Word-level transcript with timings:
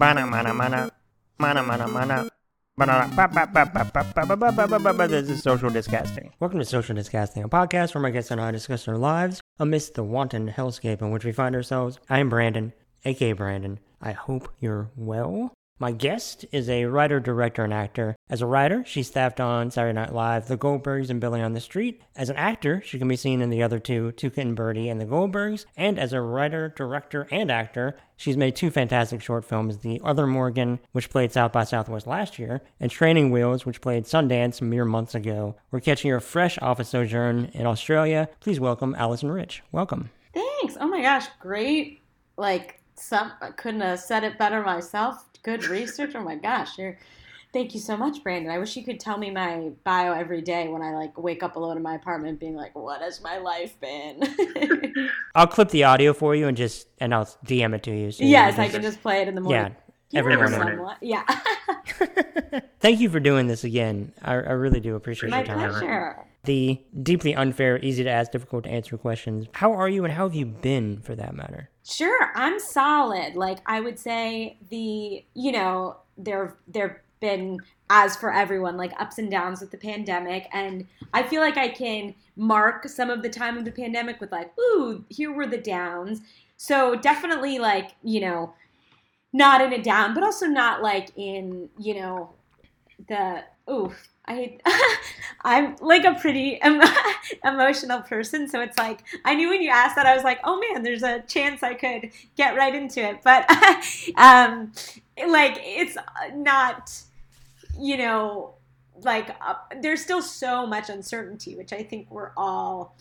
Mana 0.00 0.26
mana 0.26 0.54
mana. 0.54 0.90
Mana 1.38 1.62
mana 1.62 1.86
mana. 1.86 2.30
This 5.08 5.28
is 5.28 5.42
Social 5.42 5.68
Disgusting. 5.68 6.32
Welcome 6.40 6.58
to 6.58 6.64
Social 6.64 6.94
Disgusting, 6.94 7.42
a 7.42 7.50
podcast 7.50 7.94
where 7.94 8.00
my 8.00 8.08
guests 8.08 8.30
and 8.30 8.40
I 8.40 8.50
discuss 8.50 8.88
our 8.88 8.96
lives 8.96 9.42
amidst 9.58 9.96
the 9.96 10.02
wanton 10.02 10.48
hellscape 10.48 11.02
in 11.02 11.10
which 11.10 11.26
we 11.26 11.32
find 11.32 11.54
ourselves. 11.54 11.98
I 12.08 12.18
am 12.20 12.30
Brandon, 12.30 12.72
aka 13.04 13.32
Brandon. 13.32 13.78
I 14.00 14.12
hope 14.12 14.50
you're 14.58 14.90
well. 14.96 15.52
My 15.80 15.92
guest 15.92 16.44
is 16.52 16.68
a 16.68 16.84
writer, 16.84 17.20
director, 17.20 17.64
and 17.64 17.72
actor. 17.72 18.14
As 18.28 18.42
a 18.42 18.46
writer, 18.46 18.84
she 18.84 19.02
staffed 19.02 19.40
on 19.40 19.70
Saturday 19.70 19.94
Night 19.94 20.12
Live, 20.12 20.46
The 20.46 20.58
Goldbergs, 20.58 21.08
and 21.08 21.22
Billy 21.22 21.40
on 21.40 21.54
the 21.54 21.60
Street. 21.60 22.02
As 22.14 22.28
an 22.28 22.36
actor, 22.36 22.82
she 22.84 22.98
can 22.98 23.08
be 23.08 23.16
seen 23.16 23.40
in 23.40 23.48
the 23.48 23.62
other 23.62 23.78
two, 23.78 24.12
Tuca 24.14 24.36
and 24.42 24.54
Bertie 24.54 24.90
and 24.90 25.00
The 25.00 25.06
Goldbergs. 25.06 25.64
And 25.78 25.98
as 25.98 26.12
a 26.12 26.20
writer, 26.20 26.74
director, 26.76 27.26
and 27.30 27.50
actor, 27.50 27.96
she's 28.14 28.36
made 28.36 28.56
two 28.56 28.70
fantastic 28.70 29.22
short 29.22 29.42
films 29.42 29.78
The 29.78 30.02
Other 30.04 30.26
Morgan, 30.26 30.80
which 30.92 31.08
played 31.08 31.32
South 31.32 31.52
by 31.52 31.64
Southwest 31.64 32.06
last 32.06 32.38
year, 32.38 32.60
and 32.78 32.90
Training 32.90 33.30
Wheels, 33.30 33.64
which 33.64 33.80
played 33.80 34.04
Sundance 34.04 34.60
mere 34.60 34.84
months 34.84 35.14
ago. 35.14 35.56
We're 35.70 35.80
catching 35.80 36.10
her 36.10 36.20
fresh 36.20 36.58
off 36.58 36.78
a 36.78 36.84
sojourn 36.84 37.52
in 37.54 37.64
Australia. 37.64 38.28
Please 38.40 38.60
welcome 38.60 38.94
Alison 38.98 39.30
Rich. 39.30 39.62
Welcome. 39.72 40.10
Thanks. 40.34 40.76
Oh 40.78 40.88
my 40.88 41.00
gosh, 41.00 41.24
great. 41.40 42.02
Like 42.36 42.82
some 42.96 43.32
I 43.40 43.52
couldn't 43.52 43.80
have 43.80 44.00
said 44.00 44.24
it 44.24 44.36
better 44.36 44.60
myself. 44.60 45.24
Good 45.42 45.66
research. 45.66 46.14
Oh 46.14 46.22
my 46.22 46.36
gosh, 46.36 46.78
you're 46.78 46.98
Thank 47.52 47.74
you 47.74 47.80
so 47.80 47.96
much, 47.96 48.22
Brandon. 48.22 48.52
I 48.52 48.58
wish 48.58 48.76
you 48.76 48.84
could 48.84 49.00
tell 49.00 49.18
me 49.18 49.28
my 49.28 49.70
bio 49.82 50.12
every 50.12 50.40
day 50.40 50.68
when 50.68 50.82
I 50.82 50.94
like 50.94 51.18
wake 51.18 51.42
up 51.42 51.56
alone 51.56 51.76
in 51.76 51.82
my 51.82 51.96
apartment 51.96 52.38
being 52.38 52.54
like, 52.54 52.76
what 52.76 53.02
has 53.02 53.20
my 53.20 53.38
life 53.38 53.74
been? 53.80 54.22
I'll 55.34 55.48
clip 55.48 55.70
the 55.70 55.82
audio 55.82 56.12
for 56.12 56.36
you 56.36 56.46
and 56.46 56.56
just 56.56 56.86
and 57.00 57.12
I'll 57.12 57.26
DM 57.44 57.74
it 57.74 57.82
to 57.84 57.90
you. 57.90 58.12
So 58.12 58.22
yes, 58.22 58.56
you 58.56 58.62
I 58.62 58.68
can 58.68 58.82
just 58.82 59.02
play 59.02 59.22
it 59.22 59.26
in 59.26 59.34
the 59.34 59.40
morning. 59.40 59.74
Yeah, 59.74 59.89
every 60.14 60.36
morning. 60.36 60.86
Yeah. 61.00 61.24
Thank 62.80 63.00
you 63.00 63.10
for 63.10 63.20
doing 63.20 63.46
this 63.46 63.64
again. 63.64 64.12
I, 64.22 64.32
I 64.32 64.52
really 64.52 64.80
do 64.80 64.94
appreciate 64.96 65.30
my 65.30 65.38
your 65.38 65.46
time. 65.46 65.70
Pleasure. 65.70 66.26
The 66.44 66.80
deeply 67.02 67.34
unfair, 67.34 67.78
easy 67.80 68.02
to 68.02 68.10
ask, 68.10 68.32
difficult 68.32 68.64
to 68.64 68.70
answer 68.70 68.96
questions. 68.96 69.46
How 69.52 69.72
are 69.72 69.88
you 69.88 70.04
and 70.04 70.14
how 70.14 70.26
have 70.26 70.34
you 70.34 70.46
been 70.46 71.00
for 71.02 71.14
that 71.14 71.34
matter? 71.34 71.68
Sure, 71.84 72.30
I'm 72.34 72.58
solid. 72.58 73.36
Like 73.36 73.58
I 73.66 73.80
would 73.80 73.98
say 73.98 74.58
the, 74.70 75.24
you 75.34 75.52
know, 75.52 75.98
there 76.16 76.56
there've 76.66 76.96
been 77.20 77.58
as 77.90 78.16
for 78.16 78.32
everyone 78.32 78.78
like 78.78 78.92
ups 78.98 79.18
and 79.18 79.30
downs 79.30 79.60
with 79.60 79.70
the 79.70 79.76
pandemic 79.76 80.48
and 80.52 80.86
I 81.12 81.22
feel 81.22 81.42
like 81.42 81.58
I 81.58 81.68
can 81.68 82.14
mark 82.36 82.88
some 82.88 83.10
of 83.10 83.22
the 83.22 83.28
time 83.28 83.58
of 83.58 83.66
the 83.66 83.72
pandemic 83.72 84.20
with 84.20 84.32
like, 84.32 84.52
ooh, 84.58 85.04
here 85.10 85.32
were 85.32 85.46
the 85.46 85.58
downs. 85.58 86.22
So 86.56 86.94
definitely 86.94 87.58
like, 87.58 87.92
you 88.02 88.20
know, 88.20 88.54
not 89.32 89.60
in 89.60 89.72
a 89.72 89.82
down, 89.82 90.14
but 90.14 90.22
also 90.22 90.46
not 90.46 90.82
like 90.82 91.10
in, 91.16 91.68
you 91.78 91.94
know, 91.94 92.30
the 93.08 93.44
ooh, 93.70 93.92
I 94.26 94.58
I'm 95.42 95.76
like 95.80 96.04
a 96.04 96.14
pretty 96.14 96.60
em- 96.60 96.82
emotional 97.44 98.00
person, 98.00 98.48
so 98.48 98.60
it's 98.60 98.78
like 98.78 99.00
I 99.24 99.34
knew 99.34 99.48
when 99.48 99.62
you 99.62 99.70
asked 99.70 99.96
that 99.96 100.06
I 100.06 100.14
was 100.14 100.24
like, 100.24 100.40
oh 100.44 100.60
man, 100.60 100.82
there's 100.82 101.02
a 101.02 101.20
chance 101.22 101.62
I 101.62 101.74
could 101.74 102.10
get 102.36 102.56
right 102.56 102.74
into 102.74 103.00
it, 103.00 103.20
but 103.22 103.48
um, 104.16 104.72
like 105.28 105.58
it's 105.60 105.96
not, 106.34 106.92
you 107.78 107.96
know, 107.96 108.54
like 109.02 109.30
uh, 109.40 109.54
there's 109.80 110.02
still 110.02 110.22
so 110.22 110.66
much 110.66 110.90
uncertainty, 110.90 111.56
which 111.56 111.72
I 111.72 111.82
think 111.82 112.10
we're 112.10 112.32
all 112.36 112.96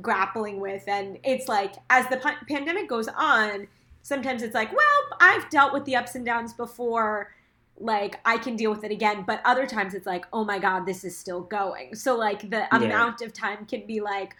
grappling 0.00 0.60
with, 0.60 0.88
and 0.88 1.18
it's 1.22 1.48
like 1.48 1.74
as 1.90 2.08
the 2.08 2.16
p- 2.16 2.54
pandemic 2.54 2.88
goes 2.88 3.08
on, 3.08 3.68
sometimes 4.04 4.42
it's 4.42 4.54
like, 4.54 4.70
well, 4.70 5.18
I've 5.18 5.50
dealt 5.50 5.72
with 5.72 5.84
the 5.86 5.96
ups 5.96 6.14
and 6.14 6.24
downs 6.24 6.52
before 6.52 7.34
like 7.76 8.20
I 8.24 8.38
can 8.38 8.54
deal 8.54 8.70
with 8.70 8.84
it 8.84 8.92
again. 8.92 9.24
But 9.26 9.40
other 9.44 9.66
times 9.66 9.94
it's 9.94 10.06
like, 10.06 10.26
oh 10.32 10.44
my 10.44 10.60
God, 10.60 10.86
this 10.86 11.02
is 11.02 11.16
still 11.16 11.40
going. 11.40 11.96
So 11.96 12.16
like 12.16 12.48
the 12.50 12.68
yeah. 12.70 12.78
amount 12.78 13.22
of 13.22 13.32
time 13.32 13.66
can 13.66 13.84
be 13.86 14.00
like 14.00 14.36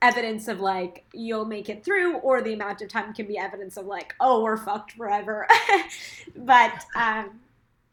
evidence 0.00 0.46
of 0.46 0.60
like 0.60 1.04
you'll 1.12 1.46
make 1.46 1.68
it 1.68 1.84
through, 1.84 2.18
or 2.18 2.40
the 2.40 2.52
amount 2.52 2.82
of 2.82 2.88
time 2.88 3.12
can 3.14 3.26
be 3.26 3.36
evidence 3.36 3.76
of 3.76 3.86
like, 3.86 4.14
oh, 4.20 4.42
we're 4.44 4.56
fucked 4.56 4.92
forever. 4.92 5.48
but 6.36 6.84
um 6.94 7.40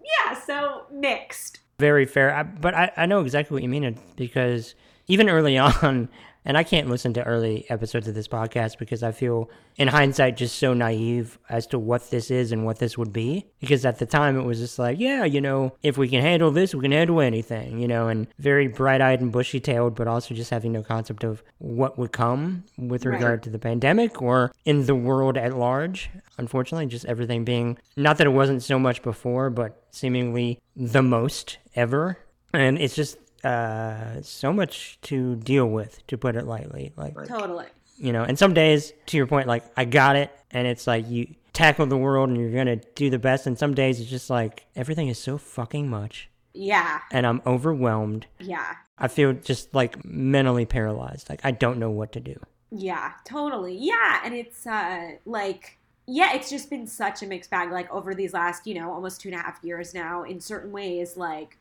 yeah, 0.03 0.35
so 0.39 0.83
mixed. 0.91 1.61
Very 1.79 2.05
fair. 2.05 2.33
I, 2.35 2.43
but 2.43 2.75
I, 2.75 2.91
I 2.95 3.05
know 3.07 3.21
exactly 3.21 3.55
what 3.55 3.63
you 3.63 3.69
mean 3.69 3.97
because 4.15 4.75
even 5.07 5.29
early 5.29 5.57
on 5.57 6.09
and 6.45 6.57
I 6.57 6.63
can't 6.63 6.89
listen 6.89 7.13
to 7.13 7.23
early 7.23 7.65
episodes 7.69 8.07
of 8.07 8.13
this 8.13 8.27
podcast 8.27 8.77
because 8.77 9.01
I 9.03 9.11
feel, 9.11 9.49
in 9.77 9.87
hindsight, 9.87 10.37
just 10.37 10.57
so 10.57 10.73
naive 10.73 11.39
as 11.49 11.65
to 11.67 11.79
what 11.79 12.11
this 12.11 12.29
is 12.29 12.51
and 12.51 12.65
what 12.65 12.79
this 12.79 12.97
would 12.97 13.11
be. 13.11 13.47
Because 13.59 13.83
at 13.83 13.97
the 13.97 14.05
time, 14.05 14.37
it 14.37 14.43
was 14.43 14.59
just 14.59 14.77
like, 14.77 14.99
yeah, 14.99 15.25
you 15.25 15.41
know, 15.41 15.73
if 15.81 15.97
we 15.97 16.07
can 16.07 16.21
handle 16.21 16.51
this, 16.51 16.75
we 16.75 16.81
can 16.81 16.91
handle 16.91 17.19
anything, 17.19 17.79
you 17.79 17.87
know, 17.87 18.07
and 18.07 18.27
very 18.37 18.67
bright 18.67 19.01
eyed 19.01 19.21
and 19.21 19.31
bushy 19.31 19.59
tailed, 19.59 19.95
but 19.95 20.07
also 20.07 20.35
just 20.35 20.51
having 20.51 20.71
no 20.71 20.83
concept 20.83 21.23
of 21.23 21.41
what 21.57 21.97
would 21.97 22.11
come 22.11 22.63
with 22.77 23.05
regard 23.05 23.23
right. 23.31 23.41
to 23.43 23.49
the 23.49 23.59
pandemic 23.59 24.21
or 24.21 24.51
in 24.65 24.85
the 24.85 24.95
world 24.95 25.37
at 25.37 25.57
large. 25.57 26.09
Unfortunately, 26.37 26.85
just 26.85 27.05
everything 27.05 27.43
being, 27.43 27.77
not 27.95 28.17
that 28.17 28.27
it 28.27 28.31
wasn't 28.31 28.61
so 28.61 28.77
much 28.77 29.01
before, 29.01 29.49
but 29.49 29.83
seemingly 29.91 30.59
the 30.75 31.01
most 31.01 31.57
ever. 31.75 32.17
And 32.53 32.77
it's 32.77 32.95
just 32.95 33.17
uh, 33.45 34.21
so 34.23 34.51
much 34.51 34.99
to 35.03 35.35
deal 35.35 35.67
with, 35.67 36.05
to 36.07 36.17
put 36.17 36.35
it 36.35 36.45
lightly. 36.45 36.93
Like 36.95 37.13
totally. 37.27 37.67
You 37.97 38.11
know, 38.11 38.23
and 38.23 38.37
some 38.37 38.53
days, 38.53 38.91
to 39.05 39.17
your 39.17 39.27
point, 39.27 39.47
like 39.47 39.63
I 39.77 39.85
got 39.85 40.15
it, 40.15 40.31
and 40.51 40.67
it's 40.67 40.87
like 40.87 41.09
you 41.09 41.35
tackle 41.53 41.85
the 41.85 41.97
world 41.97 42.29
and 42.29 42.37
you're 42.37 42.51
gonna 42.51 42.81
do 42.95 43.09
the 43.09 43.19
best. 43.19 43.47
And 43.47 43.57
some 43.57 43.73
days 43.73 43.99
it's 43.99 44.09
just 44.09 44.29
like 44.29 44.65
everything 44.75 45.07
is 45.07 45.19
so 45.19 45.37
fucking 45.37 45.89
much. 45.89 46.29
Yeah. 46.53 47.01
And 47.11 47.25
I'm 47.25 47.41
overwhelmed. 47.45 48.27
Yeah. 48.39 48.75
I 48.97 49.07
feel 49.07 49.33
just 49.33 49.73
like 49.73 50.03
mentally 50.03 50.65
paralyzed. 50.65 51.29
Like 51.29 51.41
I 51.43 51.51
don't 51.51 51.79
know 51.79 51.91
what 51.91 52.11
to 52.13 52.19
do. 52.19 52.39
Yeah, 52.71 53.13
totally. 53.25 53.77
Yeah, 53.77 54.21
and 54.25 54.33
it's 54.33 54.65
uh 54.65 55.11
like 55.25 55.77
yeah, 56.07 56.35
it's 56.35 56.49
just 56.49 56.69
been 56.69 56.87
such 56.87 57.23
a 57.23 57.25
mixed 57.25 57.49
bag. 57.49 57.71
Like 57.71 57.91
over 57.91 58.13
these 58.13 58.33
last, 58.33 58.67
you 58.67 58.73
know, 58.73 58.91
almost 58.91 59.21
two 59.21 59.29
and 59.29 59.37
a 59.37 59.41
half 59.41 59.63
years 59.63 59.93
now, 59.93 60.23
in 60.23 60.39
certain 60.39 60.71
ways, 60.71 61.15
like 61.15 61.57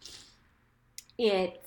it's 1.19 1.64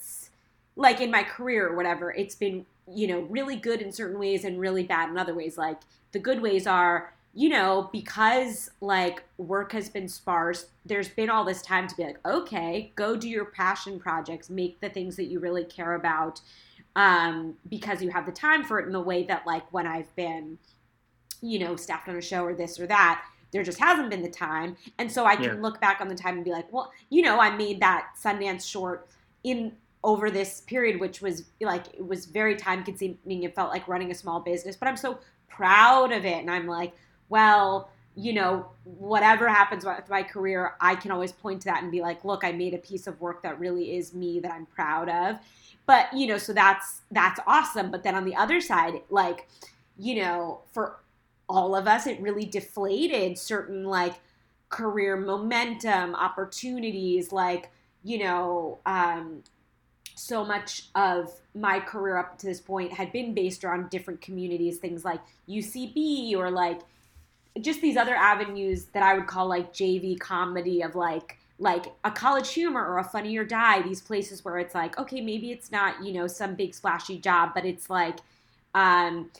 like 0.78 1.02
in 1.02 1.12
my 1.12 1.24
career 1.24 1.68
or 1.68 1.76
whatever, 1.76 2.12
it's 2.12 2.36
been, 2.36 2.66
you 2.90 3.08
know, 3.08 3.22
really 3.22 3.58
good 3.58 3.82
in 3.82 3.92
certain 3.92 4.20
ways 4.20 4.46
and 4.46 4.60
really 4.60 4.84
bad 4.84 5.10
in 5.10 5.18
other 5.18 5.34
ways. 5.34 5.58
Like 5.58 5.82
the 6.12 6.20
good 6.20 6.42
ways 6.42 6.68
are, 6.68 7.14
you 7.34 7.50
know, 7.50 7.90
because 7.92 8.70
like 8.80 9.24
work 9.38 9.72
has 9.74 9.90
been 9.90 10.08
sparse, 10.08 10.68
there's 10.86 11.10
been 11.10 11.30
all 11.30 11.44
this 11.44 11.62
time 11.62 11.88
to 11.88 11.96
be 11.96 12.04
like, 12.04 12.26
okay, 12.26 12.92
go 12.96 13.18
do 13.18 13.28
your 13.28 13.46
passion 13.46 14.00
projects, 14.00 14.50
make 14.50 14.80
the 14.80 14.90
things 14.90 15.16
that 15.18 15.26
you 15.26 15.40
really 15.40 15.66
care 15.66 15.96
about 15.96 16.42
um, 16.96 17.56
because 17.70 18.02
you 18.02 18.12
have 18.12 18.26
the 18.26 18.32
time 18.32 18.64
for 18.64 18.80
it 18.80 18.86
in 18.86 18.92
the 18.92 19.02
way 19.02 19.24
that 19.24 19.46
like 19.46 19.72
when 19.74 19.88
I've 19.88 20.16
been, 20.16 20.60
you 21.42 21.60
know, 21.60 21.76
staffed 21.76 22.08
on 22.08 22.16
a 22.16 22.22
show 22.22 22.44
or 22.44 22.54
this 22.54 22.80
or 22.80 22.88
that, 22.88 23.24
there 23.52 23.64
just 23.64 23.80
hasn't 23.80 24.12
been 24.12 24.22
the 24.22 24.30
time. 24.30 24.78
And 25.00 25.12
so 25.12 25.26
I 25.26 25.36
can 25.36 25.56
yeah. 25.56 25.62
look 25.62 25.82
back 25.82 26.02
on 26.02 26.08
the 26.08 26.16
time 26.16 26.36
and 26.36 26.46
be 26.46 26.52
like, 26.52 26.72
well, 26.72 26.92
you 27.10 27.22
know, 27.24 27.40
I 27.40 27.56
made 27.56 27.80
that 27.82 28.10
Sundance 28.22 28.70
short 28.70 29.08
in 29.44 29.72
over 30.04 30.30
this 30.30 30.62
period, 30.62 31.00
which 31.00 31.22
was 31.22 31.46
like 31.62 31.88
it 31.94 32.06
was 32.06 32.26
very 32.26 32.56
time 32.56 32.84
consuming. 32.84 33.44
It 33.44 33.56
felt 33.56 33.72
like 33.72 33.88
running 33.88 34.12
a 34.12 34.16
small 34.16 34.40
business, 34.40 34.76
but 34.76 34.88
I'm 34.88 34.98
so 34.98 35.20
proud 35.50 36.12
of 36.12 36.26
it, 36.26 36.38
and 36.38 36.52
I'm 36.52 36.68
like, 36.68 36.94
well, 37.30 37.90
you 38.16 38.34
know, 38.34 38.66
whatever 38.84 39.48
happens 39.48 39.86
with 39.86 40.10
my 40.10 40.24
career, 40.24 40.74
I 40.82 40.96
can 40.96 41.12
always 41.12 41.32
point 41.32 41.62
to 41.62 41.66
that 41.66 41.84
and 41.84 41.92
be 41.92 42.02
like, 42.02 42.26
look, 42.26 42.44
I 42.44 42.52
made 42.52 42.74
a 42.74 42.80
piece 42.80 43.06
of 43.06 43.22
work 43.22 43.44
that 43.44 43.60
really 43.60 43.96
is 43.96 44.14
me 44.14 44.40
that 44.40 44.52
I'm 44.52 44.66
proud 44.66 45.08
of. 45.08 45.38
But 45.86 46.12
you 46.14 46.28
know, 46.28 46.38
so 46.38 46.52
that's 46.52 47.02
that's 47.12 47.40
awesome. 47.48 47.92
But 47.92 48.04
then 48.04 48.16
on 48.16 48.26
the 48.26 48.36
other 48.36 48.60
side, 48.60 49.02
like, 49.10 49.48
you 49.98 50.22
know, 50.22 50.62
for 50.74 50.98
all 51.48 51.76
of 51.76 51.88
us, 51.88 52.08
it 52.08 52.20
really 52.20 52.46
deflated 52.46 53.38
certain 53.38 53.86
like 53.86 54.16
career 54.70 55.16
momentum, 55.16 56.16
opportunities, 56.16 57.32
like 57.32 57.72
you 58.04 58.20
know, 58.20 58.80
um, 58.86 59.44
so 60.18 60.44
much 60.44 60.86
of 60.96 61.32
my 61.54 61.80
career 61.80 62.18
up 62.18 62.38
to 62.40 62.48
this 62.48 62.60
point 62.60 62.92
had 62.92 63.12
been 63.12 63.34
based 63.34 63.64
around 63.64 63.90
different 63.90 64.20
communities, 64.22 64.78
things 64.78 65.06
like 65.06 65.22
UCB 65.48 66.36
or 66.36 66.50
like 66.50 66.82
just 67.62 67.82
these 67.82 67.98
other 67.98 68.16
avenues 68.16 68.86
that 68.94 69.04
I 69.04 69.14
would 69.14 69.28
call 69.28 69.48
like 69.48 69.74
JV 69.74 70.20
comedy 70.20 70.82
of 70.82 70.96
like 70.96 71.38
like 71.60 71.88
a 72.04 72.12
college 72.12 72.54
humor 72.54 72.86
or 72.86 73.00
a 73.00 73.04
funny 73.04 73.36
or 73.36 73.44
die 73.44 73.82
these 73.82 74.00
places 74.00 74.46
where 74.46 74.60
it's 74.60 74.76
like 74.76 74.96
okay 75.00 75.22
maybe 75.22 75.52
it's 75.52 75.72
not 75.72 76.04
you 76.06 76.14
know 76.14 76.28
some 76.28 76.54
big 76.54 76.76
splashy 76.76 77.18
job 77.18 77.50
but 77.56 77.66
it's 77.66 77.90
like 77.90 78.20
um 78.76 79.32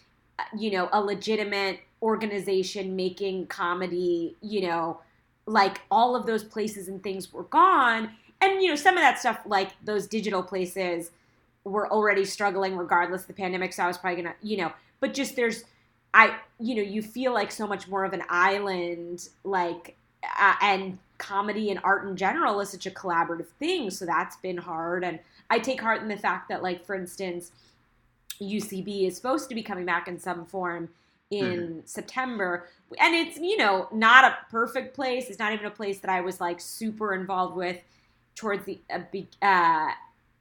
you 0.58 0.72
know 0.72 0.90
a 0.94 1.00
legitimate 1.00 1.80
organization 2.02 2.96
making 2.96 3.46
comedy 3.46 4.36
you 4.42 4.62
know 4.62 5.00
like 5.46 5.82
all 5.92 6.16
of 6.16 6.26
those 6.26 6.44
places 6.44 6.88
and 6.88 7.04
things 7.04 7.32
were 7.32 7.44
gone 7.44 8.10
and 8.42 8.62
you 8.62 8.70
know 8.70 8.76
some 8.76 8.96
of 8.96 9.02
that 9.02 9.20
stuff 9.20 9.40
like 9.46 9.72
those 9.84 10.08
digital 10.08 10.44
places 10.44 11.12
were 11.64 11.92
already 11.92 12.24
struggling 12.24 12.78
regardless 12.78 13.22
of 13.22 13.28
the 13.28 13.34
pandemic 13.34 13.74
so 13.74 13.84
i 13.84 13.88
was 13.88 13.98
probably 13.98 14.22
gonna 14.22 14.36
you 14.42 14.58
know 14.58 14.72
but 15.00 15.14
just 15.14 15.36
there's 15.36 15.64
i 16.14 16.36
you 16.60 16.76
know 16.76 16.82
you 16.82 17.02
feel 17.02 17.34
like 17.34 17.52
so 17.52 17.68
much 17.68 17.88
more 17.88 18.06
of 18.06 18.14
an 18.14 18.24
island 18.30 19.30
like 19.44 19.96
uh, 20.40 20.56
and 20.62 20.98
comedy 21.18 21.72
and 21.72 21.80
art 21.84 22.08
in 22.08 22.16
general 22.16 22.60
is 22.60 22.70
such 22.70 22.86
a 22.86 22.92
collaborative 22.92 23.48
thing. 23.60 23.90
So 23.90 24.06
that's 24.06 24.36
been 24.38 24.58
hard. 24.58 25.04
And 25.04 25.20
I 25.50 25.60
take 25.60 25.82
heart 25.82 26.02
in 26.02 26.08
the 26.08 26.18
fact 26.18 26.50
that, 26.50 26.62
like, 26.62 26.86
for 26.86 26.96
instance, 26.96 27.52
UCB 28.42 29.08
is 29.08 29.16
supposed 29.16 29.50
to 29.50 29.56
be 29.56 29.64
coming 29.64 29.86
back 29.86 30.08
in 30.08 30.20
some 30.20 30.46
form 30.46 30.90
in 31.32 31.46
mm-hmm. 31.46 31.80
September. 31.86 32.68
And 33.00 33.16
it's, 33.16 33.38
you 33.38 33.58
know, 33.58 33.88
not 33.92 34.24
a 34.26 34.38
perfect 34.52 34.96
place. 34.96 35.30
It's 35.30 35.40
not 35.40 35.54
even 35.54 35.66
a 35.66 35.72
place 35.72 36.00
that 36.00 36.12
I 36.12 36.22
was 36.22 36.40
like 36.40 36.62
super 36.62 37.14
involved 37.14 37.56
with 37.56 37.78
towards 38.38 38.66
the, 38.66 38.80
uh, 38.90 39.46
uh, 39.46 39.90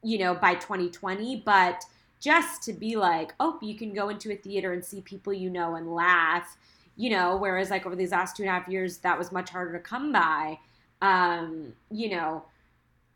you 0.02 0.19
know, 0.19 0.34
by 0.34 0.54
2020. 0.54 1.43
But 1.44 1.82
just 2.20 2.62
to 2.64 2.72
be 2.72 2.94
like, 2.96 3.34
oh, 3.40 3.58
you 3.60 3.76
can 3.76 3.93
go 3.93 4.10
into 4.10 4.32
a 4.32 4.37
theater 4.37 4.72
and 4.72 4.84
see 4.84 5.00
people 5.00 5.32
you 5.32 5.50
know 5.50 5.75
and 5.75 5.93
laugh, 5.93 6.56
you 6.96 7.10
know, 7.10 7.37
whereas 7.37 7.70
like 7.70 7.87
over 7.87 7.96
these 7.96 8.12
last 8.12 8.37
two 8.37 8.44
and 8.44 8.50
a 8.50 8.52
half 8.52 8.69
years, 8.69 8.98
that 8.98 9.19
was 9.19 9.32
much 9.32 9.50
harder 9.50 9.72
to 9.72 9.81
come 9.81 10.12
by. 10.12 10.58
Um, 11.02 11.72
you 11.90 12.10
know, 12.10 12.44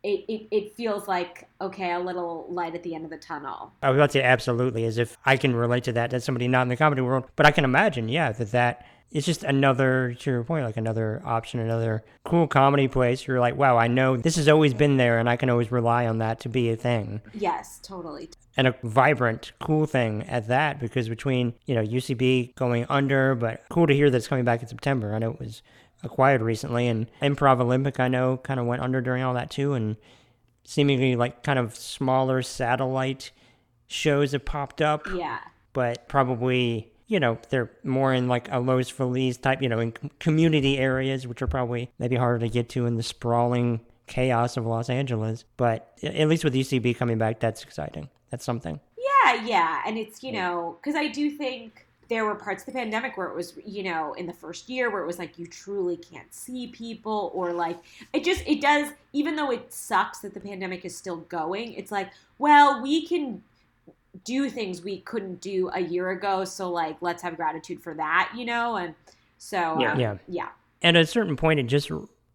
it, 0.03 0.25
it, 0.29 0.49
it 0.51 0.75
feels 0.75 1.07
like 1.07 1.49
okay 1.61 1.93
a 1.93 1.99
little 1.99 2.47
light 2.49 2.75
at 2.75 2.83
the 2.83 2.95
end 2.95 3.05
of 3.05 3.11
the 3.11 3.19
tunnel. 3.19 3.73
I 3.83 3.91
was 3.91 3.99
about 3.99 4.11
to 4.11 4.13
say 4.15 4.23
absolutely 4.23 4.85
as 4.85 4.99
if 4.99 5.17
i 5.25 5.37
can 5.37 5.55
relate 5.55 5.85
to 5.85 5.93
that 5.93 6.13
as 6.15 6.25
somebody 6.25 6.49
not 6.49 6.63
in 6.63 6.69
the 6.69 6.77
comedy 6.77 7.03
world 7.03 7.25
but 7.37 7.47
i 7.47 7.51
can 7.51 7.65
imagine 7.65 8.09
yeah 8.09 8.33
that 8.33 8.53
that 8.53 8.87
it's 9.13 9.27
just 9.27 9.43
another 9.43 10.15
to 10.21 10.31
your 10.31 10.45
point 10.45 10.65
like 10.65 10.77
another 10.77 11.21
option 11.25 11.59
another 11.61 12.05
cool 12.25 12.47
comedy 12.47 12.87
place. 12.89 13.27
You're 13.27 13.41
like 13.41 13.57
wow 13.57 13.77
i 13.77 13.89
know 13.89 14.17
this 14.17 14.37
has 14.37 14.49
always 14.49 14.75
been 14.75 14.97
there 14.97 15.19
and 15.19 15.29
i 15.29 15.37
can 15.37 15.51
always 15.51 15.73
rely 15.73 16.07
on 16.07 16.19
that 16.19 16.41
to 16.41 16.49
be 16.49 16.71
a 16.71 16.77
thing. 16.77 17.21
Yes 17.35 17.81
totally. 17.83 18.31
And 18.57 18.69
a 18.69 18.75
vibrant 18.83 19.53
cool 19.61 19.87
thing 19.87 20.23
at 20.25 20.49
that 20.49 20.79
because 20.81 21.09
between 21.09 21.55
you 21.67 21.75
know 21.75 21.83
ucb 21.83 22.55
going 22.55 22.87
under 22.89 23.35
but 23.35 23.63
cool 23.71 23.87
to 23.87 23.95
hear 23.95 24.11
that 24.11 24.17
it's 24.17 24.29
coming 24.29 24.45
back 24.45 24.63
in 24.63 24.69
september. 24.69 25.15
I 25.15 25.19
know 25.19 25.31
it 25.31 25.41
was 25.41 25.63
acquired 26.03 26.43
recently. 26.43 26.89
And 26.89 27.07
Improv 27.23 27.61
Olympic, 27.61 28.01
I 28.01 28.09
know, 28.09 28.37
kind 28.39 28.61
of 28.61 28.67
went 28.67 28.83
under 28.83 29.01
during 29.01 29.23
all 29.23 29.35
that 29.35 29.51
too. 29.51 29.75
And 29.75 29.97
seemingly 30.65 31.17
like 31.17 31.43
kind 31.43 31.59
of 31.59 31.75
smaller 31.75 32.43
satellite 32.43 33.33
shows 33.87 34.33
have 34.33 34.45
popped 34.45 34.81
up. 34.81 35.07
Yeah. 35.13 35.39
But 35.73 36.09
probably, 36.09 36.93
you 37.07 37.21
know, 37.21 37.39
they're 37.49 37.71
more 37.85 38.13
in 38.13 38.29
like 38.29 38.49
a 38.51 38.61
Los 38.61 38.89
Feliz 38.89 39.37
type, 39.37 39.63
you 39.63 39.69
know, 39.69 39.81
in 39.81 39.93
community 40.19 40.79
areas, 40.79 41.27
which 41.27 41.43
are 41.43 41.47
probably 41.47 41.91
maybe 41.99 42.17
harder 42.17 42.39
to 42.41 42.49
get 42.49 42.69
to 42.71 42.87
in 42.87 42.97
the 42.97 43.03
sprawling 43.03 43.81
chaos 44.07 44.57
of 44.57 44.67
Los 44.67 44.91
Angeles. 44.91 45.45
But 45.57 45.93
at 46.03 46.29
least 46.29 46.45
with 46.45 46.55
UCB 46.55 46.97
coming 46.97 47.19
back, 47.19 47.41
that's 47.41 47.63
exciting. 47.63 48.09
That's 48.31 48.45
something. 48.45 48.81
Yeah, 48.97 49.45
yeah. 49.45 49.83
And 49.87 49.99
it's, 49.99 50.23
you 50.23 50.33
know, 50.33 50.77
because 50.81 50.95
I 50.95 51.09
do 51.09 51.31
think 51.31 51.87
there 52.11 52.27
were 52.27 52.35
parts 52.35 52.63
of 52.63 52.67
the 52.67 52.73
pandemic 52.73 53.17
where 53.17 53.29
it 53.29 53.35
was 53.35 53.55
you 53.65 53.83
know 53.83 54.13
in 54.15 54.27
the 54.27 54.33
first 54.33 54.69
year 54.69 54.91
where 54.91 55.03
it 55.03 55.07
was 55.07 55.19
like 55.19 55.39
you 55.39 55.47
truly 55.47 55.97
can't 55.97 56.35
see 56.35 56.67
people 56.67 57.31
or 57.35 57.53
like 57.53 57.79
it 58.13 58.23
just 58.25 58.43
it 58.47 58.61
does 58.61 58.93
even 59.15 59.37
though 59.37 59.51
it 59.51 59.73
sucks 59.73 60.19
that 60.19 60.35
the 60.35 60.41
pandemic 60.41 60.85
is 60.85 60.95
still 60.95 61.19
going 61.29 61.73
it's 61.73 61.91
like 61.91 62.11
well 62.39 62.83
we 62.83 63.07
can 63.07 63.43
do 64.25 64.51
things 64.51 64.83
we 64.83 64.99
couldn't 65.01 65.41
do 65.41 65.71
a 65.73 65.81
year 65.81 66.11
ago 66.11 66.45
so 66.45 66.71
like 66.71 66.97
let's 67.01 67.23
have 67.23 67.37
gratitude 67.37 67.81
for 67.81 67.95
that 67.95 68.31
you 68.37 68.45
know? 68.45 68.77
And 68.77 68.95
so 69.39 69.79
yeah. 69.81 69.93
Um, 69.93 70.01
yeah. 70.01 70.17
yeah. 70.29 70.49
At 70.83 70.97
a 70.97 71.07
certain 71.07 71.37
point 71.37 71.61
it 71.61 71.65
just 71.65 71.91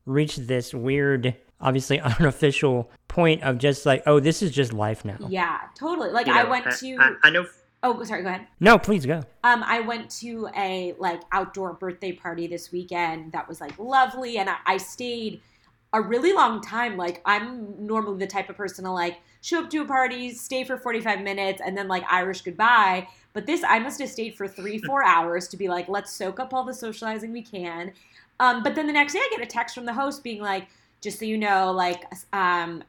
reached 0.05 0.47
this 0.47 0.73
weird 0.73 1.35
obviously 1.61 1.99
unofficial 2.19 2.89
point 3.07 3.43
of 3.43 3.57
just 3.57 3.85
like 3.85 4.03
oh 4.05 4.19
this 4.19 4.41
is 4.41 4.51
just 4.51 4.73
life 4.73 5.03
now. 5.03 5.17
Yeah 5.27 5.59
totally. 5.75 6.11
Like 6.11 6.27
you 6.27 6.33
know, 6.33 6.39
i 6.39 6.43
went 6.43 6.71
to 6.79 6.97
I, 6.97 7.15
I 7.23 7.29
know 7.29 7.45
Oh, 7.83 8.03
sorry. 8.03 8.23
Go 8.23 8.29
ahead. 8.29 8.47
No, 8.59 8.77
please 8.77 9.05
go. 9.05 9.23
Um, 9.43 9.63
I 9.63 9.81
went 9.81 10.09
to 10.21 10.49
a 10.55 10.95
like 10.97 11.21
outdoor 11.31 11.73
birthday 11.73 12.11
party 12.11 12.47
this 12.47 12.71
weekend 12.71 13.31
that 13.33 13.47
was 13.47 13.61
like 13.61 13.77
lovely, 13.77 14.37
and 14.37 14.49
I, 14.49 14.57
I 14.65 14.77
stayed 14.77 15.41
a 15.93 16.01
really 16.01 16.33
long 16.33 16.61
time. 16.61 16.97
Like 16.97 17.21
I'm 17.25 17.85
normally 17.85 18.17
the 18.17 18.27
type 18.27 18.49
of 18.49 18.57
person 18.57 18.85
to 18.85 18.91
like 18.91 19.19
show 19.41 19.63
up 19.63 19.69
to 19.69 19.81
a 19.81 19.85
party, 19.85 20.31
stay 20.33 20.63
for 20.63 20.77
45 20.77 21.21
minutes, 21.21 21.61
and 21.63 21.77
then 21.77 21.87
like 21.87 22.03
Irish 22.09 22.41
goodbye. 22.41 23.07
But 23.33 23.45
this, 23.45 23.63
I 23.67 23.79
must 23.79 23.99
have 23.99 24.09
stayed 24.09 24.35
for 24.35 24.47
three, 24.47 24.79
four 24.79 25.03
hours 25.05 25.47
to 25.49 25.57
be 25.57 25.67
like, 25.67 25.87
let's 25.87 26.11
soak 26.11 26.39
up 26.39 26.53
all 26.53 26.63
the 26.63 26.73
socializing 26.73 27.31
we 27.31 27.41
can. 27.43 27.93
Um, 28.39 28.63
but 28.63 28.75
then 28.75 28.87
the 28.87 28.93
next 28.93 29.13
day, 29.13 29.19
I 29.19 29.29
get 29.29 29.41
a 29.41 29.45
text 29.45 29.75
from 29.75 29.85
the 29.85 29.93
host 29.93 30.23
being 30.23 30.41
like, 30.41 30.67
just 31.01 31.19
so 31.19 31.25
you 31.25 31.37
know, 31.37 31.71
like, 31.71 32.03
um, 32.33 32.83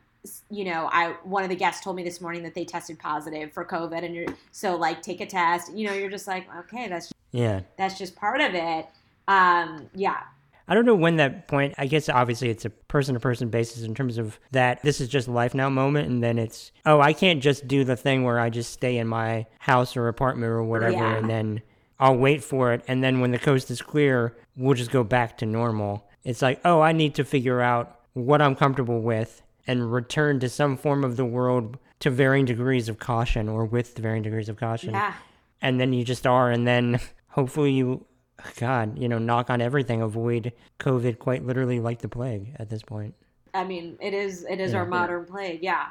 you 0.50 0.64
know, 0.64 0.88
I 0.92 1.16
one 1.24 1.42
of 1.42 1.50
the 1.50 1.56
guests 1.56 1.82
told 1.82 1.96
me 1.96 2.02
this 2.02 2.20
morning 2.20 2.42
that 2.44 2.54
they 2.54 2.64
tested 2.64 2.98
positive 2.98 3.52
for 3.52 3.64
COVID, 3.64 4.04
and 4.04 4.14
you're 4.14 4.26
so 4.52 4.76
like 4.76 5.02
take 5.02 5.20
a 5.20 5.26
test. 5.26 5.74
You 5.74 5.86
know, 5.86 5.94
you're 5.94 6.10
just 6.10 6.26
like, 6.26 6.46
okay, 6.60 6.88
that's 6.88 7.06
just, 7.06 7.14
yeah, 7.32 7.60
that's 7.76 7.98
just 7.98 8.16
part 8.16 8.40
of 8.40 8.54
it. 8.54 8.86
Um, 9.28 9.88
yeah. 9.94 10.20
I 10.68 10.74
don't 10.74 10.84
know 10.84 10.96
when 10.96 11.16
that 11.16 11.46
point. 11.46 11.74
I 11.78 11.86
guess 11.86 12.08
obviously 12.08 12.50
it's 12.50 12.64
a 12.64 12.70
person 12.70 13.14
to 13.14 13.20
person 13.20 13.50
basis 13.50 13.84
in 13.84 13.94
terms 13.94 14.18
of 14.18 14.38
that. 14.50 14.82
This 14.82 15.00
is 15.00 15.08
just 15.08 15.28
life 15.28 15.54
now 15.54 15.68
moment, 15.68 16.08
and 16.08 16.22
then 16.22 16.38
it's 16.38 16.72
oh, 16.84 17.00
I 17.00 17.12
can't 17.12 17.40
just 17.40 17.68
do 17.68 17.84
the 17.84 17.96
thing 17.96 18.24
where 18.24 18.40
I 18.40 18.50
just 18.50 18.72
stay 18.72 18.98
in 18.98 19.06
my 19.06 19.46
house 19.60 19.96
or 19.96 20.08
apartment 20.08 20.50
or 20.50 20.62
whatever, 20.64 20.92
yeah. 20.92 21.16
and 21.16 21.30
then 21.30 21.62
I'll 22.00 22.16
wait 22.16 22.42
for 22.42 22.72
it, 22.72 22.82
and 22.88 23.02
then 23.02 23.20
when 23.20 23.30
the 23.30 23.38
coast 23.38 23.70
is 23.70 23.80
clear, 23.80 24.36
we'll 24.56 24.74
just 24.74 24.90
go 24.90 25.04
back 25.04 25.38
to 25.38 25.46
normal. 25.46 26.08
It's 26.24 26.42
like 26.42 26.60
oh, 26.64 26.80
I 26.80 26.90
need 26.90 27.14
to 27.14 27.24
figure 27.24 27.60
out 27.60 28.00
what 28.14 28.42
I'm 28.42 28.56
comfortable 28.56 29.00
with 29.00 29.42
and 29.66 29.92
return 29.92 30.40
to 30.40 30.48
some 30.48 30.76
form 30.76 31.04
of 31.04 31.16
the 31.16 31.24
world 31.24 31.78
to 32.00 32.10
varying 32.10 32.44
degrees 32.44 32.88
of 32.88 32.98
caution 32.98 33.48
or 33.48 33.64
with 33.64 33.96
varying 33.98 34.22
degrees 34.22 34.48
of 34.48 34.56
caution. 34.56 34.90
Yeah. 34.90 35.14
And 35.62 35.80
then 35.80 35.92
you 35.92 36.04
just 36.04 36.26
are, 36.26 36.50
and 36.50 36.66
then 36.66 37.00
hopefully 37.28 37.72
you, 37.72 38.04
God, 38.56 38.98
you 38.98 39.08
know, 39.08 39.18
knock 39.18 39.50
on 39.50 39.60
everything, 39.60 40.02
avoid 40.02 40.52
COVID 40.78 41.18
quite 41.18 41.44
literally 41.44 41.80
like 41.80 42.00
the 42.00 42.08
plague 42.08 42.54
at 42.58 42.68
this 42.68 42.82
point. 42.82 43.14
I 43.54 43.64
mean, 43.64 43.96
it 44.00 44.12
is 44.12 44.44
it 44.48 44.60
is 44.60 44.72
yeah. 44.72 44.78
our 44.78 44.86
modern 44.86 45.24
plague, 45.24 45.62
yeah. 45.62 45.86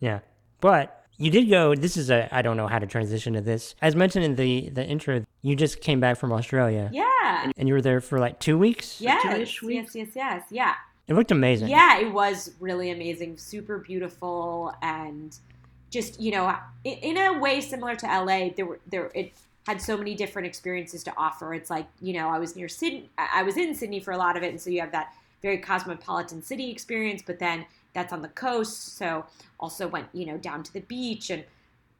yeah, 0.00 0.20
but 0.60 1.04
you 1.18 1.30
did 1.30 1.50
go. 1.50 1.74
This 1.74 1.98
is 1.98 2.10
a 2.10 2.34
I 2.34 2.40
don't 2.40 2.56
know 2.56 2.66
how 2.66 2.78
to 2.78 2.86
transition 2.86 3.34
to 3.34 3.42
this. 3.42 3.74
As 3.82 3.94
mentioned 3.94 4.24
in 4.24 4.36
the 4.36 4.70
the 4.70 4.84
intro, 4.84 5.24
you 5.42 5.54
just 5.54 5.82
came 5.82 6.00
back 6.00 6.16
from 6.16 6.32
Australia. 6.32 6.88
Yeah, 6.90 7.44
and, 7.44 7.52
and 7.58 7.68
you 7.68 7.74
were 7.74 7.82
there 7.82 8.00
for 8.00 8.18
like 8.18 8.40
two 8.40 8.56
weeks. 8.56 9.00
Yes, 9.02 9.22
yes, 9.62 9.94
yes, 9.94 10.08
yes, 10.14 10.42
yeah. 10.50 10.74
It 11.12 11.16
looked 11.16 11.30
amazing. 11.30 11.68
Yeah, 11.68 11.98
it 11.98 12.10
was 12.10 12.52
really 12.58 12.90
amazing, 12.90 13.36
super 13.36 13.76
beautiful, 13.76 14.74
and 14.80 15.36
just 15.90 16.18
you 16.18 16.32
know, 16.32 16.56
in 16.84 17.18
a 17.18 17.38
way 17.38 17.60
similar 17.60 17.94
to 17.96 18.06
LA. 18.06 18.48
There 18.56 18.64
were 18.64 18.80
there 18.88 19.10
it 19.14 19.34
had 19.66 19.82
so 19.82 19.94
many 19.98 20.14
different 20.14 20.48
experiences 20.48 21.04
to 21.04 21.12
offer. 21.18 21.52
It's 21.52 21.68
like 21.68 21.86
you 22.00 22.14
know, 22.14 22.28
I 22.28 22.38
was 22.38 22.56
near 22.56 22.66
Sydney, 22.66 23.10
I 23.18 23.42
was 23.42 23.58
in 23.58 23.74
Sydney 23.74 24.00
for 24.00 24.12
a 24.12 24.16
lot 24.16 24.38
of 24.38 24.42
it, 24.42 24.48
and 24.48 24.58
so 24.58 24.70
you 24.70 24.80
have 24.80 24.92
that 24.92 25.12
very 25.42 25.58
cosmopolitan 25.58 26.42
city 26.42 26.70
experience, 26.70 27.22
but 27.26 27.38
then 27.38 27.66
that's 27.92 28.14
on 28.14 28.22
the 28.22 28.28
coast. 28.28 28.96
So 28.96 29.26
also 29.60 29.86
went 29.86 30.06
you 30.14 30.24
know 30.24 30.38
down 30.38 30.62
to 30.62 30.72
the 30.72 30.80
beach 30.80 31.28
and 31.28 31.44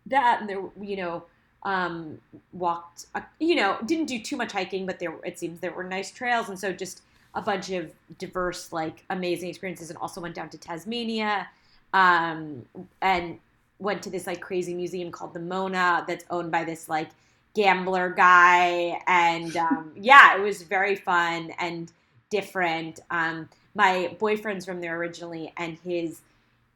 that, 0.07 0.41
and 0.41 0.49
there 0.49 0.63
you 0.81 0.97
know 0.97 1.25
um, 1.65 2.19
walked, 2.55 3.07
uh, 3.15 3.21
you 3.39 3.57
know, 3.57 3.77
didn't 3.85 4.07
do 4.07 4.19
too 4.23 4.39
much 4.39 4.53
hiking, 4.53 4.87
but 4.87 4.99
there 5.01 5.15
it 5.23 5.39
seems 5.39 5.61
there 5.61 5.73
were 5.73 5.85
nice 5.85 6.11
trails, 6.11 6.49
and 6.49 6.59
so 6.59 6.73
just 6.73 7.03
a 7.35 7.43
bunch 7.43 7.71
of 7.71 7.93
diverse, 8.19 8.73
like 8.73 9.05
amazing 9.11 9.49
experiences, 9.49 9.91
and 9.91 9.99
also 9.99 10.21
went 10.21 10.35
down 10.35 10.49
to 10.51 10.59
Tasmania, 10.59 11.49
um, 11.93 12.65
and 13.01 13.39
went 13.79 14.03
to 14.03 14.11
this 14.11 14.27
like 14.27 14.41
crazy 14.41 14.75
museum 14.75 15.11
called 15.11 15.35
the 15.35 15.41
Mona 15.41 16.05
that's 16.07 16.25
owned 16.31 16.51
by 16.51 16.65
this 16.65 16.89
like 16.89 17.11
gambler 17.55 18.11
guy, 18.11 19.01
and 19.07 19.57
um, 19.69 19.93
yeah, 19.97 20.37
it 20.37 20.41
was 20.41 20.63
very 20.63 20.97
fun 20.97 21.53
and 21.59 21.93
different. 22.31 23.01
Um, 23.11 23.49
my 23.75 24.17
boyfriend's 24.19 24.65
from 24.65 24.81
there 24.81 24.97
originally, 24.97 25.53
and 25.57 25.79
his 25.79 26.21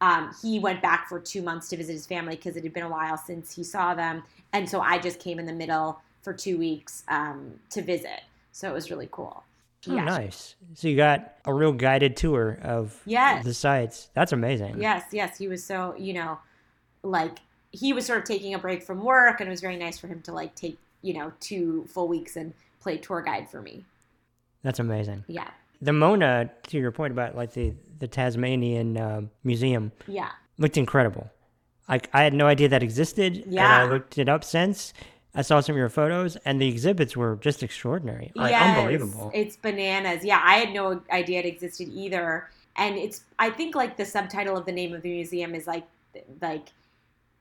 um, 0.01 0.35
he 0.43 0.59
went 0.59 0.83
back 0.83 1.09
for 1.09 1.19
two 1.19 1.41
months 1.41 1.69
to 1.71 1.77
visit 1.77 1.93
his 1.93 2.07
family 2.07 2.37
because 2.37 2.57
it 2.57 2.65
had 2.65 2.75
been 2.75 2.83
a 2.83 2.89
while 2.89 3.17
since 3.17 3.55
he 3.55 3.65
saw 3.65 3.95
them, 3.95 4.23
and 4.53 4.69
so 4.69 4.81
I 4.81 4.99
just 4.99 5.21
came 5.21 5.39
in 5.39 5.47
the 5.47 5.53
middle 5.53 6.01
for 6.23 6.33
two 6.33 6.59
weeks 6.59 7.05
um, 7.09 7.53
to 7.71 7.83
visit. 7.83 8.23
So 8.53 8.69
it 8.69 8.75
was 8.75 8.91
really 8.91 9.09
cool. 9.13 9.45
Oh, 9.89 9.95
yes. 9.95 10.05
nice. 10.07 10.55
So 10.75 10.89
you 10.89 10.97
got 10.97 11.35
a 11.45 11.53
real 11.53 11.73
guided 11.73 12.17
tour 12.17 12.59
of 12.63 13.01
yes. 13.05 13.45
the 13.45 13.55
sites. 13.55 14.11
That's 14.15 14.33
amazing. 14.33 14.81
Yes, 14.81 15.05
yes. 15.13 15.39
He 15.39 15.49
was 15.49 15.65
so, 15.65 15.95
you 15.99 16.13
know, 16.13 16.39
like 17.03 17.39
he 17.71 17.93
was 17.93 18.07
sort 18.07 18.19
of 18.19 18.25
taking 18.25 18.55
a 18.55 18.59
break 18.59 18.83
from 18.83 19.05
work 19.05 19.41
and 19.41 19.49
it 19.49 19.51
was 19.51 19.61
very 19.61 19.77
nice 19.77 19.99
for 19.99 20.07
him 20.07 20.23
to 20.23 20.33
like 20.33 20.55
take, 20.55 20.79
you 21.03 21.15
know, 21.15 21.33
two 21.41 21.87
full 21.89 22.09
weeks 22.09 22.37
and 22.37 22.53
play 22.81 22.97
tour 22.97 23.23
guide 23.23 23.49
for 23.51 23.63
me. 23.63 23.85
That's 24.63 24.79
amazing. 24.79 25.25
Yeah. 25.29 25.51
The 25.83 25.93
Mona, 25.93 26.51
to 26.69 26.79
your 26.79 26.91
point 26.91 27.13
about 27.13 27.37
like 27.37 27.53
the, 27.53 27.75
the 27.99 28.09
Tasmanian 28.09 28.97
uh, 28.97 29.23
museum. 29.45 29.93
Yeah. 30.07 30.31
Looked 30.59 30.77
incredible. 30.77 31.31
Like 31.89 32.09
I 32.13 32.23
had 32.23 32.35
no 32.35 32.47
idea 32.47 32.69
that 32.69 32.83
existed. 32.83 33.45
Yeah. 33.47 33.83
And 33.83 33.91
I 33.91 33.93
looked 33.93 34.19
it 34.19 34.29
up 34.29 34.43
since. 34.43 34.93
I 35.37 35.43
saw 35.43 35.61
some 35.61 35.75
of 35.75 35.79
your 35.79 35.91
photos, 35.91 36.37
and 36.45 36.61
the 36.61 36.69
exhibits 36.69 37.17
were 37.17 37.37
just 37.37 37.63
extraordinary, 37.63 38.33
yes, 38.35 38.79
unbelievable. 38.79 39.31
It's 39.35 39.57
bananas. 39.57 40.25
Yeah, 40.25 40.41
I 40.43 40.55
had 40.55 40.73
no 40.73 41.03
idea 41.11 41.41
it 41.41 41.47
existed 41.47 41.89
either. 41.93 42.51
And 42.77 42.97
it's, 42.97 43.23
I 43.39 43.51
think, 43.51 43.75
like 43.75 43.97
the 43.97 44.05
subtitle 44.05 44.57
of 44.57 44.65
the 44.65 44.73
name 44.73 44.95
of 44.95 45.03
the 45.03 45.11
museum 45.11 45.55
is 45.55 45.67
like, 45.67 45.87
like 46.41 46.69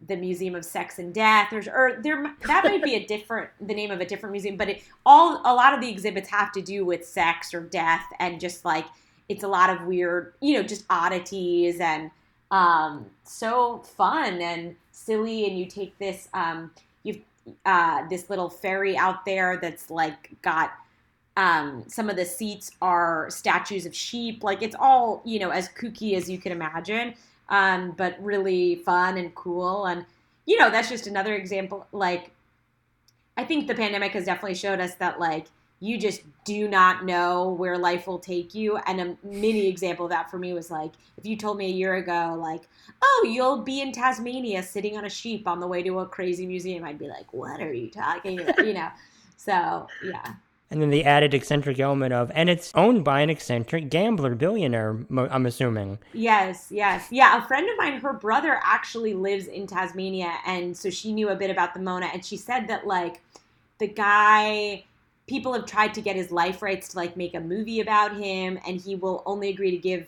the 0.08 0.16
Museum 0.16 0.56
of 0.56 0.66
Sex 0.66 1.00
and 1.00 1.14
Death, 1.14 1.54
or, 1.54 1.64
or 1.74 2.02
there 2.02 2.32
that 2.46 2.64
might 2.66 2.84
be 2.84 2.96
a 2.96 3.06
different 3.08 3.50
the 3.62 3.74
name 3.74 3.92
of 3.92 4.02
a 4.02 4.06
different 4.06 4.32
museum, 4.32 4.58
but 4.58 4.70
it, 4.70 4.84
all 5.06 5.42
a 5.46 5.54
lot 5.54 5.74
of 5.74 5.82
the 5.82 5.90
exhibits 5.90 6.30
have 6.30 6.52
to 6.52 6.62
do 6.62 6.86
with 6.86 7.06
sex 7.06 7.54
or 7.54 7.62
death, 7.62 8.06
and 8.20 8.40
just 8.40 8.66
like 8.66 8.86
it's 9.30 9.44
a 9.44 9.48
lot 9.48 9.70
of 9.70 9.88
weird, 9.88 10.34
you 10.42 10.54
know, 10.54 10.64
just 10.64 10.86
oddities 10.90 11.80
and 11.80 12.12
um, 12.52 13.06
so 13.24 13.80
fun 13.80 14.42
and 14.42 14.76
silly. 14.92 15.48
And 15.48 15.58
you 15.58 15.66
take 15.66 15.98
this, 15.98 16.30
um, 16.34 16.72
uh, 17.66 18.08
this 18.10 18.30
little 18.30 18.50
ferry 18.50 18.98
out 18.98 19.26
there 19.26 19.58
that's 19.62 19.90
like 19.90 20.32
got 20.42 20.74
um, 21.38 21.84
some 21.88 22.10
of 22.10 22.16
the 22.16 22.26
seats 22.26 22.72
are 22.82 23.30
statues 23.30 23.86
of 23.86 23.96
sheep. 23.96 24.44
Like 24.44 24.62
it's 24.62 24.76
all 24.80 25.22
you 25.26 25.40
know 25.40 25.50
as 25.50 25.70
kooky 25.70 26.16
as 26.16 26.30
you 26.30 26.38
can 26.38 26.52
imagine 26.52 27.16
um, 27.50 27.92
but 27.92 28.18
really 28.22 28.76
fun 28.76 29.18
and 29.18 29.34
cool. 29.36 29.86
And, 29.86 30.06
you 30.46 30.58
know, 30.58 30.70
that's 30.70 30.90
just 30.90 31.08
another 31.08 31.36
example. 31.36 31.88
Like, 31.92 32.32
I 33.38 33.44
think 33.44 33.68
the 33.68 33.76
pandemic 33.76 34.14
has 34.14 34.26
definitely 34.26 34.56
showed 34.56 34.80
us 34.80 34.96
that, 34.96 35.20
like, 35.20 35.48
you 35.80 35.98
just 35.98 36.22
do 36.46 36.68
not 36.68 37.06
know 37.06 37.50
where 37.50 37.78
life 37.78 38.08
will 38.08 38.20
take 38.20 38.56
you. 38.56 38.78
And 38.78 39.02
a 39.02 39.18
mini 39.24 39.68
example 39.68 40.06
of 40.06 40.12
that 40.12 40.32
for 40.32 40.38
me 40.38 40.54
was 40.54 40.72
like, 40.72 40.92
if 41.18 41.26
you 41.26 41.36
told 41.36 41.58
me 41.58 41.68
a 41.68 41.74
year 41.74 41.96
ago, 41.96 42.38
like, 42.40 42.62
oh, 43.02 43.28
you'll 43.30 43.62
be 43.62 43.82
in 43.82 43.92
Tasmania 43.92 44.64
sitting 44.64 44.98
on 44.98 45.06
a 45.06 45.10
sheep 45.10 45.48
on 45.48 45.60
the 45.60 45.68
way 45.68 45.84
to 45.84 46.00
a 46.00 46.06
crazy 46.06 46.46
museum, 46.46 46.84
I'd 46.84 47.00
be 47.00 47.08
like, 47.08 47.34
what 47.34 47.62
are 47.62 47.74
you 47.74 47.90
talking 47.90 48.40
about? 48.40 48.66
you 48.66 48.74
know? 48.74 48.90
So, 49.38 49.88
yeah. 50.04 50.36
And 50.72 50.82
then 50.82 50.90
the 50.90 51.06
added 51.06 51.34
eccentric 51.34 51.80
element 51.80 52.14
of, 52.14 52.32
and 52.34 52.50
it's 52.50 52.72
owned 52.74 53.04
by 53.04 53.22
an 53.22 53.30
eccentric 53.30 53.90
gambler 53.90 54.34
billionaire, 54.34 54.98
I'm 55.16 55.46
assuming. 55.46 56.00
Yes, 56.14 56.68
yes. 56.72 57.08
Yeah, 57.12 57.38
a 57.38 57.48
friend 57.48 57.70
of 57.70 57.78
mine, 57.78 58.00
her 58.00 58.14
brother 58.14 58.60
actually 58.64 59.14
lives 59.14 59.46
in 59.46 59.68
Tasmania. 59.68 60.34
And 60.46 60.76
so 60.76 60.90
she 60.90 61.14
knew 61.14 61.30
a 61.30 61.36
bit 61.36 61.52
about 61.52 61.76
the 61.76 61.80
Mona. 61.80 62.08
And 62.08 62.26
she 62.26 62.36
said 62.36 62.68
that, 62.68 62.88
like, 62.88 63.22
the 63.78 63.88
guy, 63.88 64.86
people 65.28 65.54
have 65.54 65.66
tried 65.66 65.94
to 65.96 66.02
get 66.02 66.16
his 66.16 66.32
life 66.32 66.62
rights 66.62 66.90
to, 66.90 66.98
like, 66.98 67.18
make 67.18 67.34
a 67.34 67.40
movie 67.40 67.80
about 67.80 68.16
him. 68.16 68.60
And 68.68 68.80
he 68.80 68.96
will 68.96 69.24
only 69.26 69.50
agree 69.50 69.72
to 69.72 69.78
give 69.78 70.08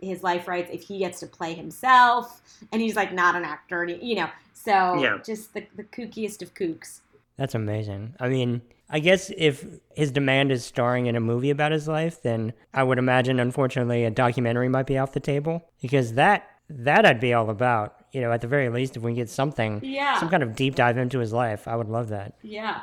his 0.00 0.22
life 0.22 0.48
rights 0.48 0.70
if 0.72 0.82
he 0.82 0.98
gets 0.98 1.20
to 1.20 1.26
play 1.26 1.54
himself. 1.54 2.42
And 2.72 2.82
he's, 2.82 2.96
like, 2.96 3.12
not 3.12 3.36
an 3.36 3.44
actor, 3.44 3.84
you 3.84 4.16
know. 4.16 4.28
So 4.52 5.02
yeah. 5.02 5.18
just 5.24 5.52
the, 5.54 5.66
the 5.76 5.84
kookiest 5.84 6.42
of 6.42 6.54
kooks. 6.54 7.00
That's 7.36 7.54
amazing. 7.54 8.14
I 8.20 8.28
mean, 8.28 8.62
I 8.88 9.00
guess 9.00 9.30
if 9.36 9.66
his 9.94 10.12
demand 10.12 10.52
is 10.52 10.64
starring 10.64 11.06
in 11.06 11.16
a 11.16 11.20
movie 11.20 11.50
about 11.50 11.72
his 11.72 11.88
life, 11.88 12.22
then 12.22 12.52
I 12.72 12.82
would 12.82 12.98
imagine, 12.98 13.40
unfortunately, 13.40 14.04
a 14.04 14.10
documentary 14.10 14.68
might 14.68 14.86
be 14.86 14.98
off 14.98 15.12
the 15.12 15.20
table 15.20 15.64
because 15.82 16.12
that 16.14 16.48
that 16.70 17.04
I'd 17.04 17.20
be 17.20 17.34
all 17.34 17.50
about. 17.50 17.96
You 18.12 18.20
know, 18.20 18.30
at 18.30 18.40
the 18.40 18.46
very 18.46 18.68
least, 18.68 18.96
if 18.96 19.02
we 19.02 19.14
get 19.14 19.28
something, 19.28 19.80
yeah. 19.82 20.20
some 20.20 20.28
kind 20.28 20.42
of 20.42 20.54
deep 20.54 20.76
dive 20.76 20.96
into 20.96 21.18
his 21.18 21.32
life, 21.32 21.66
I 21.66 21.74
would 21.74 21.88
love 21.88 22.08
that. 22.10 22.34
Yeah. 22.42 22.82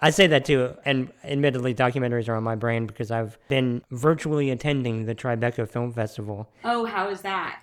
I 0.00 0.10
say 0.10 0.26
that 0.26 0.44
too, 0.44 0.76
and 0.84 1.10
admittedly, 1.24 1.74
documentaries 1.74 2.28
are 2.28 2.34
on 2.34 2.42
my 2.42 2.54
brain 2.54 2.86
because 2.86 3.10
I've 3.10 3.38
been 3.48 3.82
virtually 3.90 4.50
attending 4.50 5.06
the 5.06 5.14
Tribeca 5.14 5.68
Film 5.68 5.92
Festival. 5.92 6.50
Oh, 6.64 6.84
how 6.84 7.08
is 7.08 7.22
that? 7.22 7.60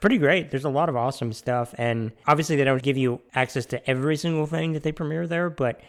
Pretty 0.00 0.18
great. 0.18 0.50
There's 0.50 0.64
a 0.64 0.70
lot 0.70 0.88
of 0.88 0.96
awesome 0.96 1.32
stuff, 1.32 1.74
and 1.76 2.12
obviously, 2.26 2.56
they 2.56 2.64
don't 2.64 2.82
give 2.82 2.96
you 2.96 3.20
access 3.34 3.66
to 3.66 3.90
every 3.90 4.16
single 4.16 4.46
thing 4.46 4.72
that 4.74 4.82
they 4.82 4.92
premiere 4.92 5.26
there, 5.26 5.50
but 5.50 5.80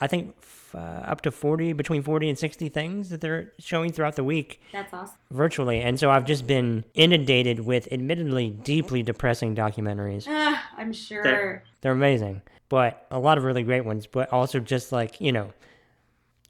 I 0.00 0.06
think 0.06 0.34
uh, 0.74 0.78
up 0.78 1.20
to 1.22 1.30
40, 1.30 1.74
between 1.74 2.02
40 2.02 2.30
and 2.30 2.38
60 2.38 2.68
things 2.70 3.10
that 3.10 3.20
they're 3.20 3.52
showing 3.58 3.92
throughout 3.92 4.16
the 4.16 4.24
week. 4.24 4.60
That's 4.72 4.92
awesome. 4.92 5.16
Virtually. 5.30 5.80
And 5.80 5.98
so 6.00 6.10
I've 6.10 6.24
just 6.24 6.46
been 6.46 6.84
inundated 6.94 7.60
with 7.60 7.86
admittedly 7.92 8.50
deeply 8.50 9.02
depressing 9.02 9.54
documentaries. 9.54 10.26
Uh, 10.26 10.56
I'm 10.76 10.92
sure. 10.92 11.22
They're, 11.22 11.64
they're 11.82 11.92
amazing, 11.92 12.42
but 12.72 13.06
a 13.10 13.18
lot 13.18 13.36
of 13.36 13.44
really 13.44 13.62
great 13.62 13.84
ones, 13.84 14.06
but 14.06 14.32
also 14.32 14.58
just 14.58 14.92
like, 14.92 15.20
you 15.20 15.30
know, 15.30 15.52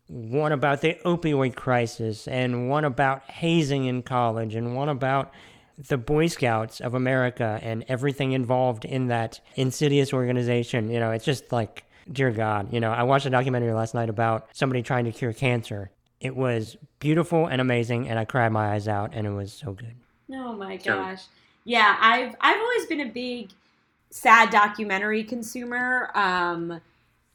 one 0.07 0.53
about 0.53 0.81
the 0.81 0.97
opioid 1.05 1.57
crisis 1.57 2.29
and 2.29 2.71
one 2.71 2.85
about 2.85 3.29
hazing 3.29 3.87
in 3.87 4.05
college 4.05 4.55
and 4.55 4.77
one 4.77 4.89
about 4.89 5.33
the 5.89 5.99
Boy 5.99 6.29
Scouts 6.29 6.81
of 6.81 6.95
America 6.95 7.59
and 7.61 7.85
everything 7.89 8.31
involved 8.31 8.85
in 8.85 9.09
that 9.09 9.41
insidious 9.57 10.13
organization. 10.13 10.91
You 10.91 11.01
know, 11.01 11.11
it's 11.11 11.25
just 11.25 11.51
like 11.51 11.83
dear 12.13 12.31
God, 12.31 12.73
you 12.73 12.79
know, 12.79 12.93
I 12.93 13.03
watched 13.03 13.27
a 13.27 13.31
documentary 13.31 13.73
last 13.73 13.93
night 13.93 14.09
about 14.09 14.47
somebody 14.53 14.81
trying 14.81 15.07
to 15.07 15.11
cure 15.11 15.33
cancer. 15.33 15.91
It 16.21 16.37
was 16.37 16.77
beautiful 17.01 17.49
and 17.49 17.61
amazing, 17.61 18.09
and 18.09 18.17
I 18.17 18.27
cried 18.27 18.53
my 18.53 18.75
eyes 18.75 18.87
out, 18.87 19.11
and 19.13 19.27
it 19.27 19.33
was 19.33 19.53
so 19.53 19.73
good. 19.73 19.97
Oh 20.31 20.53
my 20.53 20.77
gosh, 20.77 21.25
yeah, 21.65 21.97
I've 22.01 22.37
I've 22.41 22.61
always 22.61 22.87
been 22.87 23.01
a 23.01 23.11
big 23.11 23.49
sad 24.13 24.51
documentary 24.51 25.25
consumer, 25.25 26.11
um, 26.15 26.81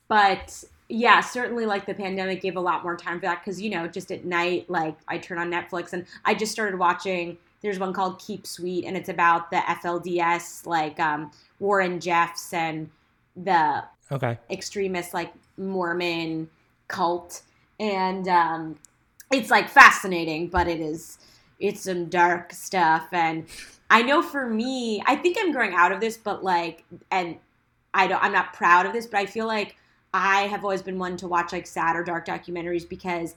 but 0.08 0.64
yeah, 0.88 1.20
certainly 1.20 1.66
like 1.66 1.86
the 1.86 1.94
pandemic 1.94 2.42
gave 2.42 2.56
a 2.56 2.62
lot 2.62 2.84
more 2.84 2.96
time 2.96 3.20
for 3.20 3.26
that 3.26 3.44
because 3.44 3.60
you 3.62 3.70
know 3.70 3.88
just 3.88 4.12
at 4.12 4.24
night, 4.24 4.70
like 4.70 4.96
I 5.08 5.18
turn 5.18 5.38
on 5.40 5.52
Netflix 5.52 5.94
and 5.94 6.06
I 6.24 6.34
just 6.34 6.52
started 6.52 6.80
watching. 6.80 7.38
There's 7.62 7.80
one 7.80 7.92
called 7.92 8.20
Keep 8.20 8.46
Sweet, 8.46 8.86
and 8.86 8.96
it's 8.96 9.10
about 9.10 9.50
the 9.50 9.58
FLDS, 9.58 10.66
like 10.68 11.00
um, 11.00 11.32
Warren 11.60 12.00
Jeffs 12.00 12.54
and 12.54 12.90
the 13.36 13.84
okay 14.12 14.38
extremist 14.50 15.14
like 15.14 15.34
Mormon 15.58 16.50
cult, 16.88 17.42
and 17.80 18.28
um, 18.28 18.78
it's 19.32 19.50
like 19.50 19.70
fascinating, 19.70 20.48
but 20.48 20.68
it 20.68 20.80
is 20.80 21.18
it's 21.60 21.82
some 21.82 22.06
dark 22.06 22.54
stuff. 22.54 23.08
And 23.12 23.46
I 23.90 24.02
know 24.02 24.22
for 24.22 24.48
me, 24.48 25.02
I 25.06 25.16
think 25.16 25.38
I'm 25.40 25.52
growing 25.52 25.74
out 25.74 25.92
of 25.92 26.00
this, 26.00 26.18
but 26.18 26.44
like, 26.44 26.84
and 27.12 27.38
I 27.94 28.08
don't, 28.08 28.22
I'm 28.22 28.34
not 28.34 28.54
proud 28.54 28.86
of 28.86 28.94
this, 28.94 29.08
but 29.08 29.18
I 29.18 29.26
feel 29.26 29.48
like 29.48 29.76
I 30.14 30.42
have 30.44 30.64
always 30.64 30.82
been 30.82 31.00
one 31.00 31.18
to 31.18 31.28
watch 31.28 31.52
like 31.52 31.68
sad 31.68 31.96
or 31.96 32.04
dark 32.04 32.26
documentaries 32.26 32.88
because 32.88 33.36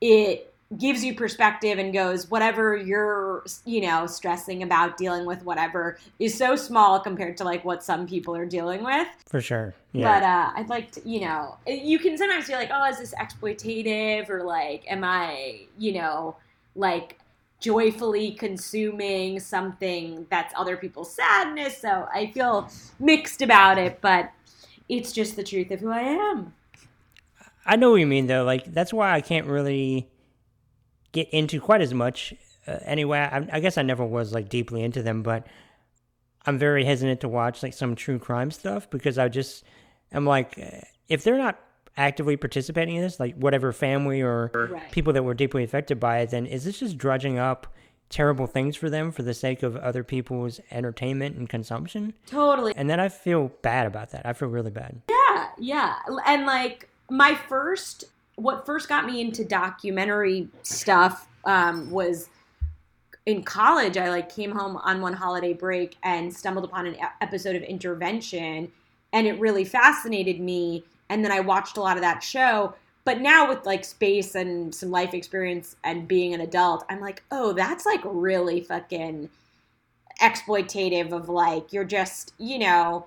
it 0.00 0.52
gives 0.78 1.04
you 1.04 1.14
perspective 1.14 1.78
and 1.78 1.92
goes 1.92 2.28
whatever 2.28 2.76
you're 2.76 3.44
you 3.64 3.80
know 3.80 4.04
stressing 4.04 4.64
about 4.64 4.96
dealing 4.96 5.24
with 5.24 5.44
whatever 5.44 5.96
is 6.18 6.36
so 6.36 6.56
small 6.56 6.98
compared 6.98 7.36
to 7.36 7.44
like 7.44 7.64
what 7.64 7.84
some 7.84 8.04
people 8.04 8.34
are 8.34 8.44
dealing 8.44 8.82
with 8.82 9.06
for 9.26 9.40
sure 9.40 9.72
yeah. 9.92 10.18
but 10.18 10.24
uh 10.24 10.58
i'd 10.58 10.68
like 10.68 10.90
to 10.90 11.08
you 11.08 11.20
know 11.20 11.56
you 11.68 12.00
can 12.00 12.18
sometimes 12.18 12.48
be 12.48 12.54
like 12.54 12.70
oh 12.72 12.84
is 12.88 12.98
this 12.98 13.14
exploitative 13.14 14.28
or 14.28 14.42
like 14.42 14.82
am 14.90 15.04
i 15.04 15.60
you 15.78 15.92
know 15.92 16.34
like 16.74 17.16
joyfully 17.60 18.32
consuming 18.32 19.40
something 19.40 20.26
that's 20.30 20.52
other 20.56 20.76
people's 20.76 21.12
sadness. 21.12 21.78
So 21.78 22.06
i 22.12 22.30
feel 22.32 22.68
mixed 22.98 23.42
about 23.42 23.78
it 23.78 24.00
but 24.00 24.30
it's 24.88 25.12
just 25.12 25.36
the 25.36 25.42
truth 25.42 25.70
of 25.70 25.80
who 25.80 25.90
i 25.90 26.00
am. 26.00 26.54
I 27.64 27.76
know 27.76 27.90
what 27.90 27.96
you 27.96 28.06
mean 28.06 28.26
though. 28.26 28.44
Like 28.44 28.72
that's 28.72 28.92
why 28.92 29.12
i 29.12 29.20
can't 29.20 29.46
really 29.46 30.08
get 31.16 31.30
into 31.30 31.60
quite 31.60 31.80
as 31.80 31.94
much. 31.94 32.34
Uh, 32.66 32.78
anyway, 32.84 33.18
I, 33.18 33.48
I 33.52 33.60
guess 33.60 33.78
I 33.78 33.82
never 33.82 34.04
was 34.04 34.32
like 34.32 34.48
deeply 34.48 34.82
into 34.82 35.02
them, 35.02 35.22
but 35.22 35.46
I'm 36.44 36.58
very 36.58 36.84
hesitant 36.84 37.22
to 37.22 37.28
watch 37.28 37.62
like 37.62 37.72
some 37.72 37.96
true 37.96 38.18
crime 38.18 38.50
stuff 38.50 38.88
because 38.90 39.18
I 39.18 39.28
just 39.28 39.64
am 40.12 40.26
like, 40.26 40.58
if 41.08 41.24
they're 41.24 41.38
not 41.38 41.58
actively 41.96 42.36
participating 42.36 42.96
in 42.96 43.02
this, 43.02 43.18
like 43.18 43.34
whatever 43.36 43.72
family 43.72 44.20
or 44.20 44.50
right. 44.54 44.90
people 44.90 45.12
that 45.12 45.22
were 45.22 45.34
deeply 45.34 45.64
affected 45.64 45.98
by 45.98 46.18
it, 46.18 46.30
then 46.30 46.46
is 46.46 46.64
this 46.64 46.78
just 46.78 46.98
drudging 46.98 47.38
up 47.38 47.72
terrible 48.08 48.46
things 48.46 48.76
for 48.76 48.88
them 48.88 49.10
for 49.10 49.22
the 49.22 49.34
sake 49.34 49.62
of 49.62 49.76
other 49.76 50.04
people's 50.04 50.60
entertainment 50.70 51.36
and 51.36 51.48
consumption? 51.48 52.14
Totally. 52.26 52.72
And 52.76 52.88
then 52.88 53.00
I 53.00 53.08
feel 53.08 53.50
bad 53.62 53.86
about 53.86 54.10
that. 54.10 54.26
I 54.26 54.32
feel 54.32 54.48
really 54.48 54.70
bad. 54.70 55.00
Yeah, 55.08 55.48
yeah. 55.58 55.94
And 56.26 56.46
like 56.46 56.88
my 57.10 57.34
first 57.34 58.04
what 58.36 58.66
first 58.66 58.88
got 58.88 59.06
me 59.06 59.20
into 59.20 59.44
documentary 59.44 60.48
stuff 60.62 61.26
um, 61.44 61.90
was 61.90 62.28
in 63.24 63.42
college. 63.42 63.96
I 63.96 64.10
like 64.10 64.28
came 64.34 64.52
home 64.52 64.76
on 64.76 65.00
one 65.00 65.14
holiday 65.14 65.52
break 65.52 65.96
and 66.02 66.34
stumbled 66.34 66.64
upon 66.64 66.86
an 66.86 66.96
episode 67.20 67.56
of 67.56 67.62
Intervention, 67.62 68.70
and 69.12 69.26
it 69.26 69.38
really 69.40 69.64
fascinated 69.64 70.40
me. 70.40 70.84
And 71.08 71.24
then 71.24 71.32
I 71.32 71.40
watched 71.40 71.76
a 71.76 71.80
lot 71.80 71.96
of 71.96 72.02
that 72.02 72.22
show. 72.22 72.74
But 73.04 73.20
now 73.20 73.48
with 73.48 73.64
like 73.64 73.84
space 73.84 74.34
and 74.34 74.74
some 74.74 74.90
life 74.90 75.14
experience 75.14 75.76
and 75.84 76.08
being 76.08 76.34
an 76.34 76.40
adult, 76.40 76.84
I'm 76.88 77.00
like, 77.00 77.22
oh, 77.30 77.52
that's 77.52 77.86
like 77.86 78.00
really 78.04 78.60
fucking 78.60 79.30
exploitative 80.20 81.12
of 81.12 81.28
like 81.28 81.72
you're 81.72 81.84
just 81.84 82.32
you 82.38 82.58
know 82.58 83.06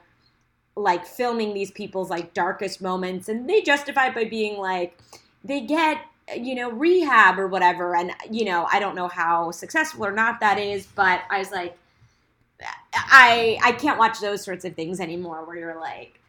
like 0.76 1.06
filming 1.06 1.54
these 1.54 1.72
people's 1.72 2.10
like 2.10 2.34
darkest 2.34 2.82
moments 2.82 3.30
and 3.30 3.50
they 3.50 3.62
justify 3.62 4.08
it 4.08 4.16
by 4.16 4.24
being 4.24 4.60
like 4.60 4.96
they 5.44 5.60
get 5.60 5.98
you 6.38 6.54
know 6.54 6.70
rehab 6.70 7.40
or 7.40 7.48
whatever 7.48 7.96
and 7.96 8.12
you 8.30 8.46
know 8.46 8.68
i 8.72 8.80
don't 8.80 8.96
know 8.96 9.08
how 9.08 9.50
successful 9.50 10.06
or 10.06 10.12
not 10.12 10.40
that 10.40 10.60
is 10.60 10.86
but 10.96 11.22
i 11.32 11.40
was 11.40 11.52
like 11.52 11.76
i 12.94 13.58
i 13.64 13.72
can't 13.72 13.98
watch 13.98 14.20
those 14.20 14.44
sorts 14.44 14.66
of 14.66 14.76
things 14.76 15.00
anymore 15.00 15.46
where 15.46 15.58
you're 15.58 15.80
like 15.80 16.20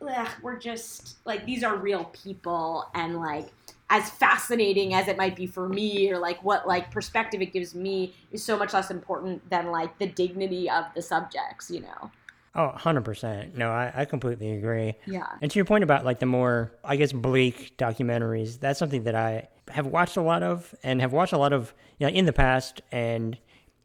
we're 0.43 0.59
just 0.59 1.19
like 1.25 1.45
these 1.47 1.63
are 1.65 1.77
real 1.77 2.05
people 2.13 2.87
and 2.95 3.17
like 3.17 3.49
as 3.91 4.09
fascinating 4.09 4.95
as 4.95 5.09
it 5.09 5.17
might 5.17 5.35
be 5.35 5.47
for 5.47 5.69
me 5.69 6.11
or 6.11 6.19
like 6.19 6.43
what 6.45 6.67
like 6.67 6.91
perspective 6.91 7.43
it 7.43 7.53
gives 7.53 7.75
me 7.75 8.15
is 8.31 8.43
so 8.43 8.57
much 8.57 8.73
less 8.73 8.91
important 8.91 9.49
than 9.51 9.71
like 9.71 9.99
the 9.99 10.07
dignity 10.07 10.71
of 10.71 10.85
the 10.95 11.03
subjects 11.03 11.71
you 11.71 11.81
know 11.81 12.11
Oh, 12.55 12.73
100%. 12.77 13.55
No, 13.55 13.71
I, 13.71 13.93
I 13.95 14.05
completely 14.05 14.51
agree. 14.51 14.95
Yeah. 15.07 15.27
And 15.41 15.51
to 15.51 15.59
your 15.59 15.65
point 15.65 15.85
about 15.85 16.05
like 16.05 16.19
the 16.19 16.27
more, 16.27 16.73
I 16.83 16.97
guess, 16.97 17.13
bleak 17.13 17.77
documentaries, 17.77 18.59
that's 18.59 18.79
something 18.79 19.05
that 19.05 19.15
I 19.15 19.49
have 19.69 19.87
watched 19.87 20.17
a 20.17 20.21
lot 20.21 20.43
of 20.43 20.75
and 20.83 21.01
have 21.01 21.13
watched 21.13 21.33
a 21.33 21.39
lot 21.39 21.53
of 21.53 21.73
you 21.99 22.09
know, 22.09 22.13
in 22.13 22.25
the 22.25 22.33
past 22.33 22.83
and 22.91 23.39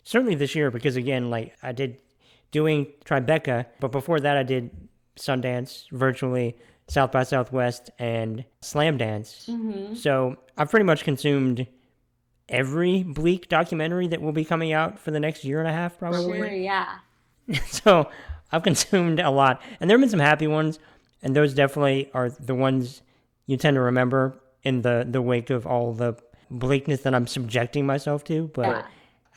certainly 0.04 0.34
this 0.34 0.56
year 0.56 0.72
because, 0.72 0.96
again, 0.96 1.30
like 1.30 1.54
I 1.62 1.74
did 1.74 1.98
doing 2.56 2.88
Tribeca, 3.04 3.66
but 3.82 3.92
before 3.92 4.22
that 4.22 4.38
I 4.38 4.44
did 4.44 4.72
Sundance 5.18 5.92
virtually, 5.92 6.56
South 6.88 7.12
by 7.12 7.24
Southwest, 7.24 7.90
and 8.00 8.46
Slamdance. 8.62 9.50
Mm-hmm. 9.50 9.96
So 9.96 10.38
I've 10.58 10.70
pretty 10.70 10.86
much 10.86 11.04
consumed 11.04 11.68
every 12.48 13.04
bleak 13.04 13.50
documentary 13.50 14.08
that 14.08 14.22
will 14.22 14.32
be 14.32 14.46
coming 14.46 14.72
out 14.72 14.98
for 14.98 15.12
the 15.12 15.20
next 15.20 15.44
year 15.44 15.60
and 15.60 15.68
a 15.68 15.74
half, 15.74 16.00
probably. 16.00 16.38
Sure, 16.38 16.48
yeah. 16.48 17.00
so 17.66 18.10
I've 18.54 18.64
consumed 18.64 19.20
a 19.20 19.32
lot, 19.32 19.62
and 19.82 19.90
there 19.90 19.98
have 19.98 20.02
been 20.02 20.10
some 20.10 20.22
happy 20.22 20.48
ones, 20.48 20.80
and 21.22 21.36
those 21.36 21.54
definitely 21.54 22.10
are 22.14 22.30
the 22.30 22.56
ones 22.56 23.02
you 23.48 23.58
tend 23.58 23.76
to 23.76 23.82
remember 23.82 24.40
in 24.64 24.82
the 24.82 25.06
the 25.06 25.22
wake 25.22 25.50
of 25.50 25.68
all 25.68 25.92
the 25.92 26.16
bleakness 26.50 27.02
that 27.02 27.14
I'm 27.14 27.28
subjecting 27.28 27.86
myself 27.86 28.24
to. 28.26 28.50
But 28.54 28.68
Yeah. 28.68 28.86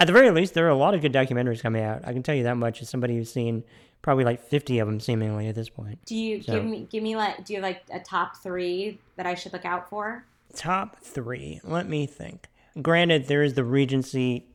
At 0.00 0.06
the 0.06 0.12
very 0.12 0.30
least, 0.30 0.54
there 0.54 0.66
are 0.66 0.70
a 0.70 0.76
lot 0.76 0.94
of 0.94 1.00
good 1.00 1.12
documentaries 1.12 1.60
coming 1.60 1.82
out. 1.82 2.02
I 2.04 2.12
can 2.12 2.22
tell 2.22 2.34
you 2.34 2.44
that 2.44 2.56
much 2.56 2.80
as 2.82 2.88
somebody 2.88 3.16
who's 3.16 3.32
seen 3.32 3.64
probably 4.00 4.24
like 4.24 4.40
50 4.40 4.78
of 4.78 4.86
them 4.86 5.00
seemingly 5.00 5.48
at 5.48 5.54
this 5.56 5.68
point. 5.68 5.98
Do 6.06 6.14
you 6.14 6.40
So- 6.42 6.52
give 6.54 6.64
me 6.64 6.86
give 6.90 7.02
me 7.02 7.16
like 7.16 7.44
do 7.44 7.52
you 7.52 7.58
have 7.60 7.64
like 7.68 7.82
a 7.92 7.98
top 7.98 8.36
three 8.36 8.98
that 9.16 9.26
I 9.26 9.34
should 9.34 9.52
look 9.52 9.64
out 9.64 9.90
for? 9.90 10.24
Top 10.54 10.98
three. 11.02 11.60
Let 11.64 11.88
me 11.88 12.06
think. 12.06 12.46
Granted, 12.80 13.26
there 13.26 13.42
is 13.42 13.54
the 13.54 13.64
Regency, 13.64 14.46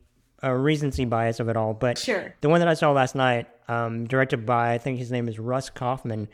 uh, 0.42 0.50
recency 0.52 1.04
bias 1.04 1.40
of 1.40 1.48
it 1.50 1.56
all, 1.56 1.74
but 1.74 1.98
Sure. 1.98 2.34
the 2.40 2.48
one 2.48 2.60
that 2.60 2.68
I 2.68 2.74
saw 2.74 2.90
last 2.92 3.14
night, 3.14 3.46
um, 3.68 4.06
directed 4.06 4.46
by 4.46 4.72
I 4.72 4.78
think 4.78 4.98
his 4.98 5.12
name 5.12 5.28
is 5.28 5.38
Ross 5.38 5.68
Kauffman, 5.68 6.28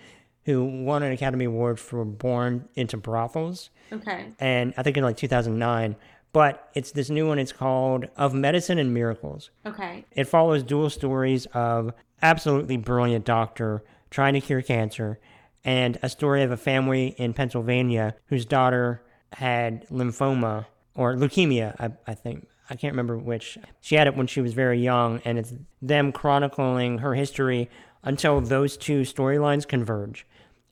who 0.44 0.64
won 0.64 1.02
an 1.02 1.10
Academy 1.12 1.44
Award 1.46 1.80
for 1.80 2.04
Born 2.04 2.68
into 2.76 2.96
Brothels, 2.96 3.70
Okay. 3.92 4.26
and 4.38 4.72
I 4.76 4.82
think 4.84 4.96
in 4.96 5.02
like 5.02 5.16
2009. 5.16 5.96
But 6.32 6.70
it's 6.74 6.92
this 6.92 7.10
new 7.10 7.26
one. 7.26 7.38
It's 7.38 7.52
called 7.52 8.06
Of 8.16 8.34
Medicine 8.34 8.78
and 8.78 8.94
Miracles. 8.94 9.50
Okay. 9.66 10.04
It 10.12 10.24
follows 10.24 10.62
dual 10.62 10.90
stories 10.90 11.46
of 11.46 11.92
absolutely 12.22 12.76
brilliant 12.76 13.24
doctor 13.24 13.82
trying 14.10 14.34
to 14.34 14.40
cure 14.40 14.62
cancer 14.62 15.18
and 15.64 15.98
a 16.02 16.08
story 16.08 16.42
of 16.42 16.50
a 16.50 16.56
family 16.56 17.08
in 17.18 17.34
Pennsylvania 17.34 18.14
whose 18.26 18.44
daughter 18.44 19.02
had 19.32 19.86
lymphoma 19.88 20.66
or 20.94 21.14
leukemia, 21.14 21.74
I, 21.78 22.10
I 22.10 22.14
think. 22.14 22.46
I 22.68 22.76
can't 22.76 22.92
remember 22.92 23.18
which. 23.18 23.58
She 23.80 23.96
had 23.96 24.06
it 24.06 24.16
when 24.16 24.28
she 24.28 24.40
was 24.40 24.54
very 24.54 24.80
young, 24.80 25.20
and 25.24 25.38
it's 25.38 25.52
them 25.82 26.12
chronicling 26.12 26.98
her 26.98 27.14
history 27.14 27.68
until 28.02 28.40
those 28.40 28.76
two 28.76 29.02
storylines 29.02 29.66
converge. 29.66 30.26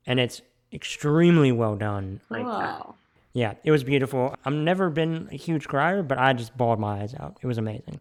And 0.07 0.21
it's 0.21 0.41
extremely 0.73 1.50
well 1.50 1.77
done. 1.77 2.21
Like, 2.31 2.45
Whoa. 2.45 2.95
Yeah, 3.38 3.54
it 3.64 3.71
was 3.71 3.85
beautiful. 3.85 4.35
I've 4.45 4.52
never 4.52 4.90
been 4.90 5.28
a 5.30 5.37
huge 5.37 5.68
crier, 5.68 6.02
but 6.02 6.18
I 6.18 6.33
just 6.33 6.57
bawled 6.57 6.80
my 6.80 7.02
eyes 7.02 7.14
out. 7.14 7.37
It 7.42 7.47
was 7.47 7.59
amazing. 7.59 8.00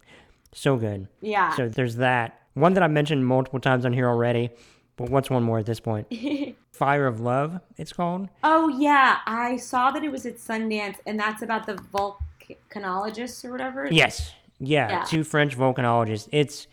So 0.54 0.76
good. 0.78 1.08
Yeah. 1.22 1.56
So 1.56 1.70
there's 1.70 1.98
that. 1.98 2.40
One 2.56 2.74
that 2.74 2.84
I've 2.84 2.92
mentioned 2.92 3.26
multiple 3.26 3.60
times 3.60 3.86
on 3.86 3.94
here 3.94 4.08
already, 4.08 4.50
but 4.96 5.10
what's 5.10 5.30
one 5.30 5.44
more 5.44 5.60
at 5.60 5.66
this 5.68 5.80
point? 5.80 6.08
Fire 6.72 7.06
of 7.08 7.20
Love, 7.20 7.60
it's 7.78 7.94
called. 7.94 8.30
oh 8.44 8.68
yeah, 8.70 9.18
I 9.26 9.58
saw 9.58 9.92
that 9.92 10.04
it 10.04 10.12
was 10.12 10.26
at 10.26 10.38
Sundance, 10.38 10.98
and 11.06 11.20
that's 11.20 11.42
about 11.44 11.66
the 11.68 11.76
volcanologists 11.76 13.44
or 13.46 13.52
whatever. 13.52 13.88
Yes. 13.92 14.32
Yeah, 14.60 14.90
Yeah. 14.90 15.04
two 15.04 15.24
French 15.24 15.56
volcanologists. 15.58 16.28
It's 16.32 16.68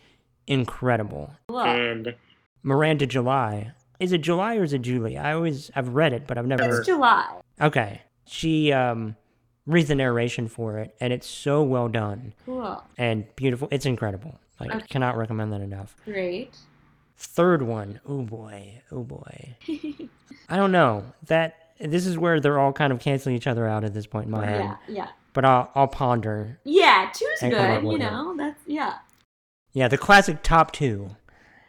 incredible. 0.47 1.31
Cool. 1.47 1.61
And 1.61 2.15
Miranda 2.63 3.05
July. 3.05 3.73
Is 3.99 4.11
it 4.11 4.21
July 4.21 4.57
or 4.57 4.63
is 4.63 4.73
it 4.73 4.81
Julie? 4.81 5.17
I 5.17 5.33
always 5.33 5.71
I've 5.75 5.89
read 5.89 6.13
it, 6.13 6.27
but 6.27 6.37
I've 6.37 6.47
never 6.47 6.79
It's 6.79 6.85
July. 6.87 7.27
Okay. 7.61 8.01
She 8.25 8.71
um 8.73 9.15
reads 9.65 9.87
the 9.87 9.95
narration 9.95 10.47
for 10.47 10.77
it 10.79 10.95
and 10.99 11.11
it's 11.11 11.27
so 11.27 11.63
well 11.63 11.87
done 11.87 12.33
Cool. 12.45 12.83
and 12.97 13.25
beautiful. 13.35 13.67
It's 13.71 13.85
incredible. 13.85 14.39
Like 14.59 14.71
I 14.71 14.77
Okay. 14.77 14.87
cannot 14.87 15.17
recommend 15.17 15.51
that 15.53 15.61
enough. 15.61 15.95
Great. 16.05 16.55
Third 17.17 17.61
one. 17.61 17.99
Oh 18.07 18.21
boy. 18.23 18.81
Oh 18.91 19.03
boy. 19.03 19.55
I 20.49 20.57
don't 20.57 20.71
know. 20.71 21.03
That 21.27 21.55
this 21.79 22.05
is 22.05 22.17
where 22.17 22.39
they're 22.39 22.59
all 22.59 22.73
kind 22.73 22.93
of 22.93 22.99
canceling 22.99 23.35
each 23.35 23.47
other 23.47 23.67
out 23.67 23.83
at 23.83 23.93
this 23.93 24.05
point 24.07 24.25
in 24.25 24.31
my 24.31 24.45
head. 24.45 24.59
Yeah. 24.61 24.75
Yeah. 24.87 25.07
But 25.33 25.45
I'll 25.45 25.69
I'll 25.75 25.87
ponder. 25.87 26.59
Yeah. 26.63 27.09
Two's 27.13 27.39
come 27.39 27.53
up 27.53 27.57
good. 27.59 27.81
You 27.83 27.87
with 27.89 28.01
it. 28.01 28.03
know. 28.05 28.35
That's 28.37 28.59
yeah. 28.67 28.95
Yeah, 29.73 29.87
the 29.89 29.97
classic 29.97 30.41
top 30.41 30.71
two. 30.71 31.15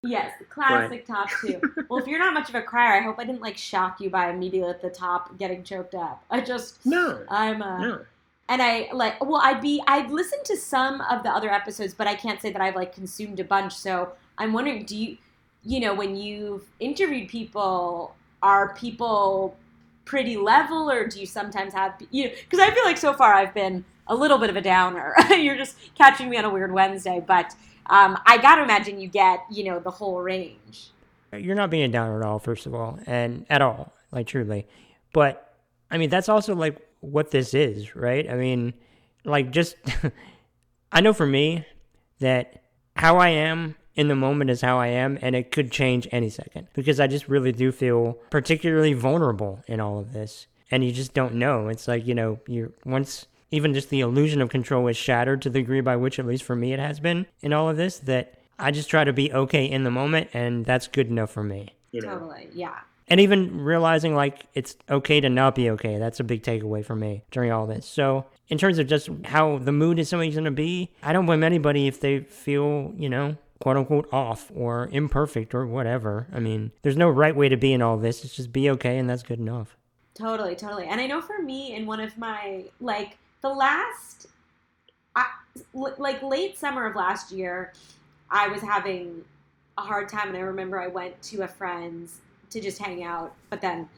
Yes, 0.02 0.32
classic 0.48 1.06
top 1.06 1.28
two. 1.40 1.60
well, 1.88 2.00
if 2.00 2.06
you're 2.06 2.18
not 2.18 2.34
much 2.34 2.48
of 2.48 2.54
a 2.54 2.62
crier, 2.62 3.00
I 3.00 3.02
hope 3.02 3.18
I 3.18 3.24
didn't 3.24 3.42
like 3.42 3.56
shock 3.56 4.00
you 4.00 4.10
by 4.10 4.30
immediately 4.30 4.70
at 4.70 4.82
the 4.82 4.90
top 4.90 5.36
getting 5.38 5.62
choked 5.62 5.94
up. 5.94 6.24
I 6.30 6.40
just 6.40 6.84
No. 6.86 7.24
I'm 7.28 7.62
uh 7.62 7.78
No. 7.78 8.00
and 8.48 8.62
I 8.62 8.88
like 8.92 9.22
well 9.24 9.40
I'd 9.42 9.60
be 9.60 9.82
I've 9.86 10.10
listened 10.10 10.44
to 10.46 10.56
some 10.56 11.00
of 11.02 11.22
the 11.22 11.30
other 11.30 11.50
episodes, 11.50 11.94
but 11.94 12.06
I 12.06 12.14
can't 12.14 12.40
say 12.40 12.52
that 12.52 12.60
I've 12.62 12.76
like 12.76 12.94
consumed 12.94 13.40
a 13.40 13.44
bunch. 13.44 13.74
So 13.74 14.12
I'm 14.38 14.52
wondering, 14.52 14.84
do 14.84 14.96
you 14.96 15.16
you 15.64 15.80
know, 15.80 15.94
when 15.94 16.14
you've 16.16 16.64
interviewed 16.78 17.28
people, 17.28 18.14
are 18.42 18.72
people 18.74 19.56
pretty 20.04 20.36
level 20.36 20.88
or 20.88 21.08
do 21.08 21.18
you 21.18 21.26
sometimes 21.26 21.74
have 21.74 22.00
you 22.12 22.24
know 22.24 22.30
because 22.48 22.60
I 22.60 22.72
feel 22.72 22.84
like 22.84 22.96
so 22.96 23.12
far 23.12 23.34
I've 23.34 23.52
been 23.52 23.84
a 24.06 24.14
little 24.14 24.38
bit 24.38 24.50
of 24.50 24.56
a 24.56 24.60
downer. 24.60 25.14
You're 25.30 25.56
just 25.56 25.76
catching 25.96 26.30
me 26.30 26.36
on 26.36 26.44
a 26.44 26.50
weird 26.50 26.72
Wednesday, 26.72 27.22
but 27.26 27.54
um, 27.88 28.18
I 28.26 28.38
got 28.38 28.56
to 28.56 28.62
imagine 28.62 29.00
you 29.00 29.08
get, 29.08 29.44
you 29.50 29.64
know, 29.64 29.78
the 29.78 29.90
whole 29.90 30.20
range. 30.20 30.90
You're 31.32 31.54
not 31.54 31.70
being 31.70 31.84
a 31.84 31.88
downer 31.88 32.20
at 32.20 32.26
all, 32.26 32.38
first 32.38 32.66
of 32.66 32.74
all, 32.74 32.98
and 33.06 33.46
at 33.50 33.62
all, 33.62 33.92
like 34.10 34.26
truly. 34.26 34.66
But 35.12 35.54
I 35.90 35.98
mean, 35.98 36.10
that's 36.10 36.28
also 36.28 36.54
like 36.54 36.78
what 37.00 37.30
this 37.30 37.54
is, 37.54 37.94
right? 37.94 38.28
I 38.30 38.34
mean, 38.34 38.74
like 39.24 39.50
just 39.50 39.76
I 40.92 41.00
know 41.00 41.12
for 41.12 41.26
me 41.26 41.66
that 42.20 42.62
how 42.94 43.18
I 43.18 43.28
am 43.28 43.76
in 43.94 44.08
the 44.08 44.14
moment 44.14 44.50
is 44.50 44.60
how 44.60 44.78
I 44.78 44.88
am, 44.88 45.18
and 45.20 45.34
it 45.34 45.50
could 45.50 45.70
change 45.70 46.08
any 46.12 46.30
second 46.30 46.68
because 46.74 47.00
I 47.00 47.06
just 47.06 47.28
really 47.28 47.52
do 47.52 47.72
feel 47.72 48.18
particularly 48.30 48.92
vulnerable 48.92 49.62
in 49.66 49.80
all 49.80 49.98
of 49.98 50.12
this, 50.12 50.46
and 50.70 50.84
you 50.84 50.92
just 50.92 51.14
don't 51.14 51.34
know. 51.34 51.68
It's 51.68 51.88
like 51.88 52.06
you 52.06 52.14
know, 52.14 52.40
you 52.46 52.72
once 52.84 53.26
even 53.50 53.74
just 53.74 53.90
the 53.90 54.00
illusion 54.00 54.40
of 54.42 54.48
control 54.48 54.86
is 54.88 54.96
shattered 54.96 55.42
to 55.42 55.50
the 55.50 55.60
degree 55.60 55.80
by 55.80 55.96
which, 55.96 56.18
at 56.18 56.26
least 56.26 56.44
for 56.44 56.56
me, 56.56 56.72
it 56.72 56.78
has 56.78 57.00
been 57.00 57.26
in 57.40 57.52
all 57.52 57.68
of 57.68 57.76
this. 57.76 57.98
That 57.98 58.34
I 58.58 58.70
just 58.70 58.90
try 58.90 59.04
to 59.04 59.12
be 59.12 59.32
okay 59.32 59.64
in 59.66 59.84
the 59.84 59.90
moment, 59.90 60.30
and 60.32 60.64
that's 60.64 60.86
good 60.88 61.08
enough 61.08 61.30
for 61.30 61.42
me. 61.42 61.74
Totally. 62.02 62.48
Yeah. 62.52 62.74
and 63.08 63.20
even 63.20 63.60
realizing 63.62 64.14
like 64.14 64.44
it's 64.54 64.76
okay 64.90 65.20
to 65.20 65.28
not 65.30 65.54
be 65.54 65.70
okay 65.70 65.96
that's 65.98 66.20
a 66.20 66.24
big 66.24 66.42
takeaway 66.42 66.84
for 66.84 66.94
me 66.96 67.22
during 67.30 67.50
all 67.50 67.66
this 67.66 67.86
so 67.86 68.26
in 68.48 68.58
terms 68.58 68.78
of 68.78 68.86
just 68.86 69.08
how 69.24 69.56
the 69.58 69.72
mood 69.72 69.98
is 69.98 70.08
somebody's 70.08 70.34
going 70.34 70.44
to 70.44 70.50
be 70.50 70.90
i 71.02 71.12
don't 71.12 71.24
blame 71.24 71.42
anybody 71.42 71.86
if 71.86 72.00
they 72.00 72.20
feel 72.20 72.92
you 72.98 73.08
know 73.08 73.36
quote 73.60 73.76
unquote 73.78 74.06
off 74.12 74.50
or 74.54 74.90
imperfect 74.92 75.54
or 75.54 75.64
whatever 75.66 76.26
i 76.34 76.38
mean 76.40 76.70
there's 76.82 76.96
no 76.98 77.08
right 77.08 77.34
way 77.36 77.48
to 77.48 77.56
be 77.56 77.72
in 77.72 77.80
all 77.80 77.96
this 77.96 78.22
it's 78.24 78.34
just 78.36 78.52
be 78.52 78.68
okay 78.68 78.98
and 78.98 79.08
that's 79.08 79.22
good 79.22 79.38
enough 79.38 79.76
Totally, 80.14 80.56
totally. 80.56 80.86
And 80.86 80.98
I 80.98 81.06
know 81.06 81.20
for 81.20 81.42
me, 81.42 81.74
in 81.74 81.84
one 81.84 82.00
of 82.00 82.16
my 82.16 82.64
like 82.80 83.18
the 83.46 83.54
last, 83.54 84.26
I, 85.14 85.26
like 85.72 86.20
late 86.22 86.58
summer 86.58 86.86
of 86.86 86.96
last 86.96 87.30
year, 87.30 87.72
I 88.28 88.48
was 88.48 88.60
having 88.60 89.24
a 89.78 89.82
hard 89.82 90.08
time, 90.08 90.28
and 90.28 90.36
I 90.36 90.40
remember 90.40 90.80
I 90.80 90.88
went 90.88 91.20
to 91.22 91.42
a 91.42 91.48
friend's 91.48 92.20
to 92.50 92.60
just 92.60 92.78
hang 92.78 93.04
out, 93.04 93.34
but 93.50 93.60
then 93.60 93.88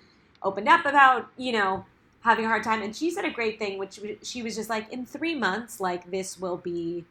opened 0.43 0.69
up 0.69 0.85
about 0.85 1.31
you 1.37 1.53
know 1.53 1.85
having 2.21 2.45
a 2.45 2.49
hard 2.49 2.63
time, 2.63 2.83
and 2.83 2.95
she 2.95 3.11
said 3.11 3.25
a 3.25 3.31
great 3.31 3.59
thing, 3.59 3.79
which 3.79 4.01
she 4.23 4.43
was 4.43 4.55
just 4.55 4.69
like, 4.69 4.93
in 4.93 5.07
three 5.07 5.35
months, 5.35 5.81
like 5.81 6.11
this 6.11 6.39
will 6.39 6.59
be 6.59 7.05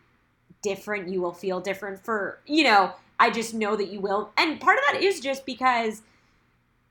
different. 0.62 1.10
You 1.10 1.22
will 1.22 1.34
feel 1.34 1.60
different 1.60 2.04
for 2.04 2.40
you 2.46 2.64
know. 2.64 2.94
I 3.20 3.32
just 3.32 3.56
know 3.56 3.76
that 3.76 3.88
you 3.88 4.00
will, 4.00 4.30
and 4.38 4.60
part 4.60 4.78
of 4.78 4.84
that 4.92 5.02
is 5.02 5.20
just 5.20 5.44
because 5.44 6.04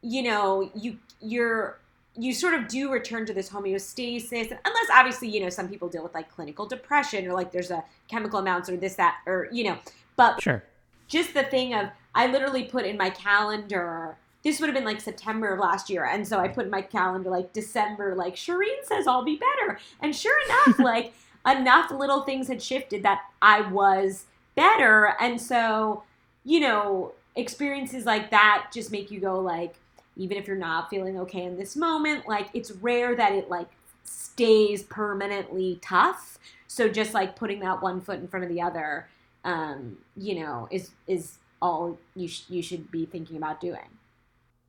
you 0.03 0.25
know 0.25 0.73
you 0.75 0.99
you're 1.21 1.79
you 2.19 2.33
sort 2.33 2.55
of 2.55 2.69
do 2.69 2.91
return 2.91 3.27
to 3.27 3.35
this 3.35 3.51
homeostasis 3.51 4.51
unless 4.65 4.87
obviously 4.95 5.29
you 5.29 5.41
know 5.41 5.51
some 5.51 5.69
people 5.69 5.89
deal 5.89 6.03
with 6.03 6.15
like 6.15 6.31
clinical 6.31 6.67
depression 6.67 7.27
or 7.27 7.33
like 7.33 7.53
there's 7.53 7.71
a 7.71 7.85
chemical 8.09 8.39
amounts 8.39 8.69
or 8.69 8.77
this 8.77 8.95
that 8.95 9.19
or 9.27 9.49
you 9.53 9.65
know 9.65 9.79
but 10.17 10.43
sure 10.43 10.63
just 11.09 11.35
the 11.35 11.45
thing 11.45 11.75
of 11.75 11.89
I 12.15 12.27
literally 12.27 12.65
put 12.65 12.87
in 12.87 12.97
my 12.97 13.11
calendar. 13.11 14.17
This 14.43 14.61
would 14.61 14.69
have 14.69 14.75
been 14.75 14.85
like 14.85 15.01
September 15.01 15.53
of 15.53 15.61
last 15.61 15.91
year, 15.91 16.05
and 16.05 16.27
so 16.27 16.39
I 16.39 16.49
put 16.49 16.67
in 16.67 16.71
my 16.71 16.83
calendar 16.83 17.31
like 17.31 17.53
December. 17.53 18.15
Like 18.15 18.37
Shireen 18.37 18.85
says, 18.85 19.07
I'll 19.07 19.25
be 19.25 19.39
better, 19.39 19.79
and 20.01 20.15
sure 20.15 20.37
enough, 20.47 20.79
like 20.79 21.13
enough 21.47 21.91
little 21.91 22.23
things 22.23 22.49
had 22.49 22.63
shifted 22.63 23.03
that 23.03 23.23
I 23.43 23.61
was 23.71 24.25
better, 24.55 25.15
and 25.21 25.41
so 25.41 26.05
you 26.45 26.61
know 26.61 27.13
experiences 27.35 28.07
like 28.07 28.31
that 28.31 28.69
just 28.73 28.91
make 28.91 29.11
you 29.11 29.21
go 29.21 29.39
like 29.39 29.75
even 30.17 30.37
if 30.37 30.47
you're 30.47 30.57
not 30.57 30.89
feeling 30.91 31.19
okay 31.19 31.45
in 31.45 31.57
this 31.57 31.77
moment 31.77 32.27
like 32.27 32.49
it's 32.55 32.71
rare 32.73 33.15
that 33.15 33.33
it 33.33 33.49
like 33.51 33.69
stays 34.05 34.83
permanently 34.85 35.79
tough 35.83 36.39
so 36.69 36.89
just 36.89 37.15
like 37.15 37.37
putting 37.37 37.61
that 37.61 37.83
one 37.83 38.01
foot 38.01 38.19
in 38.19 38.27
front 38.29 38.45
of 38.45 38.51
the 38.51 38.61
other 38.61 39.09
um, 39.45 39.99
you 40.17 40.41
know, 40.41 40.67
is 40.73 40.91
is 41.07 41.39
all 41.63 41.97
you 42.17 42.27
sh- 42.27 42.43
you 42.49 42.61
should 42.63 42.91
be 42.91 43.07
thinking 43.07 43.37
about 43.37 43.61
doing. 43.61 43.89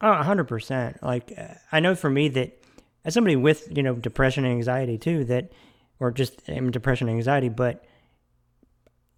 Oh, 0.01 0.11
100%. 0.11 1.01
Like, 1.01 1.33
uh, 1.35 1.55
I 1.71 1.79
know 1.79 1.95
for 1.95 2.11
me 2.11 2.27
that 2.29 2.61
as 3.03 3.15
somebody 3.15 3.35
with, 3.35 3.67
you 3.75 3.81
know, 3.81 3.95
depression 3.95 4.45
and 4.45 4.53
anxiety 4.53 4.99
too, 4.99 5.23
that, 5.25 5.51
or 5.99 6.11
just 6.11 6.47
um, 6.47 6.69
depression 6.69 7.09
and 7.09 7.17
anxiety, 7.17 7.49
but 7.49 7.83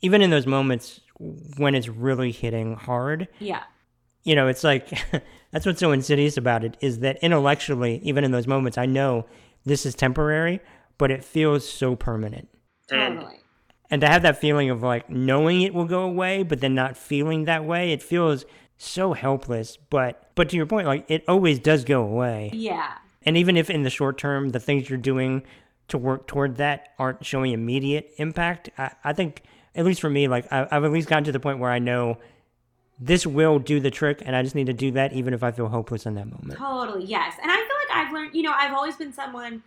even 0.02 0.22
in 0.22 0.30
those 0.30 0.48
moments 0.48 1.02
when 1.58 1.76
it's 1.76 1.90
really 1.90 2.32
hitting 2.32 2.76
hard, 2.78 3.28
Yeah. 3.40 3.64
you 4.24 4.36
know, 4.36 4.48
it's 4.48 4.64
like, 4.64 4.88
that's 5.52 5.66
what's 5.66 5.80
so 5.80 5.92
insidious 5.92 6.38
about 6.38 6.64
it 6.64 6.78
is 6.80 7.00
that 7.00 7.18
intellectually, 7.24 8.00
even 8.04 8.24
in 8.24 8.32
those 8.32 8.48
moments, 8.48 8.78
I 8.78 8.86
know 8.86 9.26
this 9.66 9.86
is 9.86 9.96
temporary, 9.96 10.60
but 10.98 11.12
it 11.12 11.24
feels 11.24 11.68
so 11.68 11.96
permanent. 11.96 12.50
And, 12.92 13.20
Totally. 13.20 13.40
and 13.90 14.02
to 14.02 14.08
have 14.08 14.22
that 14.24 14.40
feeling 14.40 14.70
of 14.70 14.84
like 14.84 15.10
knowing 15.10 15.62
it 15.62 15.74
will 15.74 15.86
go 15.86 16.02
away, 16.02 16.44
but 16.44 16.62
then 16.62 16.76
not 16.76 16.98
feeling 16.98 17.46
that 17.46 17.66
way, 17.66 17.92
it 17.92 18.04
feels 18.04 18.46
so 18.78 19.14
helpless. 19.14 19.78
But, 19.78 20.32
but 20.36 20.50
to 20.50 20.56
your 20.56 20.66
point, 20.66 20.88
like 20.88 21.06
it 21.10 21.24
always 21.28 21.60
does 21.60 21.84
go 21.84 22.04
away. 22.04 22.52
Yeah. 22.54 22.94
And 23.24 23.38
even 23.38 23.58
if 23.58 23.70
in 23.70 23.84
the 23.84 23.90
short 23.90 24.18
term, 24.18 24.50
the 24.50 24.60
things 24.60 24.90
you're 24.90 24.98
doing 24.98 25.44
to 25.90 25.98
work 25.98 26.28
toward 26.28 26.58
that 26.58 26.90
aren't 27.00 27.26
showing 27.26 27.52
immediate 27.52 28.12
impact, 28.18 28.70
I, 28.78 28.92
I 29.04 29.14
think, 29.14 29.44
at 29.76 29.86
least 29.86 30.02
for 30.02 30.10
me, 30.10 30.28
like 30.28 30.52
I, 30.52 30.68
I've 30.72 30.84
at 30.84 30.92
least 30.92 31.08
gotten 31.10 31.26
to 31.26 31.32
the 31.32 31.40
point 31.40 31.60
where 31.60 31.72
I 31.72 31.80
know 31.80 32.18
this 33.00 33.26
will 33.26 33.60
do 33.60 33.80
the 33.80 33.92
trick, 33.92 34.22
and 34.26 34.36
I 34.36 34.44
just 34.44 34.56
need 34.56 34.68
to 34.68 34.74
do 34.74 34.92
that, 34.92 35.14
even 35.14 35.34
if 35.34 35.44
I 35.44 35.52
feel 35.52 35.70
hopeless 35.70 36.06
in 36.06 36.16
that 36.16 36.30
moment. 36.30 36.60
Totally, 36.60 37.06
yes. 37.06 37.36
And 37.42 37.50
I 37.52 37.56
feel 37.56 37.66
like 37.66 37.98
I've 37.98 38.14
learned, 38.14 38.36
you 38.36 38.44
know, 38.44 38.54
I've 38.54 38.74
always 38.74 38.96
been 38.98 39.14
someone 39.14 39.64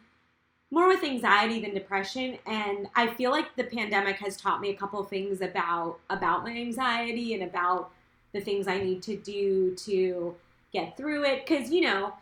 more 0.71 0.89
with 0.89 1.03
anxiety 1.03 1.61
than 1.61 1.75
depression, 1.75 2.39
and 2.47 2.89
I 2.95 3.07
feel 3.07 3.31
like 3.31 3.57
the 3.57 3.65
pandemic 3.65 4.17
has 4.17 4.37
taught 4.37 4.61
me 4.61 4.71
a 4.71 4.75
couple 4.75 5.03
things 5.05 5.41
about 5.41 5.99
about 6.11 6.45
my 6.45 6.51
anxiety 6.51 7.35
and 7.35 7.43
about 7.43 7.91
the 8.33 8.41
things 8.41 8.67
I 8.67 8.79
need 8.79 9.03
to 9.05 9.17
do 9.17 9.75
to 9.77 10.35
get 10.73 10.97
through 10.97 11.25
it 11.25 11.45
cuz 11.47 11.71
you 11.71 11.83
know, 11.83 12.15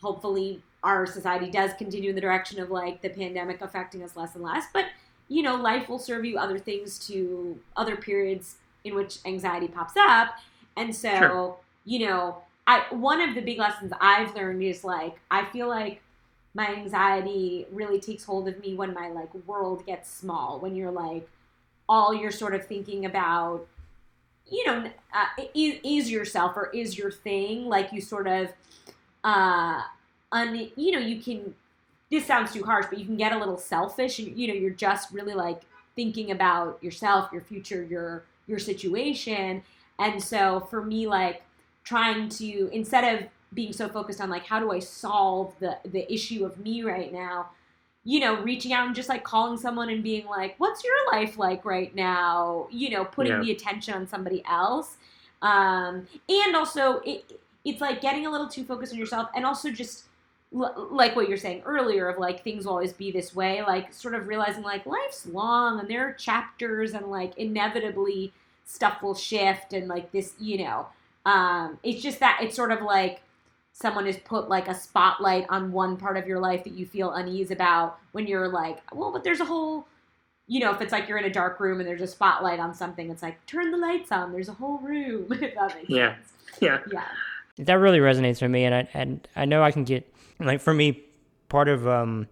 hopefully 0.00 0.62
our 0.82 1.04
society 1.04 1.50
does 1.50 1.72
continue 1.74 2.10
in 2.10 2.14
the 2.14 2.20
direction 2.20 2.60
of 2.60 2.70
like 2.70 3.02
the 3.02 3.10
pandemic 3.10 3.60
affecting 3.60 4.02
us 4.02 4.16
less 4.16 4.34
and 4.34 4.44
less, 4.44 4.64
but 4.72 4.86
you 5.28 5.42
know, 5.42 5.56
life 5.56 5.88
will 5.88 5.98
serve 5.98 6.24
you 6.24 6.38
other 6.38 6.58
things 6.58 6.98
to 7.06 7.60
other 7.76 7.96
periods 7.96 8.56
in 8.84 8.94
which 8.94 9.18
anxiety 9.26 9.68
pops 9.68 9.94
up. 9.98 10.34
And 10.78 10.94
so, 10.94 11.10
Sure. 11.10 11.56
you 11.84 12.06
know, 12.06 12.38
I 12.66 12.84
one 12.90 13.20
of 13.20 13.34
the 13.34 13.40
big 13.42 13.58
lessons 13.58 13.92
I've 14.00 14.34
learned 14.34 14.62
is 14.62 14.84
like 14.84 15.20
I 15.30 15.46
feel 15.46 15.68
like 15.68 16.02
my 16.54 16.68
anxiety 16.74 17.66
really 17.72 18.00
takes 18.00 18.24
hold 18.24 18.48
of 18.48 18.58
me 18.60 18.74
when 18.74 18.94
my 18.94 19.08
like 19.10 19.32
world 19.46 19.86
gets 19.86 20.10
small 20.10 20.60
when 20.60 20.76
you're 20.76 20.90
like 20.90 21.28
all 21.88 22.14
you're 22.14 22.32
sort 22.32 22.54
of 22.54 22.66
thinking 22.66 23.06
about 23.06 23.66
you 24.50 24.66
know 24.66 24.90
uh, 25.14 25.42
is, 25.54 25.76
is 25.84 26.10
yourself 26.10 26.56
or 26.56 26.70
is 26.70 26.98
your 26.98 27.10
thing 27.10 27.66
like 27.66 27.92
you 27.92 28.00
sort 28.00 28.26
of 28.26 28.50
uh 29.24 29.82
un, 30.32 30.70
you 30.76 30.92
know 30.92 30.98
you 30.98 31.20
can 31.20 31.54
this 32.10 32.26
sounds 32.26 32.52
too 32.52 32.64
harsh 32.64 32.86
but 32.90 32.98
you 32.98 33.04
can 33.04 33.16
get 33.16 33.32
a 33.32 33.38
little 33.38 33.58
selfish 33.58 34.18
and 34.18 34.36
you 34.38 34.48
know 34.48 34.54
you're 34.54 34.70
just 34.70 35.12
really 35.12 35.34
like 35.34 35.62
thinking 35.96 36.30
about 36.30 36.82
yourself 36.82 37.30
your 37.32 37.42
future 37.42 37.82
your 37.84 38.24
your 38.46 38.58
situation 38.58 39.62
and 39.98 40.22
so 40.22 40.60
for 40.60 40.84
me 40.84 41.06
like 41.06 41.42
trying 41.84 42.28
to 42.28 42.68
instead 42.72 43.04
of 43.18 43.28
being 43.54 43.72
so 43.72 43.88
focused 43.88 44.20
on 44.20 44.28
like 44.30 44.44
how 44.44 44.60
do 44.60 44.70
I 44.72 44.78
solve 44.78 45.54
the 45.60 45.78
the 45.84 46.10
issue 46.12 46.44
of 46.44 46.58
me 46.58 46.82
right 46.82 47.12
now, 47.12 47.48
you 48.04 48.20
know, 48.20 48.40
reaching 48.42 48.72
out 48.72 48.86
and 48.86 48.94
just 48.94 49.08
like 49.08 49.24
calling 49.24 49.58
someone 49.58 49.88
and 49.90 50.02
being 50.02 50.26
like, 50.26 50.54
"What's 50.58 50.84
your 50.84 50.94
life 51.12 51.38
like 51.38 51.64
right 51.64 51.94
now?" 51.94 52.68
You 52.70 52.90
know, 52.90 53.04
putting 53.04 53.32
Yeah. 53.32 53.40
the 53.42 53.52
attention 53.52 53.94
on 53.94 54.06
somebody 54.06 54.42
else, 54.48 54.96
um, 55.42 56.06
and 56.28 56.56
also 56.56 57.00
it 57.00 57.40
it's 57.64 57.80
like 57.80 58.00
getting 58.00 58.26
a 58.26 58.30
little 58.30 58.48
too 58.48 58.64
focused 58.64 58.92
on 58.92 58.98
yourself, 58.98 59.28
and 59.34 59.44
also 59.44 59.70
just 59.70 60.04
l- 60.54 60.88
like 60.90 61.16
what 61.16 61.28
you're 61.28 61.36
saying 61.38 61.62
earlier 61.64 62.08
of 62.08 62.18
like 62.18 62.42
things 62.42 62.64
will 62.64 62.72
always 62.74 62.92
be 62.92 63.10
this 63.10 63.34
way, 63.34 63.62
like 63.62 63.92
sort 63.92 64.14
of 64.14 64.26
realizing 64.28 64.62
like 64.62 64.86
life's 64.86 65.26
long 65.26 65.80
and 65.80 65.88
there 65.88 66.06
are 66.08 66.12
chapters 66.12 66.92
and 66.94 67.06
like 67.10 67.36
inevitably 67.36 68.32
stuff 68.68 69.02
will 69.02 69.14
shift 69.14 69.72
and 69.72 69.88
like 69.88 70.12
this, 70.12 70.34
you 70.38 70.58
know. 70.58 70.86
Um, 71.24 71.78
it's 71.82 72.02
just 72.02 72.20
that 72.20 72.38
it's 72.42 72.54
sort 72.54 72.70
of 72.70 72.82
like 72.82 73.22
someone 73.72 74.04
has 74.06 74.18
put 74.18 74.48
like 74.48 74.68
a 74.68 74.74
spotlight 74.74 75.46
on 75.48 75.72
one 75.72 75.96
part 75.96 76.16
of 76.18 76.26
your 76.26 76.38
life 76.38 76.64
that 76.64 76.74
you 76.74 76.84
feel 76.84 77.12
unease 77.12 77.50
about 77.50 77.98
when 78.12 78.26
you're 78.26 78.48
like, 78.48 78.80
well, 78.92 79.10
but 79.10 79.24
there's 79.24 79.40
a 79.40 79.44
whole, 79.44 79.86
you 80.46 80.60
know, 80.60 80.70
if 80.72 80.80
it's 80.82 80.92
like 80.92 81.08
you're 81.08 81.16
in 81.18 81.24
a 81.24 81.32
dark 81.32 81.60
room 81.60 81.80
and 81.80 81.88
there's 81.88 82.02
a 82.02 82.06
spotlight 82.06 82.58
on 82.60 82.74
something, 82.74 83.10
it's 83.10 83.22
like 83.22 83.44
turn 83.46 83.70
the 83.70 83.78
lights 83.78 84.12
on. 84.12 84.32
There's 84.32 84.48
a 84.48 84.52
whole 84.54 84.78
room. 84.78 85.26
If 85.32 85.54
that 85.54 85.74
makes 85.74 85.88
Yeah. 85.88 86.14
sense. 86.16 86.32
Yeah. 86.60 86.78
Yeah. 86.92 87.04
that 87.64 87.74
really 87.74 87.98
resonates 88.00 88.42
with 88.42 88.50
me 88.50 88.64
and 88.64 88.74
I 88.74 88.88
and 88.94 89.26
I 89.34 89.44
know 89.46 89.62
I 89.62 89.70
can 89.72 89.84
get 89.84 90.12
like 90.40 90.60
for 90.60 90.74
me 90.74 91.02
part 91.48 91.68
of 91.68 91.88
um 91.88 92.28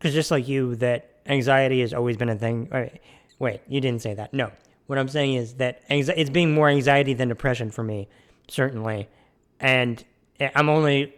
cuz 0.00 0.12
just 0.12 0.30
like 0.30 0.46
you 0.46 0.76
that 0.76 1.10
anxiety 1.26 1.80
has 1.80 1.92
always 1.94 2.16
been 2.16 2.28
a 2.28 2.36
thing 2.36 2.68
wait, 2.70 3.00
wait 3.38 3.60
you 3.68 3.80
didn't 3.80 4.02
say 4.02 4.14
that 4.14 4.32
no 4.34 4.50
what 4.86 4.98
I'm 4.98 5.08
saying 5.08 5.34
is 5.34 5.54
that 5.54 5.82
it's 5.88 6.30
being 6.30 6.52
more 6.52 6.68
anxiety 6.68 7.14
than 7.14 7.28
depression 7.28 7.70
for 7.70 7.82
me 7.82 8.08
certainly 8.48 9.08
and 9.60 10.04
I'm 10.54 10.68
only 10.68 11.14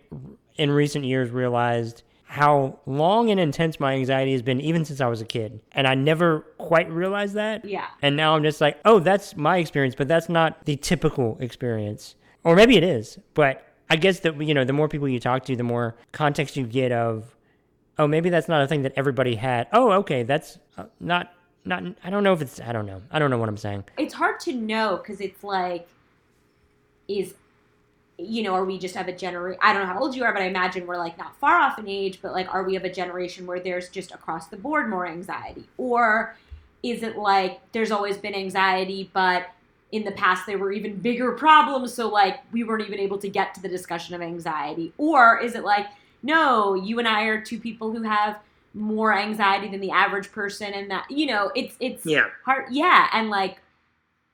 in 0.57 0.71
recent 0.71 1.05
years 1.05 1.31
realized 1.31 2.03
how 2.29 2.79
long 2.87 3.31
and 3.31 3.39
intense 3.39 3.79
my 3.79 3.95
anxiety 3.95 4.33
has 4.33 4.43
been 4.43 4.61
even 4.61 4.85
since 4.85 5.01
I 5.01 5.07
was 5.07 5.21
a 5.21 5.25
kid 5.25 5.61
and 5.73 5.87
I 5.87 5.95
never 5.95 6.41
quite 6.59 6.91
realized 6.91 7.35
that 7.35 7.65
Yeah. 7.65 7.87
and 8.03 8.17
now 8.17 8.35
I'm 8.35 8.43
just 8.43 8.61
like, 8.61 8.79
oh, 8.85 8.99
that's 8.99 9.37
my 9.37 9.59
experience, 9.59 9.95
but 9.95 10.09
that's 10.09 10.29
not 10.29 10.65
the 10.67 10.77
typical 10.77 11.37
experience. 11.41 12.17
Or 12.45 12.55
maybe 12.57 12.77
it 12.77 12.83
is, 12.85 13.19
but 13.35 13.65
I 13.89 13.97
guess 13.97 14.21
that, 14.21 14.41
you 14.41 14.55
know, 14.55 14.65
the 14.65 14.73
more 14.73 14.89
people 14.89 15.09
you 15.09 15.21
talk 15.21 15.45
to, 15.45 15.55
the 15.57 15.63
more 15.63 15.97
context 16.13 16.57
you 16.57 16.67
get 16.67 16.91
of, 16.93 17.37
oh, 17.99 18.07
maybe 18.09 18.29
that's 18.29 18.49
not 18.49 18.61
a 18.63 18.67
thing 18.67 18.83
that 18.83 18.93
everybody 18.97 19.37
had. 19.37 19.69
Oh, 19.73 19.93
okay, 19.93 20.23
that's 20.25 20.59
uh, 20.77 20.87
not, 21.01 21.33
not, 21.67 21.83
I 22.05 22.11
don't 22.11 22.23
know 22.23 22.33
if 22.33 22.43
it's, 22.43 22.61
I 22.61 22.73
don't 22.73 22.87
know. 22.87 23.03
I 23.11 23.19
don't 23.19 23.31
know 23.31 23.39
what 23.39 23.49
I'm 23.49 23.57
saying. 23.57 23.85
It's 23.99 24.15
hard 24.15 24.41
to 24.41 24.53
know 24.53 24.97
because 24.97 25.21
it's 25.21 25.43
like, 25.43 25.89
is, 27.09 27.35
you 28.19 28.43
know, 28.43 28.55
are 28.55 28.65
we 28.65 28.79
just 28.79 28.97
of 28.97 29.09
a 29.09 29.13
generation? 29.13 29.61
I 29.63 29.73
don't 29.73 29.83
know 29.83 29.93
how 29.93 30.01
old 30.01 30.15
you 30.15 30.25
are, 30.25 30.33
but 30.33 30.43
I 30.43 30.47
imagine 30.47 30.87
we're 30.87 30.97
like 30.97 31.19
not 31.19 31.39
far 31.39 31.57
off 31.59 31.79
in 31.79 31.89
age, 31.89 32.21
but 32.23 32.33
like, 32.33 32.53
are 32.53 32.63
we 32.63 32.77
of 32.77 32.85
a 32.85 32.93
generation 32.93 33.47
where 33.47 33.61
there's 33.61 33.89
just 33.89 34.13
across 34.13 34.47
the 34.47 34.57
board 34.57 34.89
more 34.89 35.07
anxiety? 35.07 35.69
Or 35.77 36.37
is 36.83 37.03
it 37.03 37.17
like 37.17 37.61
there's 37.73 37.91
always 37.91 38.17
been 38.17 38.35
anxiety, 38.35 39.11
but 39.13 39.49
in 39.93 40.05
the 40.05 40.13
past 40.13 40.47
there 40.47 40.59
were 40.59 40.73
even 40.73 40.97
bigger 40.97 41.33
problems, 41.33 41.93
so 41.93 42.09
like 42.09 42.41
we 42.53 42.65
weren't 42.65 42.87
even 42.87 42.99
able 42.99 43.19
to 43.19 43.29
get 43.29 43.55
to 43.55 43.63
the 43.63 43.69
discussion 43.69 44.15
of 44.15 44.23
anxiety? 44.23 44.93
Or 44.99 45.39
is 45.39 45.55
it 45.55 45.65
like, 45.65 45.87
no, 46.23 46.75
you 46.75 46.99
and 46.99 47.07
I 47.07 47.25
are 47.25 47.41
two 47.41 47.61
people 47.61 47.93
who 47.93 48.03
have 48.03 48.39
more 48.77 49.13
anxiety 49.17 49.69
than 49.69 49.81
the 49.81 49.91
average 49.91 50.31
person, 50.31 50.73
and 50.75 50.91
that, 50.91 51.11
you 51.11 51.27
know, 51.27 51.51
it's, 51.57 51.75
it's, 51.81 52.07
Yeah. 52.07 52.27
hard 52.45 52.67
yeah 52.71 53.09
and 53.13 53.31
like 53.31 53.61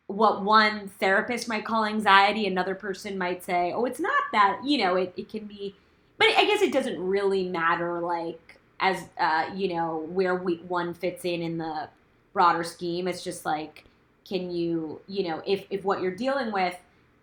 what 0.09 0.42
one 0.42 0.88
therapist 1.00 1.48
might 1.48 1.64
call 1.64 1.85
anxiety 1.85 2.46
another 2.46 2.74
person 2.74 3.16
might 3.16 3.42
say 3.42 3.72
oh 3.72 3.85
it's 3.85 4.00
not 4.00 4.22
that 4.33 4.61
you 4.64 4.76
know 4.78 4.96
it, 4.96 5.12
it 5.16 5.28
can 5.28 5.46
be 5.46 5.74
but 6.18 6.28
i 6.37 6.44
guess 6.44 6.61
it 6.61 6.72
doesn't 6.72 7.00
really 7.00 7.48
matter 7.48 8.00
like 8.00 8.59
as 8.81 9.05
uh, 9.18 9.48
you 9.55 9.74
know 9.74 10.07
where 10.11 10.35
we, 10.35 10.57
one 10.68 10.92
fits 10.92 11.24
in 11.24 11.40
in 11.40 11.57
the 11.57 11.88
broader 12.33 12.64
scheme 12.64 13.09
it's 13.09 13.22
just 13.24 13.46
like 13.46 13.85
can 14.28 14.50
you 14.50 15.00
you 15.07 15.28
know 15.28 15.40
if, 15.46 15.64
if 15.70 15.85
what 15.85 16.02
you're 16.02 16.14
dealing 16.14 16.52
with 16.52 16.76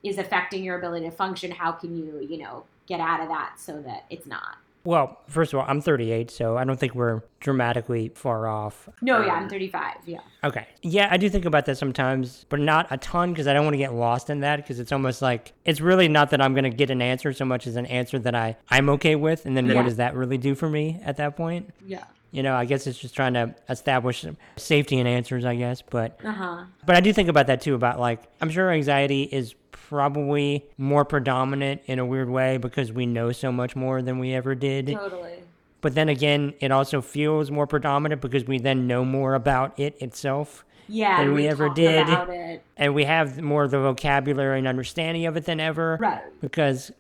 is 0.04 0.18
affecting 0.18 0.64
your 0.64 0.80
ability 0.80 1.06
to 1.06 1.12
function 1.12 1.52
how 1.52 1.72
can 1.72 1.96
you 1.96 2.26
you 2.28 2.38
know 2.38 2.64
get 2.88 3.00
out 3.00 3.20
of 3.20 3.28
that 3.28 3.60
so 3.60 3.82
that 3.82 4.06
it's 4.10 4.26
not 4.26 4.58
Well, 4.90 5.20
first 5.28 5.54
of 5.54 5.60
all, 5.60 5.66
I'm 5.68 5.82
38, 5.82 6.32
so 6.32 6.58
I 6.58 6.64
don't 6.64 6.80
think 6.80 6.96
we're 6.96 7.22
dramatically 7.40 8.10
far 8.16 8.48
off. 8.48 8.90
no 9.04 9.24
yeah 9.24 9.34
Um, 9.36 9.44
i'm 9.44 9.50
35 9.50 9.98
yeah 10.06 10.20
Okay. 10.44 10.66
Yeah, 10.82 11.08
I 11.12 11.18
do 11.18 11.30
think 11.30 11.46
about 11.46 11.66
that 11.68 11.78
sometimes, 11.78 12.46
but 12.50 12.60
not 12.60 12.88
a 12.90 12.98
ton 12.98 13.32
because 13.32 13.46
I 13.46 13.54
don't 13.54 13.66
want 13.66 13.74
to 13.76 13.78
get 13.78 13.94
lost 13.94 14.30
in 14.30 14.40
that 14.40 14.56
because 14.58 14.80
it's 14.80 14.92
almost 14.92 15.22
like 15.22 15.54
it's 15.66 15.80
really 15.82 16.08
not 16.08 16.30
that 16.32 16.42
I'm 16.42 16.54
going 16.54 16.64
to 16.64 16.70
get 16.84 16.90
an 16.90 17.02
answer 17.02 17.34
so 17.34 17.46
much 17.46 17.68
as 17.68 17.76
an 17.76 17.86
answer 17.86 18.18
that 18.20 18.34
I 18.34 18.56
I'm 18.70 18.90
okay 18.96 19.16
with 19.16 19.46
and 19.46 19.56
then 19.56 19.66
Yeah. 19.68 19.76
what 19.76 19.86
does 19.86 19.98
that 19.98 20.16
really 20.16 20.38
do 20.40 20.56
for 20.56 20.70
me 20.70 21.00
at 21.06 21.18
that 21.18 21.36
point? 21.38 21.70
yeah 21.86 22.06
You 22.32 22.44
know, 22.44 22.56
I 22.56 22.66
guess 22.66 22.86
it's 22.86 23.00
just 23.00 23.16
trying 23.16 23.34
to 23.34 23.56
establish 23.70 24.22
some 24.22 24.38
safety 24.56 25.00
and 25.00 25.08
answers, 25.08 25.46
I 25.46 25.56
guess, 25.56 25.82
but 25.82 26.20
uh-huh 26.24 26.66
but 26.86 26.96
I 26.96 27.00
do 27.02 27.12
think 27.14 27.30
about 27.30 27.48
that 27.48 27.62
too 27.62 27.76
about 27.76 28.00
like 28.00 28.22
I'm 28.42 28.50
sure 28.50 28.70
anxiety 28.72 29.24
is 29.24 29.56
probably 29.72 30.66
more 30.78 31.04
predominant 31.06 31.82
in 31.86 31.98
a 32.00 32.06
weird 32.06 32.30
way 32.30 32.58
because 32.58 32.92
we 32.92 33.06
know 33.08 33.32
so 33.32 33.52
much 33.52 33.76
more 33.76 34.02
than 34.02 34.20
we 34.20 34.34
ever 34.34 34.54
did. 34.56 34.88
totally 34.88 35.44
But 35.82 35.96
then 35.96 36.10
again, 36.10 36.54
it 36.60 36.72
also 36.72 37.02
feels 37.02 37.50
more 37.50 37.66
predominant 37.66 38.22
because 38.22 38.46
we 38.46 38.60
then 38.60 38.86
know 38.86 39.04
more 39.04 39.34
about 39.34 39.80
it 39.80 40.00
itself 40.02 40.66
yeah 40.88 41.18
than 41.18 41.28
and 41.28 41.36
we 41.36 41.48
ever 41.48 41.70
did. 41.70 42.08
about 42.08 42.30
it 42.30 42.64
and 42.78 42.94
we 42.96 43.04
have 43.06 43.40
more 43.42 43.64
of 43.64 43.72
the 43.72 43.80
vocabulary 43.80 44.58
and 44.60 44.68
understanding 44.68 45.26
of 45.26 45.36
it 45.38 45.46
than 45.46 45.60
ever. 45.60 45.98
Right. 46.00 46.22
Because, 46.42 46.92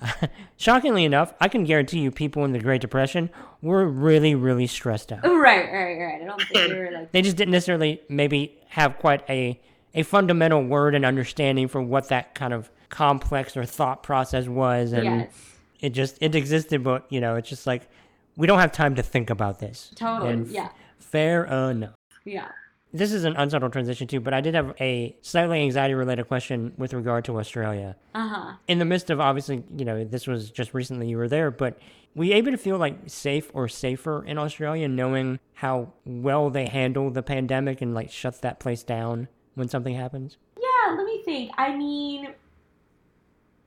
shockingly 0.56 1.04
enough, 1.04 1.34
I 1.40 1.48
can 1.48 1.64
guarantee 1.64 2.00
you, 2.00 2.10
people 2.10 2.44
in 2.44 2.52
the 2.52 2.58
Great 2.58 2.80
Depression 2.80 3.30
were 3.62 3.86
really, 3.86 4.34
really 4.34 4.66
stressed 4.66 5.12
out. 5.12 5.24
Right, 5.24 5.70
right, 5.72 5.98
right. 5.98 6.22
I 6.22 6.24
don't 6.24 6.42
think 6.42 6.72
we 6.72 6.78
were 6.78 6.90
like 6.92 7.12
They 7.12 7.22
just 7.22 7.36
didn't 7.36 7.52
necessarily 7.52 8.00
maybe 8.08 8.58
have 8.68 8.98
quite 8.98 9.28
a 9.28 9.60
a 9.94 10.02
fundamental 10.02 10.62
word 10.62 10.94
and 10.94 11.06
understanding 11.06 11.68
for 11.68 11.80
what 11.80 12.08
that 12.08 12.34
kind 12.34 12.52
of 12.52 12.70
complex 12.90 13.56
or 13.56 13.64
thought 13.64 14.02
process 14.02 14.46
was, 14.46 14.92
and 14.92 15.04
yes. 15.04 15.32
it 15.80 15.90
just 15.90 16.18
it 16.20 16.34
existed, 16.34 16.84
but 16.84 17.06
you 17.08 17.20
know, 17.20 17.36
it's 17.36 17.48
just 17.48 17.66
like 17.66 17.88
we 18.36 18.46
don't 18.46 18.58
have 18.58 18.72
time 18.72 18.94
to 18.96 19.02
think 19.02 19.30
about 19.30 19.58
this. 19.58 19.90
Totally. 19.94 20.32
And 20.32 20.46
yeah. 20.48 20.68
Fair 20.98 21.44
enough. 21.44 21.94
Yeah. 22.24 22.48
This 22.96 23.12
is 23.12 23.24
an 23.24 23.36
unsettled 23.36 23.72
transition 23.72 24.06
too, 24.06 24.20
but 24.20 24.32
I 24.32 24.40
did 24.40 24.54
have 24.54 24.74
a 24.80 25.14
slightly 25.20 25.60
anxiety 25.60 25.92
related 25.92 26.28
question 26.28 26.72
with 26.78 26.94
regard 26.94 27.26
to 27.26 27.38
Australia. 27.38 27.94
Uh 28.14 28.28
huh. 28.28 28.52
In 28.68 28.78
the 28.78 28.86
midst 28.86 29.10
of 29.10 29.20
obviously, 29.20 29.64
you 29.76 29.84
know, 29.84 30.02
this 30.04 30.26
was 30.26 30.50
just 30.50 30.72
recently 30.72 31.08
you 31.08 31.18
were 31.18 31.28
there, 31.28 31.50
but 31.50 31.78
were 32.14 32.24
you 32.24 32.34
able 32.34 32.52
to 32.52 32.56
feel 32.56 32.78
like 32.78 32.96
safe 33.06 33.50
or 33.52 33.68
safer 33.68 34.24
in 34.24 34.38
Australia 34.38 34.88
knowing 34.88 35.38
how 35.54 35.92
well 36.06 36.48
they 36.48 36.66
handle 36.66 37.10
the 37.10 37.22
pandemic 37.22 37.82
and 37.82 37.94
like 37.94 38.10
shut 38.10 38.40
that 38.40 38.60
place 38.60 38.82
down 38.82 39.28
when 39.54 39.68
something 39.68 39.94
happens? 39.94 40.38
Yeah, 40.58 40.94
let 40.94 41.04
me 41.04 41.22
think. 41.22 41.52
I 41.58 41.76
mean, 41.76 42.32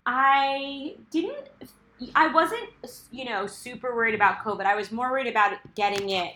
I 0.08 0.96
didn't, 1.12 1.50
I 2.16 2.30
wasn't, 2.34 2.68
you 3.12 3.26
know, 3.26 3.46
super 3.46 3.96
worried 3.96 4.16
about 4.16 4.40
COVID. 4.44 4.66
I 4.66 4.74
was 4.76 4.92
more 4.92 5.12
worried 5.12 5.28
about 5.28 5.54
getting 5.76 6.10
it 6.10 6.34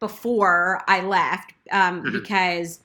before 0.00 0.82
I 0.88 1.00
left 1.00 1.52
um, 1.72 2.02
Mm-hmm. 2.02 2.12
because 2.12 2.80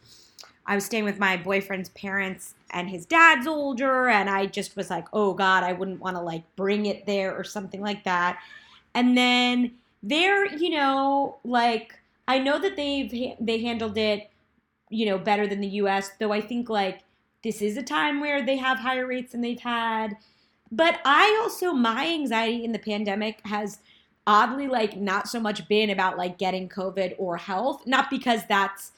I 0.65 0.75
was 0.75 0.85
staying 0.85 1.03
with 1.05 1.19
my 1.19 1.37
boyfriend's 1.37 1.89
parents 1.89 2.53
and 2.71 2.89
his 2.89 3.05
dad's 3.05 3.47
older, 3.47 4.07
and 4.07 4.29
I 4.29 4.45
just 4.45 4.75
was 4.77 4.89
like, 4.89 5.07
oh 5.13 5.33
God, 5.33 5.63
I 5.63 5.73
wouldn't 5.73 5.99
want 5.99 6.15
to 6.15 6.21
like 6.21 6.43
bring 6.55 6.85
it 6.85 7.05
there 7.05 7.35
or 7.35 7.43
something 7.43 7.81
like 7.81 8.03
that. 8.05 8.39
And 8.93 9.17
then 9.17 9.73
there, 10.03 10.45
you 10.45 10.69
know, 10.69 11.37
like 11.43 11.99
I 12.27 12.39
know 12.39 12.59
that 12.59 12.75
they've 12.75 13.35
they 13.39 13.61
handled 13.61 13.97
it, 13.97 14.29
you 14.89 15.05
know, 15.05 15.17
better 15.17 15.47
than 15.47 15.61
the 15.61 15.67
U.S. 15.83 16.11
Though 16.19 16.31
I 16.31 16.41
think 16.41 16.69
like 16.69 17.01
this 17.43 17.61
is 17.61 17.77
a 17.77 17.83
time 17.83 18.19
where 18.21 18.45
they 18.45 18.57
have 18.57 18.79
higher 18.79 19.07
rates 19.07 19.31
than 19.33 19.41
they've 19.41 19.59
had. 19.59 20.15
But 20.71 20.99
I 21.05 21.37
also 21.41 21.73
my 21.73 22.07
anxiety 22.07 22.63
in 22.63 22.71
the 22.71 22.79
pandemic 22.79 23.41
has 23.45 23.79
oddly 24.27 24.67
like 24.67 24.97
not 24.97 25.27
so 25.27 25.39
much 25.39 25.67
been 25.67 25.89
about 25.89 26.17
like 26.17 26.37
getting 26.37 26.69
covid 26.69 27.13
or 27.17 27.37
health 27.37 27.83
not 27.85 28.09
because 28.09 28.41
that's 28.47 28.91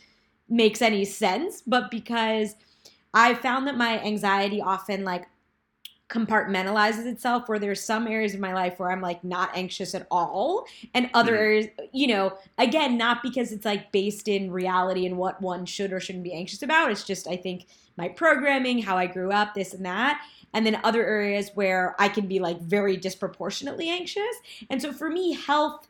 makes 0.49 0.81
any 0.81 1.05
sense 1.05 1.61
but 1.65 1.89
because 1.89 2.55
i 3.13 3.33
found 3.33 3.65
that 3.65 3.77
my 3.77 3.99
anxiety 4.01 4.61
often 4.61 5.03
like 5.03 5.27
compartmentalizes 6.09 7.05
itself 7.05 7.47
where 7.47 7.57
there's 7.57 7.81
some 7.81 8.07
areas 8.07 8.33
of 8.33 8.39
my 8.39 8.53
life 8.53 8.77
where 8.77 8.91
i'm 8.91 9.01
like 9.01 9.23
not 9.23 9.49
anxious 9.55 9.95
at 9.95 10.05
all 10.11 10.65
and 10.93 11.09
other 11.13 11.35
areas 11.35 11.67
you 11.91 12.05
know 12.05 12.37
again 12.57 12.97
not 12.97 13.23
because 13.23 13.51
it's 13.51 13.65
like 13.65 13.91
based 13.91 14.27
in 14.27 14.51
reality 14.51 15.05
and 15.05 15.17
what 15.17 15.41
one 15.41 15.65
should 15.65 15.91
or 15.93 15.99
shouldn't 15.99 16.23
be 16.23 16.33
anxious 16.33 16.61
about. 16.61 16.91
It's 16.91 17.03
just 17.03 17.27
i 17.27 17.35
think 17.35 17.65
my 17.97 18.07
programming 18.07 18.81
how 18.81 18.97
i 18.97 19.05
grew 19.05 19.31
up 19.31 19.53
this 19.53 19.73
and 19.73 19.85
that 19.85 20.21
and 20.53 20.65
then 20.65 20.79
other 20.83 21.05
areas 21.05 21.51
where 21.55 21.95
I 21.99 22.07
can 22.07 22.27
be 22.27 22.39
like 22.39 22.61
very 22.61 22.95
disproportionately 22.95 23.89
anxious. 23.89 24.35
And 24.69 24.81
so 24.81 24.93
for 24.93 25.09
me, 25.09 25.33
health, 25.33 25.87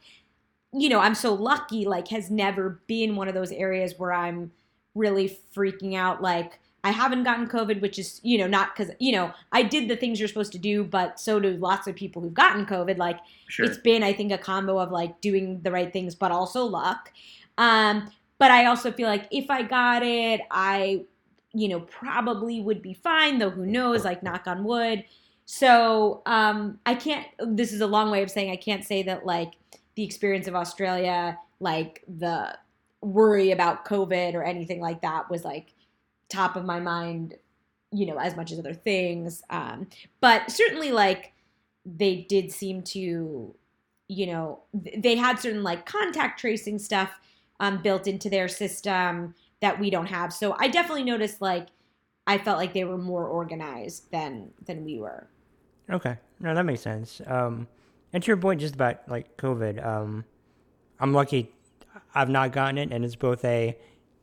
you 0.74 0.90
know, 0.90 1.00
I'm 1.00 1.16
so 1.16 1.34
lucky, 1.34 1.86
like, 1.86 2.08
has 2.08 2.32
never 2.32 2.82
been 2.88 3.16
one 3.16 3.28
of 3.28 3.34
those 3.34 3.52
areas 3.52 3.96
where 3.98 4.14
I'm 4.14 4.52
really 4.96 5.38
freaking 5.56 5.96
out. 5.96 6.22
Like, 6.22 6.60
I 6.86 6.92
haven't 6.92 7.24
gotten 7.24 7.48
COVID, 7.48 7.82
which 7.82 8.00
is, 8.00 8.20
you 8.24 8.38
know, 8.38 8.48
not 8.48 8.76
because, 8.76 8.94
you 9.00 9.12
know, 9.12 9.32
I 9.52 9.64
did 9.64 9.88
the 9.88 9.96
things 9.96 10.20
you're 10.20 10.28
supposed 10.28 10.52
to 10.54 10.58
do, 10.58 10.84
but 10.84 11.20
so 11.20 11.40
do 11.40 11.52
lots 11.52 11.88
of 11.88 11.96
people 11.96 12.22
who've 12.22 12.34
gotten 12.34 12.66
COVID. 12.66 12.98
Like, 12.98 13.20
Sure. 13.50 13.66
it's 13.66 13.78
been, 13.78 14.02
I 14.02 14.14
think, 14.14 14.32
a 14.32 14.38
combo 14.38 14.80
of 14.80 14.92
like 14.92 15.22
doing 15.22 15.62
the 15.62 15.72
right 15.72 15.92
things, 15.92 16.16
but 16.16 16.32
also 16.32 16.64
luck. 16.64 17.12
Um, 17.58 18.10
but 18.40 18.50
I 18.50 18.66
also 18.66 18.92
feel 18.92 19.08
like 19.08 19.28
if 19.32 19.50
I 19.50 19.62
got 19.62 20.04
it, 20.04 20.42
I 20.50 21.06
you 21.54 21.68
know, 21.68 21.82
probably 21.82 22.62
would 22.62 22.82
be 22.82 22.94
fine, 22.94 23.38
though 23.38 23.50
who 23.50 23.66
knows, 23.66 24.04
like 24.04 24.24
knock 24.24 24.48
on 24.48 24.64
wood. 24.64 25.04
So 25.46 26.22
um, 26.26 26.80
I 26.86 26.96
can't, 26.96 27.28
this 27.40 27.74
is 27.74 27.82
a 27.82 27.88
long 27.88 28.10
way 28.10 28.24
of 28.24 28.32
saying 28.32 28.52
I 28.52 28.56
can't 28.56 28.84
say 28.84 29.04
that 29.04 29.26
like 29.26 29.54
the 29.96 30.04
experience 30.04 30.48
of 30.48 30.56
Australia, 30.56 31.38
like 31.60 32.04
the 32.08 32.58
worry 33.02 33.52
about 33.52 33.86
COVID 33.86 34.34
or 34.34 34.44
anything 34.44 34.80
like 34.80 35.02
that 35.02 35.30
was 35.30 35.44
like 35.44 35.74
top 36.30 36.56
of 36.56 36.66
my 36.66 36.80
mind, 36.80 37.36
you 37.92 38.06
know, 38.06 38.18
as 38.18 38.36
much 38.36 38.52
as 38.52 38.60
other 38.60 38.74
things. 38.74 39.44
Um, 39.50 39.88
but 40.22 40.50
certainly 40.50 40.92
like 40.92 41.34
they 41.86 42.26
did 42.30 42.52
seem 42.52 42.82
to, 42.84 43.54
you 44.08 44.28
know, 44.28 44.62
they 44.74 45.16
had 45.16 45.40
certain 45.40 45.64
like 45.64 45.86
contact 45.86 46.40
tracing 46.40 46.80
stuff 46.80 47.12
um, 47.60 47.82
built 47.82 48.08
into 48.08 48.30
their 48.30 48.48
system 48.48 49.36
that 49.64 49.80
we 49.80 49.90
don't 49.90 50.06
have. 50.08 50.32
So 50.34 50.56
I 50.60 50.68
definitely 50.68 51.06
noticed 51.06 51.42
like 51.42 51.68
I 52.28 52.38
felt 52.38 52.58
like 52.58 52.74
they 52.74 52.84
were 52.84 52.98
more 52.98 53.26
organized 53.28 54.12
than 54.12 54.52
than 54.66 54.84
we 54.86 55.00
were. 55.00 55.28
Okay, 55.90 56.18
no, 56.40 56.54
that 56.54 56.66
makes 56.66 56.82
sense. 56.82 57.22
Um, 57.26 57.68
and 58.12 58.22
to 58.22 58.28
your 58.28 58.38
point, 58.38 58.60
just 58.62 58.76
about 58.76 59.08
like 59.10 59.36
COVID, 59.38 59.84
um, 59.86 60.26
I'm 61.00 61.14
lucky 61.14 61.52
I've 62.14 62.30
not 62.30 62.52
gotten 62.52 62.78
it, 62.78 62.92
and 62.92 63.04
it's 63.06 63.16
both 63.16 63.44
a 63.46 63.78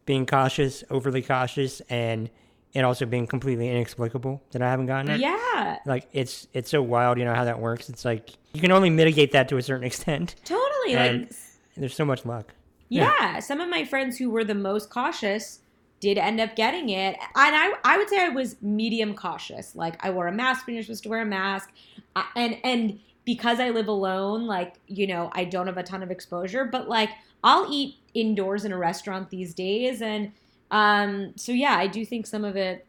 being 0.07 0.27
cautious, 0.27 0.85
overly 0.91 1.23
cautious, 1.23 1.81
and 1.89 2.29
and 2.75 2.87
also 2.87 3.05
being 3.07 3.27
completely 3.27 3.69
inexplicable 3.69 4.43
that 4.53 4.63
I 4.63 4.71
haven't 4.71 4.87
gotten 4.87 5.11
it. 5.11 5.21
Yeah, 5.21 5.79
Like 5.87 6.09
it's 6.13 6.47
it's 6.53 6.71
so 6.71 6.83
wild, 6.83 7.19
you 7.19 7.25
know 7.25 7.35
how 7.35 7.45
that 7.45 7.59
works. 7.61 7.89
It's 7.89 8.05
like 8.05 8.31
you 8.53 8.61
can 8.61 8.73
only 8.73 8.91
mitigate 8.91 9.33
that 9.33 9.49
to 9.49 9.57
a 9.57 9.63
certain 9.63 9.85
extent. 9.93 10.37
totally. 10.45 10.95
And- 10.95 11.21
like 11.23 11.33
There's 11.77 11.95
so 11.95 12.05
much 12.05 12.25
luck. 12.27 12.53
Yeah. 12.91 13.39
some 13.41 13.61
of 13.61 13.69
my 13.69 13.85
friends 13.85 14.19
who 14.19 14.31
were 14.31 14.45
the 14.45 14.55
most 14.55 14.91
cautious 14.91 15.61
did 16.01 16.17
end 16.19 16.41
up 16.41 16.57
getting 16.57 16.89
it, 16.89 17.17
and 17.17 17.55
I 17.57 17.75
I 17.85 17.99
would 17.99 18.09
say 18.09 18.25
I 18.25 18.29
was 18.31 18.57
medium 18.63 19.15
cautious. 19.15 19.75
Like 19.77 20.03
I 20.05 20.11
wore 20.11 20.27
a 20.29 20.33
mask 20.33 20.67
when 20.67 20.75
you're 20.75 20.83
supposed 20.83 21.03
to 21.05 21.09
wear 21.11 21.23
a 21.23 21.27
mask, 21.27 21.71
I- 22.17 22.27
and 22.37 22.57
and 22.65 23.01
because 23.25 23.61
I 23.61 23.71
live 23.71 23.87
alone, 23.89 24.47
like 24.47 24.77
you 24.87 25.07
know, 25.07 25.31
I 25.35 25.45
don't 25.45 25.67
have 25.67 25.77
a 25.77 25.83
ton 25.83 26.03
of 26.03 26.11
exposure, 26.11 26.65
but 26.65 26.89
like 26.89 27.11
I'll 27.45 27.67
eat 27.71 27.97
indoors 28.15 28.65
in 28.65 28.73
a 28.73 28.79
restaurant 28.79 29.31
these 29.31 29.55
days, 29.55 30.01
and 30.03 30.33
um, 30.71 31.33
so 31.37 31.53
yeah, 31.53 31.77
I 31.77 31.87
do 31.87 32.05
think 32.07 32.27
some 32.27 32.45
of 32.45 32.57
it, 32.57 32.87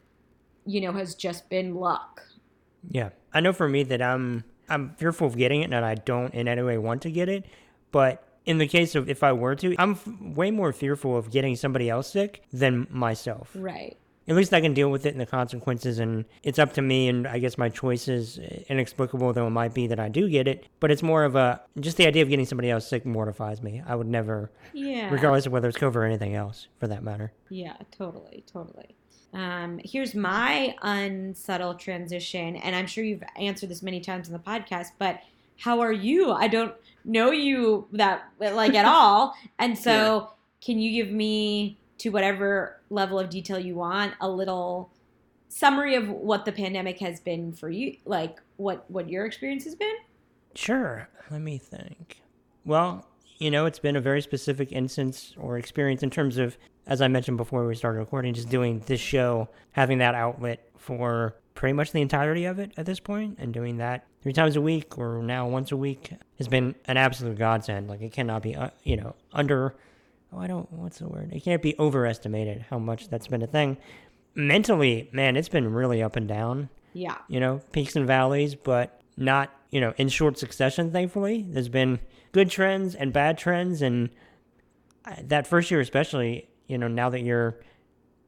you 0.64 0.80
know, 0.80 0.92
has 0.92 1.14
just 1.14 1.48
been 1.50 1.74
luck. 1.74 2.22
Yeah, 2.90 3.10
I 3.34 3.40
know 3.40 3.52
for 3.52 3.68
me 3.68 3.82
that 3.84 4.00
I'm 4.00 4.44
I'm 4.68 4.94
fearful 4.94 5.26
of 5.26 5.36
getting 5.36 5.60
it, 5.60 5.72
and 5.72 5.84
I 5.84 5.96
don't 5.96 6.32
in 6.32 6.48
any 6.48 6.62
way 6.62 6.78
want 6.78 7.02
to 7.02 7.10
get 7.10 7.28
it. 7.28 7.44
But 7.90 8.26
in 8.46 8.58
the 8.58 8.66
case 8.66 8.94
of 8.94 9.08
if 9.08 9.22
I 9.22 9.32
were 9.32 9.54
to, 9.56 9.74
I'm 9.78 9.92
f- 9.92 10.08
way 10.20 10.50
more 10.50 10.72
fearful 10.72 11.16
of 11.16 11.30
getting 11.30 11.56
somebody 11.56 11.88
else 11.88 12.10
sick 12.12 12.42
than 12.52 12.86
myself. 12.90 13.50
Right. 13.54 13.96
At 14.28 14.36
least 14.36 14.52
I 14.54 14.60
can 14.60 14.72
deal 14.72 14.88
with 14.88 15.04
it 15.04 15.10
and 15.14 15.20
the 15.20 15.26
consequences, 15.26 15.98
and 15.98 16.24
it's 16.44 16.60
up 16.60 16.74
to 16.74 16.82
me. 16.82 17.08
And 17.08 17.26
I 17.26 17.38
guess 17.40 17.58
my 17.58 17.68
choice 17.68 18.06
is 18.06 18.38
inexplicable, 18.68 19.32
though 19.32 19.48
it 19.48 19.50
might 19.50 19.74
be 19.74 19.88
that 19.88 19.98
I 19.98 20.08
do 20.08 20.28
get 20.30 20.46
it. 20.46 20.68
But 20.78 20.92
it's 20.92 21.02
more 21.02 21.24
of 21.24 21.34
a 21.34 21.60
just 21.80 21.96
the 21.96 22.06
idea 22.06 22.22
of 22.22 22.28
getting 22.28 22.46
somebody 22.46 22.70
else 22.70 22.86
sick 22.86 23.04
mortifies 23.04 23.62
me. 23.62 23.82
I 23.84 23.96
would 23.96 24.06
never, 24.06 24.52
Yeah. 24.72 25.10
regardless 25.10 25.46
of 25.46 25.52
whether 25.52 25.68
it's 25.68 25.76
COVID 25.78 25.96
or 25.96 26.04
anything 26.04 26.36
else, 26.36 26.68
for 26.78 26.86
that 26.86 27.02
matter. 27.02 27.32
Yeah, 27.50 27.74
totally, 27.90 28.44
totally. 28.46 28.94
Um, 29.34 29.80
here's 29.82 30.14
my 30.14 30.76
unsubtle 30.82 31.74
transition, 31.74 32.54
and 32.56 32.76
I'm 32.76 32.86
sure 32.86 33.02
you've 33.02 33.24
answered 33.36 33.70
this 33.70 33.82
many 33.82 34.00
times 34.00 34.28
in 34.28 34.34
the 34.34 34.38
podcast, 34.38 34.88
but 34.98 35.20
how 35.62 35.80
are 35.80 35.92
you? 35.92 36.32
I 36.32 36.48
don't 36.48 36.74
know 37.04 37.30
you 37.30 37.86
that 37.92 38.24
like 38.38 38.74
at 38.74 38.84
all, 38.96 39.34
and 39.58 39.78
so 39.78 40.32
can 40.60 40.78
you 40.78 40.90
give 40.92 41.12
me 41.12 41.78
to 41.98 42.10
whatever 42.10 42.80
level 42.90 43.18
of 43.18 43.30
detail 43.30 43.58
you 43.58 43.76
want 43.76 44.14
a 44.20 44.28
little 44.28 44.90
summary 45.48 45.94
of 45.94 46.08
what 46.08 46.44
the 46.44 46.52
pandemic 46.52 46.98
has 46.98 47.20
been 47.20 47.52
for 47.52 47.70
you, 47.70 47.96
like 48.04 48.40
what 48.56 48.84
what 48.90 49.08
your 49.08 49.24
experience 49.24 49.64
has 49.64 49.76
been? 49.76 49.94
Sure. 50.54 51.08
Let 51.30 51.40
me 51.40 51.58
think. 51.58 52.22
Well, 52.64 53.06
you 53.38 53.50
know, 53.50 53.66
it's 53.66 53.78
been 53.78 53.96
a 53.96 54.00
very 54.00 54.20
specific 54.20 54.72
instance 54.72 55.34
or 55.38 55.58
experience 55.58 56.02
in 56.02 56.10
terms 56.10 56.38
of, 56.38 56.58
as 56.86 57.00
I 57.00 57.08
mentioned 57.08 57.36
before 57.36 57.66
we 57.66 57.74
started 57.74 58.00
recording, 58.00 58.34
just 58.34 58.48
doing 58.48 58.80
this 58.86 59.00
show, 59.00 59.48
having 59.72 59.98
that 59.98 60.14
outlet 60.14 60.68
for 60.76 61.36
pretty 61.54 61.72
much 61.72 61.92
the 61.92 62.00
entirety 62.00 62.44
of 62.44 62.58
it 62.58 62.72
at 62.76 62.86
this 62.86 63.00
point, 63.00 63.36
and 63.38 63.54
doing 63.54 63.78
that 63.78 64.06
three 64.22 64.32
times 64.32 64.56
a 64.56 64.60
week 64.60 64.98
or 64.98 65.22
now 65.22 65.48
once 65.48 65.72
a 65.72 65.76
week 65.76 66.12
has 66.38 66.48
been 66.48 66.74
an 66.86 66.96
absolute 66.96 67.38
godsend. 67.38 67.88
Like, 67.88 68.00
it 68.00 68.12
cannot 68.12 68.42
be, 68.42 68.54
uh, 68.54 68.70
you 68.84 68.96
know, 68.96 69.14
under, 69.32 69.74
oh, 70.32 70.38
I 70.38 70.46
don't, 70.46 70.70
what's 70.72 70.98
the 70.98 71.08
word? 71.08 71.32
It 71.32 71.40
can't 71.40 71.62
be 71.62 71.74
overestimated 71.78 72.66
how 72.70 72.78
much 72.78 73.08
that's 73.08 73.26
been 73.26 73.42
a 73.42 73.46
thing. 73.46 73.78
Mentally, 74.34 75.10
man, 75.12 75.36
it's 75.36 75.48
been 75.48 75.72
really 75.72 76.02
up 76.02 76.16
and 76.16 76.26
down 76.26 76.70
Yeah, 76.94 77.18
you 77.28 77.40
know, 77.40 77.60
peaks 77.72 77.96
and 77.96 78.06
valleys, 78.06 78.54
but 78.54 79.00
not, 79.16 79.50
you 79.70 79.80
know, 79.80 79.92
in 79.96 80.08
short 80.08 80.38
succession, 80.38 80.90
thankfully. 80.90 81.44
There's 81.48 81.68
been 81.68 81.98
good 82.32 82.50
trends 82.50 82.94
and 82.94 83.12
bad 83.12 83.38
trends. 83.38 83.82
And 83.82 84.10
that 85.22 85.46
first 85.46 85.70
year, 85.70 85.80
especially, 85.80 86.48
you 86.66 86.78
know, 86.78 86.88
now 86.88 87.10
that 87.10 87.20
you're 87.20 87.56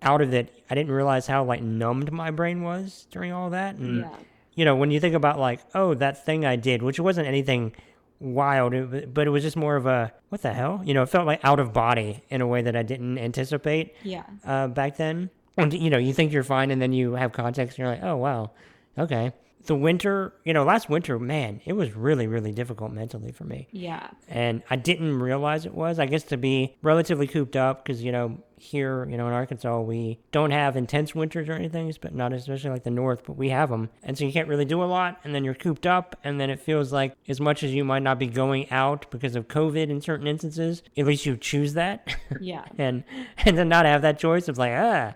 out 0.02 0.20
of 0.20 0.34
it, 0.34 0.62
I 0.68 0.74
didn't 0.74 0.92
realize 0.92 1.26
how, 1.26 1.44
like, 1.44 1.62
numbed 1.62 2.12
my 2.12 2.30
brain 2.30 2.62
was 2.62 3.06
during 3.10 3.32
all 3.32 3.50
that. 3.50 3.76
And, 3.76 4.00
yeah, 4.00 4.16
you 4.54 4.64
know, 4.64 4.76
when 4.76 4.90
you 4.90 5.00
think 5.00 5.14
about, 5.14 5.38
like, 5.38 5.60
oh, 5.74 5.94
that 5.94 6.24
thing 6.24 6.44
I 6.44 6.56
did, 6.56 6.82
which 6.82 7.00
wasn't 7.00 7.26
anything 7.26 7.72
wild, 8.20 8.72
but 9.12 9.26
it 9.26 9.30
was 9.30 9.42
just 9.42 9.56
more 9.56 9.76
of 9.76 9.86
a, 9.86 10.12
what 10.28 10.42
the 10.42 10.52
hell? 10.52 10.80
You 10.84 10.94
know, 10.94 11.02
it 11.02 11.08
felt 11.08 11.26
like 11.26 11.44
out 11.44 11.60
of 11.60 11.72
body 11.72 12.22
in 12.30 12.40
a 12.40 12.46
way 12.46 12.62
that 12.62 12.76
I 12.76 12.82
didn't 12.82 13.18
anticipate 13.18 13.94
yeah, 14.02 14.24
uh, 14.44 14.68
back 14.68 14.96
then. 14.96 15.30
and 15.56 15.72
you 15.72 15.90
know, 15.90 15.98
you 15.98 16.12
think 16.12 16.32
you're 16.32 16.44
fine, 16.44 16.70
and 16.70 16.80
then 16.80 16.92
you 16.92 17.14
have 17.14 17.32
context, 17.32 17.78
and 17.78 17.84
you're 17.84 17.94
like, 17.94 18.02
oh 18.02 18.16
wow, 18.16 18.50
okay. 18.98 19.32
The 19.64 19.74
winter, 19.74 20.32
you 20.44 20.52
know, 20.52 20.64
last 20.64 20.88
winter, 20.88 21.18
man, 21.18 21.60
it 21.64 21.72
was 21.72 21.94
really, 21.94 22.26
really 22.26 22.52
difficult 22.52 22.92
mentally 22.92 23.32
for 23.32 23.44
me. 23.44 23.68
Yeah. 23.72 24.08
And 24.28 24.62
I 24.70 24.76
didn't 24.76 25.18
realize 25.18 25.64
it 25.66 25.74
was. 25.74 25.98
I 25.98 26.06
guess 26.06 26.24
to 26.24 26.36
be 26.36 26.76
relatively 26.82 27.26
cooped 27.26 27.56
up, 27.56 27.84
because, 27.84 28.02
you 28.02 28.12
know, 28.12 28.38
here, 28.64 29.06
you 29.08 29.16
know, 29.16 29.26
in 29.26 29.32
Arkansas, 29.32 29.80
we 29.80 30.18
don't 30.32 30.50
have 30.50 30.76
intense 30.76 31.14
winters 31.14 31.48
or 31.48 31.52
anything, 31.52 31.92
but 32.00 32.14
not 32.14 32.32
especially 32.32 32.70
like 32.70 32.84
the 32.84 32.90
north, 32.90 33.22
but 33.26 33.36
we 33.36 33.50
have 33.50 33.68
them. 33.68 33.90
And 34.02 34.16
so 34.16 34.24
you 34.24 34.32
can't 34.32 34.48
really 34.48 34.64
do 34.64 34.82
a 34.82 34.86
lot, 34.86 35.20
and 35.22 35.34
then 35.34 35.44
you're 35.44 35.54
cooped 35.54 35.86
up, 35.86 36.18
and 36.24 36.40
then 36.40 36.50
it 36.50 36.60
feels 36.60 36.92
like 36.92 37.14
as 37.28 37.40
much 37.40 37.62
as 37.62 37.74
you 37.74 37.84
might 37.84 38.02
not 38.02 38.18
be 38.18 38.26
going 38.26 38.70
out 38.70 39.10
because 39.10 39.36
of 39.36 39.48
COVID 39.48 39.90
in 39.90 40.00
certain 40.00 40.26
instances, 40.26 40.82
at 40.96 41.06
least 41.06 41.26
you 41.26 41.36
choose 41.36 41.74
that. 41.74 42.16
Yeah. 42.40 42.64
and 42.78 43.04
and 43.38 43.56
to 43.56 43.64
not 43.64 43.86
have 43.86 44.02
that 44.02 44.18
choice 44.18 44.48
of 44.48 44.56
like, 44.56 44.72
ah, 44.74 45.14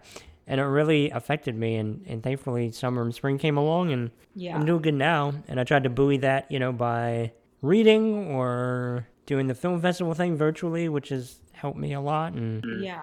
and 0.48 0.60
it 0.60 0.64
really 0.64 1.10
affected 1.10 1.54
me. 1.56 1.76
And, 1.76 2.04
and 2.08 2.22
thankfully, 2.22 2.72
summer 2.72 3.02
and 3.02 3.14
spring 3.14 3.38
came 3.38 3.56
along, 3.56 3.92
and 3.92 4.10
Yeah. 4.34 4.56
I'm 4.56 4.66
doing 4.66 4.82
good 4.82 4.94
now. 4.94 5.34
And 5.46 5.60
I 5.60 5.64
tried 5.64 5.84
to 5.84 5.90
buoy 5.90 6.16
that, 6.18 6.50
you 6.50 6.58
know, 6.58 6.72
by 6.72 7.32
reading 7.62 8.28
or 8.34 9.06
doing 9.26 9.46
the 9.46 9.54
film 9.54 9.80
festival 9.80 10.14
thing 10.14 10.36
virtually, 10.36 10.88
which 10.88 11.10
has 11.10 11.36
helped 11.52 11.78
me 11.78 11.92
a 11.92 12.00
lot. 12.00 12.32
And 12.32 12.82
Yeah. 12.82 13.02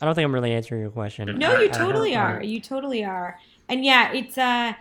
I 0.00 0.04
don't 0.04 0.14
think 0.16 0.24
I'm 0.24 0.34
really 0.34 0.52
answering 0.52 0.80
your 0.80 0.90
question. 0.90 1.38
No, 1.38 1.56
I- 1.56 1.62
you 1.62 1.68
totally 1.68 2.16
are. 2.16 2.42
You 2.42 2.60
totally 2.60 3.04
are. 3.04 3.38
And 3.68 3.84
yeah, 3.84 4.12
it's 4.12 4.36
uh 4.36 4.72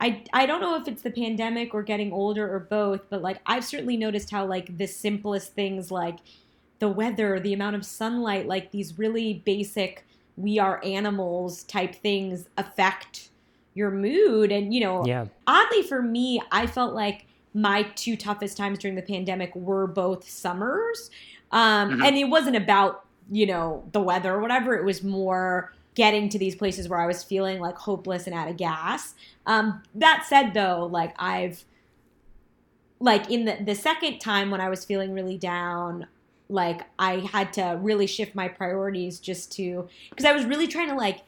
I 0.00 0.22
I 0.32 0.46
don't 0.46 0.62
know 0.62 0.76
if 0.76 0.88
it's 0.88 1.02
the 1.02 1.10
pandemic 1.10 1.74
or 1.74 1.82
getting 1.82 2.10
older 2.12 2.50
or 2.50 2.58
both, 2.60 3.02
but 3.10 3.20
like 3.20 3.40
I've 3.44 3.64
certainly 3.66 3.98
noticed 3.98 4.30
how 4.30 4.46
like 4.46 4.78
the 4.78 4.86
simplest 4.86 5.52
things 5.52 5.90
like 5.90 6.20
the 6.78 6.88
weather, 6.88 7.38
the 7.38 7.52
amount 7.52 7.76
of 7.76 7.84
sunlight, 7.84 8.46
like 8.48 8.70
these 8.70 8.98
really 8.98 9.34
basic 9.44 10.06
we 10.42 10.58
are 10.58 10.80
animals 10.84 11.62
type 11.64 11.94
things 11.94 12.48
affect 12.56 13.28
your 13.74 13.90
mood 13.90 14.50
and 14.52 14.74
you 14.74 14.80
know 14.80 15.06
Yeah. 15.06 15.26
oddly 15.46 15.82
for 15.82 16.02
me, 16.02 16.40
I 16.50 16.66
felt 16.66 16.94
like 16.94 17.26
my 17.54 17.82
two 17.94 18.16
toughest 18.16 18.56
times 18.56 18.78
during 18.78 18.94
the 18.96 19.02
pandemic 19.02 19.54
were 19.56 19.86
both 19.86 20.28
summers. 20.28 21.10
Um, 21.52 21.90
Mhm. 21.98 22.06
And 22.06 22.16
it 22.16 22.24
wasn't 22.28 22.54
about, 22.56 23.04
you 23.28 23.44
know, 23.46 23.82
the 23.90 24.00
weather 24.00 24.32
or 24.34 24.40
whatever. 24.40 24.76
It 24.76 24.84
was 24.84 25.02
more 25.02 25.72
getting 25.96 26.28
to 26.28 26.38
these 26.38 26.54
places 26.54 26.88
where 26.88 27.00
I 27.00 27.06
was 27.06 27.24
feeling 27.24 27.58
like 27.58 27.76
hopeless 27.76 28.26
and 28.28 28.34
out 28.34 28.48
of 28.48 28.56
gas. 28.56 29.14
Um, 29.46 29.82
that 29.96 30.24
said, 30.28 30.54
though, 30.54 30.86
like 30.86 31.12
I've, 31.20 31.64
like 33.00 33.30
in 33.30 33.46
the, 33.46 33.56
the 33.64 33.74
second 33.74 34.18
time 34.20 34.50
when 34.52 34.60
I 34.60 34.68
was 34.68 34.84
feeling 34.84 35.12
really 35.12 35.36
down, 35.38 36.06
like 36.50 36.82
I 36.98 37.20
had 37.32 37.52
to 37.54 37.78
really 37.80 38.06
shift 38.06 38.34
my 38.34 38.48
priorities 38.48 39.20
just 39.20 39.52
to, 39.52 39.88
because 40.10 40.24
I 40.24 40.32
was 40.32 40.44
really 40.44 40.66
trying 40.66 40.88
to 40.88 40.96
like, 40.96 41.22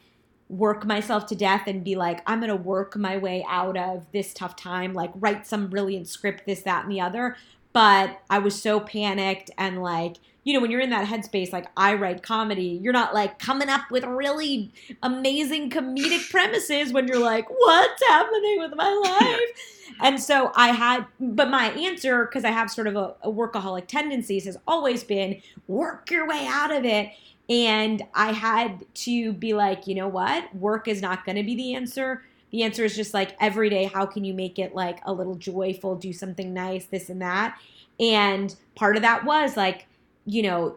work 0.49 0.85
myself 0.85 1.25
to 1.25 1.35
death 1.35 1.63
and 1.65 1.83
be 1.83 1.95
like, 1.95 2.21
I'm 2.27 2.39
gonna 2.39 2.55
work 2.55 2.95
my 2.95 3.17
way 3.17 3.43
out 3.49 3.75
of 3.75 4.05
this 4.11 4.33
tough 4.33 4.55
time, 4.55 4.93
like 4.93 5.09
write 5.15 5.47
some 5.47 5.67
brilliant 5.67 6.07
script, 6.07 6.45
this, 6.45 6.61
that, 6.61 6.83
and 6.83 6.91
the 6.91 7.01
other. 7.01 7.37
But 7.71 8.19
I 8.29 8.37
was 8.39 8.61
so 8.61 8.79
panicked 8.79 9.49
and 9.57 9.81
like, 9.81 10.17
you 10.43 10.53
know, 10.53 10.59
when 10.59 10.71
you're 10.71 10.81
in 10.81 10.89
that 10.89 11.07
headspace, 11.07 11.53
like 11.53 11.67
I 11.77 11.93
write 11.93 12.21
comedy, 12.21 12.79
you're 12.81 12.93
not 12.93 13.13
like 13.13 13.39
coming 13.39 13.69
up 13.69 13.89
with 13.89 14.03
really 14.03 14.71
amazing 15.01 15.69
comedic 15.69 16.29
premises 16.29 16.91
when 16.91 17.07
you're 17.07 17.19
like, 17.19 17.49
what's 17.49 18.07
happening 18.07 18.59
with 18.59 18.75
my 18.75 18.91
life? 19.21 19.97
and 20.01 20.21
so 20.21 20.51
I 20.55 20.69
had, 20.69 21.05
but 21.19 21.49
my 21.49 21.71
answer, 21.71 22.25
because 22.25 22.43
I 22.43 22.51
have 22.51 22.69
sort 22.69 22.87
of 22.87 22.95
a, 22.95 23.15
a 23.21 23.31
workaholic 23.31 23.87
tendencies, 23.87 24.45
has 24.45 24.57
always 24.67 25.03
been 25.03 25.41
work 25.67 26.11
your 26.11 26.27
way 26.27 26.45
out 26.47 26.71
of 26.71 26.83
it. 26.83 27.11
And 27.49 28.01
I 28.13 28.33
had 28.33 28.85
to 28.95 29.33
be 29.33 29.53
like, 29.53 29.87
you 29.87 29.95
know 29.95 30.07
what? 30.07 30.53
Work 30.55 30.87
is 30.87 31.01
not 31.01 31.25
going 31.25 31.35
to 31.37 31.43
be 31.43 31.55
the 31.55 31.75
answer. 31.75 32.23
The 32.51 32.63
answer 32.63 32.83
is 32.83 32.95
just 32.95 33.13
like 33.13 33.35
every 33.39 33.69
day, 33.69 33.85
how 33.85 34.05
can 34.05 34.23
you 34.23 34.33
make 34.33 34.59
it 34.59 34.75
like 34.75 34.99
a 35.05 35.13
little 35.13 35.35
joyful, 35.35 35.95
do 35.95 36.13
something 36.13 36.53
nice, 36.53 36.85
this 36.85 37.09
and 37.09 37.21
that. 37.21 37.57
And 37.99 38.55
part 38.75 38.95
of 38.95 39.01
that 39.01 39.25
was 39.25 39.57
like, 39.57 39.87
you 40.25 40.41
know, 40.41 40.75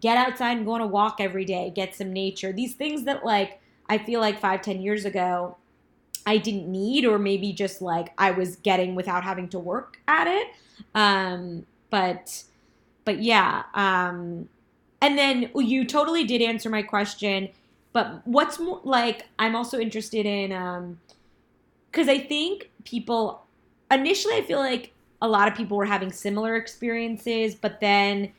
get 0.00 0.16
outside 0.16 0.56
and 0.56 0.66
go 0.66 0.72
on 0.72 0.80
a 0.80 0.86
walk 0.86 1.16
every 1.20 1.44
day, 1.44 1.70
get 1.74 1.94
some 1.94 2.12
nature. 2.12 2.52
These 2.52 2.74
things 2.74 3.04
that 3.04 3.24
like 3.24 3.60
I 3.88 3.98
feel 3.98 4.20
like 4.20 4.40
five, 4.40 4.62
ten 4.62 4.80
years 4.80 5.04
ago, 5.04 5.56
I 6.26 6.36
didn't 6.36 6.70
need, 6.70 7.04
or 7.06 7.18
maybe 7.18 7.52
just 7.52 7.80
like 7.80 8.12
I 8.18 8.32
was 8.32 8.56
getting 8.56 8.94
without 8.94 9.24
having 9.24 9.48
to 9.50 9.58
work 9.58 9.98
at 10.06 10.26
it. 10.26 10.48
Um, 10.94 11.64
but, 11.90 12.44
but 13.04 13.20
yeah. 13.20 13.62
Um, 13.72 14.48
and 15.00 15.16
then 15.16 15.50
you 15.54 15.86
totally 15.86 16.24
did 16.24 16.42
answer 16.42 16.68
my 16.68 16.82
question. 16.82 17.48
But 17.94 18.26
what's 18.26 18.58
more 18.58 18.80
like, 18.84 19.26
I'm 19.38 19.56
also 19.56 19.78
interested 19.78 20.26
in, 20.26 20.52
um, 20.52 21.00
because 21.90 22.08
I 22.08 22.18
think 22.18 22.70
people 22.84 23.46
initially, 23.90 24.34
I 24.34 24.42
feel 24.42 24.58
like 24.58 24.92
a 25.22 25.28
lot 25.28 25.48
of 25.48 25.54
people 25.54 25.78
were 25.78 25.86
having 25.86 26.12
similar 26.12 26.56
experiences, 26.56 27.54
but 27.54 27.80
then 27.80 28.32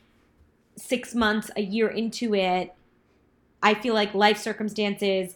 six 0.76 1.14
months, 1.14 1.50
a 1.56 1.62
year 1.62 1.88
into 1.88 2.34
it, 2.34 2.74
I 3.62 3.74
feel 3.74 3.94
like 3.94 4.14
life 4.14 4.38
circumstances 4.38 5.34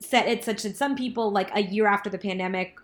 set 0.00 0.28
it 0.28 0.44
such 0.44 0.62
that 0.62 0.76
some 0.76 0.94
people, 0.94 1.30
like 1.30 1.50
a 1.54 1.62
year 1.62 1.86
after 1.86 2.08
the 2.08 2.18
pandemic 2.18 2.78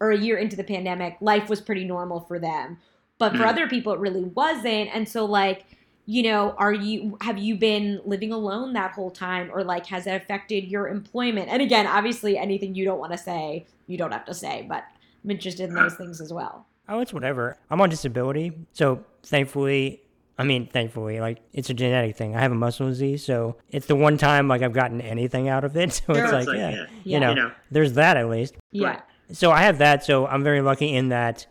or 0.00 0.10
a 0.10 0.18
year 0.18 0.36
into 0.36 0.56
the 0.56 0.64
pandemic, 0.64 1.16
life 1.20 1.48
was 1.48 1.60
pretty 1.60 1.84
normal 1.84 2.20
for 2.20 2.38
them. 2.38 2.78
But 3.18 3.32
for 3.32 3.44
Mm. 3.44 3.48
other 3.48 3.68
people, 3.68 3.92
it 3.92 4.00
really 4.00 4.24
wasn't. 4.24 4.90
And 4.94 5.08
so, 5.08 5.24
like, 5.24 5.64
you 6.04 6.22
know, 6.22 6.54
are 6.58 6.72
you 6.74 7.16
have 7.22 7.38
you 7.38 7.54
been 7.54 8.00
living 8.04 8.30
alone 8.32 8.74
that 8.74 8.90
whole 8.90 9.10
time, 9.10 9.50
or 9.54 9.64
like 9.64 9.86
has 9.86 10.06
it 10.06 10.10
affected 10.14 10.64
your 10.64 10.88
employment? 10.88 11.48
And 11.48 11.62
again, 11.62 11.86
obviously, 11.86 12.36
anything 12.36 12.74
you 12.74 12.84
don't 12.84 12.98
want 12.98 13.12
to 13.12 13.18
say, 13.18 13.66
you 13.86 13.96
don't 13.96 14.12
have 14.12 14.26
to 14.26 14.34
say. 14.34 14.66
But 14.68 14.84
I'm 15.22 15.30
interested 15.30 15.68
in 15.70 15.74
those 15.74 15.94
things 15.94 16.20
as 16.20 16.30
well. 16.30 16.66
Oh, 16.90 17.00
it's 17.00 17.14
whatever. 17.14 17.56
I'm 17.70 17.80
on 17.80 17.88
disability, 17.88 18.52
so 18.74 19.02
thankfully, 19.22 20.02
I 20.36 20.42
mean, 20.44 20.66
thankfully, 20.66 21.20
like 21.20 21.38
it's 21.52 21.70
a 21.70 21.74
genetic 21.74 22.16
thing. 22.16 22.34
I 22.34 22.40
have 22.40 22.50
a 22.52 22.56
muscle 22.56 22.88
disease, 22.88 23.24
so 23.24 23.56
it's 23.70 23.86
the 23.86 23.94
one 23.96 24.18
time 24.18 24.48
like 24.48 24.62
I've 24.62 24.72
gotten 24.72 25.00
anything 25.00 25.48
out 25.48 25.64
of 25.64 25.76
it. 25.76 25.92
So 26.06 26.14
Sure. 26.14 26.22
it's 26.24 26.32
like, 26.32 26.46
like, 26.48 26.56
yeah, 26.56 26.70
yeah. 26.70 26.76
you 26.76 26.88
Yeah. 27.04 27.18
know, 27.20 27.28
You 27.30 27.34
know. 27.36 27.52
there's 27.70 27.92
that 27.94 28.16
at 28.16 28.28
least. 28.28 28.54
Yeah, 28.72 28.88
Right. 28.88 29.00
So 29.32 29.50
I 29.52 29.62
have 29.62 29.78
that. 29.78 30.04
So 30.04 30.26
I'm 30.26 30.42
very 30.42 30.60
lucky 30.60 30.94
in 30.94 31.08
that 31.10 31.46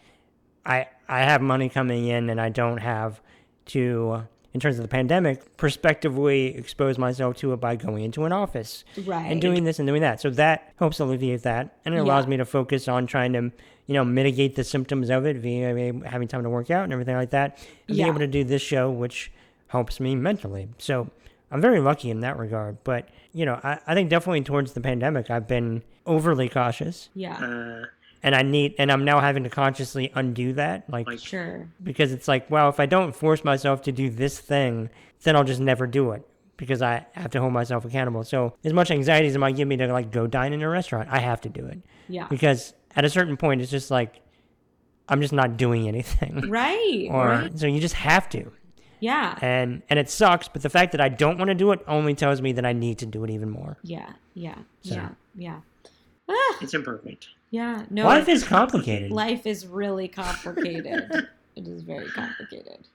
I 0.65 0.87
I 1.07 1.21
have 1.21 1.41
money 1.41 1.69
coming 1.69 2.07
in, 2.07 2.29
and 2.29 2.39
I 2.41 2.49
don't 2.49 2.77
have 2.77 3.21
to, 3.67 4.23
in 4.53 4.59
terms 4.59 4.77
of 4.77 4.81
the 4.83 4.87
pandemic, 4.89 5.55
prospectively 5.57 6.55
expose 6.55 6.97
myself 6.97 7.37
to 7.37 7.53
it 7.53 7.57
by 7.57 7.75
going 7.75 8.03
into 8.03 8.23
an 8.25 8.31
office 8.31 8.83
right. 9.05 9.29
and 9.31 9.41
doing 9.41 9.63
this 9.65 9.79
and 9.79 9.87
doing 9.87 10.01
that. 10.01 10.21
So 10.21 10.29
that 10.31 10.71
helps 10.77 10.99
alleviate 10.99 11.43
that, 11.43 11.77
and 11.85 11.93
it 11.93 11.97
allows 11.99 12.25
Yeah. 12.25 12.29
me 12.31 12.37
to 12.37 12.45
focus 12.45 12.87
on 12.87 13.05
trying 13.07 13.33
to, 13.33 13.51
you 13.87 13.93
know, 13.93 14.05
mitigate 14.05 14.55
the 14.55 14.63
symptoms 14.63 15.09
of 15.09 15.25
it 15.25 15.37
via 15.37 15.93
having 16.05 16.27
time 16.27 16.43
to 16.43 16.49
work 16.49 16.71
out 16.71 16.83
and 16.85 16.93
everything 16.93 17.15
like 17.15 17.31
that, 17.31 17.57
and 17.87 17.97
Yeah. 17.97 18.05
be 18.05 18.09
able 18.09 18.19
to 18.19 18.27
do 18.27 18.43
this 18.43 18.61
show, 18.61 18.89
which 18.89 19.31
helps 19.67 19.99
me 19.99 20.15
mentally. 20.15 20.69
So 20.77 21.09
I'm 21.51 21.61
very 21.61 21.79
lucky 21.79 22.09
in 22.09 22.21
that 22.21 22.37
regard. 22.37 22.77
But 22.83 23.09
you 23.33 23.45
know, 23.45 23.59
I, 23.63 23.79
I 23.87 23.93
think 23.95 24.09
definitely 24.09 24.41
towards 24.41 24.73
the 24.73 24.81
pandemic, 24.81 25.29
I've 25.31 25.47
been 25.47 25.81
overly 26.05 26.47
cautious, 26.49 27.09
yeah, 27.15 27.33
Uh, 27.35 27.85
and 28.21 28.35
I 28.35 28.41
need, 28.43 28.75
and 28.77 28.91
I'm 28.91 29.03
now 29.03 29.19
having 29.19 29.43
to 29.43 29.49
consciously 29.49 30.11
undo 30.15 30.53
that, 30.53 30.87
like 30.89 31.07
Like- 31.07 31.19
sure. 31.19 31.67
because 31.83 32.11
it's 32.13 32.27
like, 32.27 32.49
well, 32.51 32.69
if 32.69 32.79
I 32.79 32.85
don't 32.85 33.13
force 33.15 33.43
myself 33.43 33.81
to 33.83 33.91
do 33.91 34.09
this 34.09 34.39
thing, 34.39 34.89
then 35.23 35.35
I'll 35.35 35.43
just 35.43 35.59
never 35.61 35.87
do 35.87 36.11
it 36.11 36.21
because 36.57 36.81
I 36.83 37.05
have 37.13 37.31
to 37.31 37.39
hold 37.41 37.53
myself 37.53 37.83
accountable. 37.85 38.23
So 38.23 38.53
as 38.63 38.71
much 38.71 38.91
anxiety 38.91 39.27
as 39.27 39.35
it 39.35 39.39
might 39.39 39.55
give 39.55 39.67
me 39.67 39.77
to 39.77 39.87
like 39.91 40.11
go 40.11 40.27
dine 40.27 40.53
in 40.53 40.61
a 40.61 40.69
restaurant, 40.69 41.09
I 41.11 41.19
have 41.19 41.41
to 41.41 41.49
do 41.49 41.65
it 41.65 41.79
Yeah, 42.07 42.27
because 42.29 42.73
at 42.95 43.05
a 43.05 43.09
certain 43.09 43.37
point, 43.37 43.61
it's 43.61 43.71
just 43.71 43.89
like 43.91 44.21
I'm 45.09 45.21
just 45.21 45.33
not 45.33 45.57
doing 45.57 45.87
anything, 45.87 46.49
right. 46.49 47.07
or 47.11 47.27
right. 47.27 47.59
so 47.59 47.67
you 47.67 47.79
just 47.81 47.95
have 47.95 48.29
to, 48.29 48.51
Yeah, 48.99 49.37
and 49.41 49.81
and 49.89 49.99
it 49.99 50.09
sucks. 50.09 50.47
But 50.47 50.61
the 50.61 50.69
fact 50.69 50.91
that 50.93 51.01
I 51.01 51.09
don't 51.09 51.37
want 51.37 51.49
to 51.49 51.55
do 51.55 51.71
it 51.71 51.79
only 51.87 52.13
tells 52.13 52.41
me 52.41 52.53
that 52.53 52.65
I 52.65 52.73
need 52.73 52.99
to 52.99 53.05
do 53.05 53.23
it 53.23 53.29
even 53.29 53.49
more. 53.49 53.77
yeah, 53.83 54.13
yeah, 54.33 54.55
So- 54.81 54.95
yeah, 54.95 55.09
yeah. 55.35 55.59
Ah, 56.29 56.57
it's 56.61 56.73
imperfect. 56.73 57.27
yeah. 57.51 57.83
No, 57.89 58.05
Life 58.05 58.29
is 58.29 58.43
complicated. 58.45 59.11
life 59.11 59.45
is 59.45 59.67
really 59.67 60.07
complicated. 60.07 61.11
it 61.55 61.67
is 61.67 61.81
very 61.83 62.07
complicated. 62.11 62.87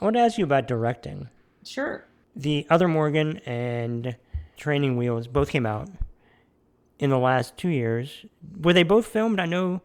I 0.00 0.04
want 0.04 0.16
to 0.16 0.20
ask 0.20 0.36
you 0.36 0.44
about 0.44 0.68
directing. 0.68 1.28
Sure. 1.64 2.04
The 2.36 2.66
other 2.68 2.86
Morgan 2.88 3.38
and 3.46 4.16
Training 4.58 4.98
Wheels 4.98 5.26
both 5.28 5.48
came 5.48 5.64
out 5.64 5.88
in 6.98 7.10
the 7.10 7.18
last 7.18 7.56
two 7.56 7.68
years. 7.68 8.24
Were 8.60 8.72
they 8.72 8.82
both 8.82 9.06
filmed? 9.06 9.40
I 9.40 9.46
know 9.46 9.80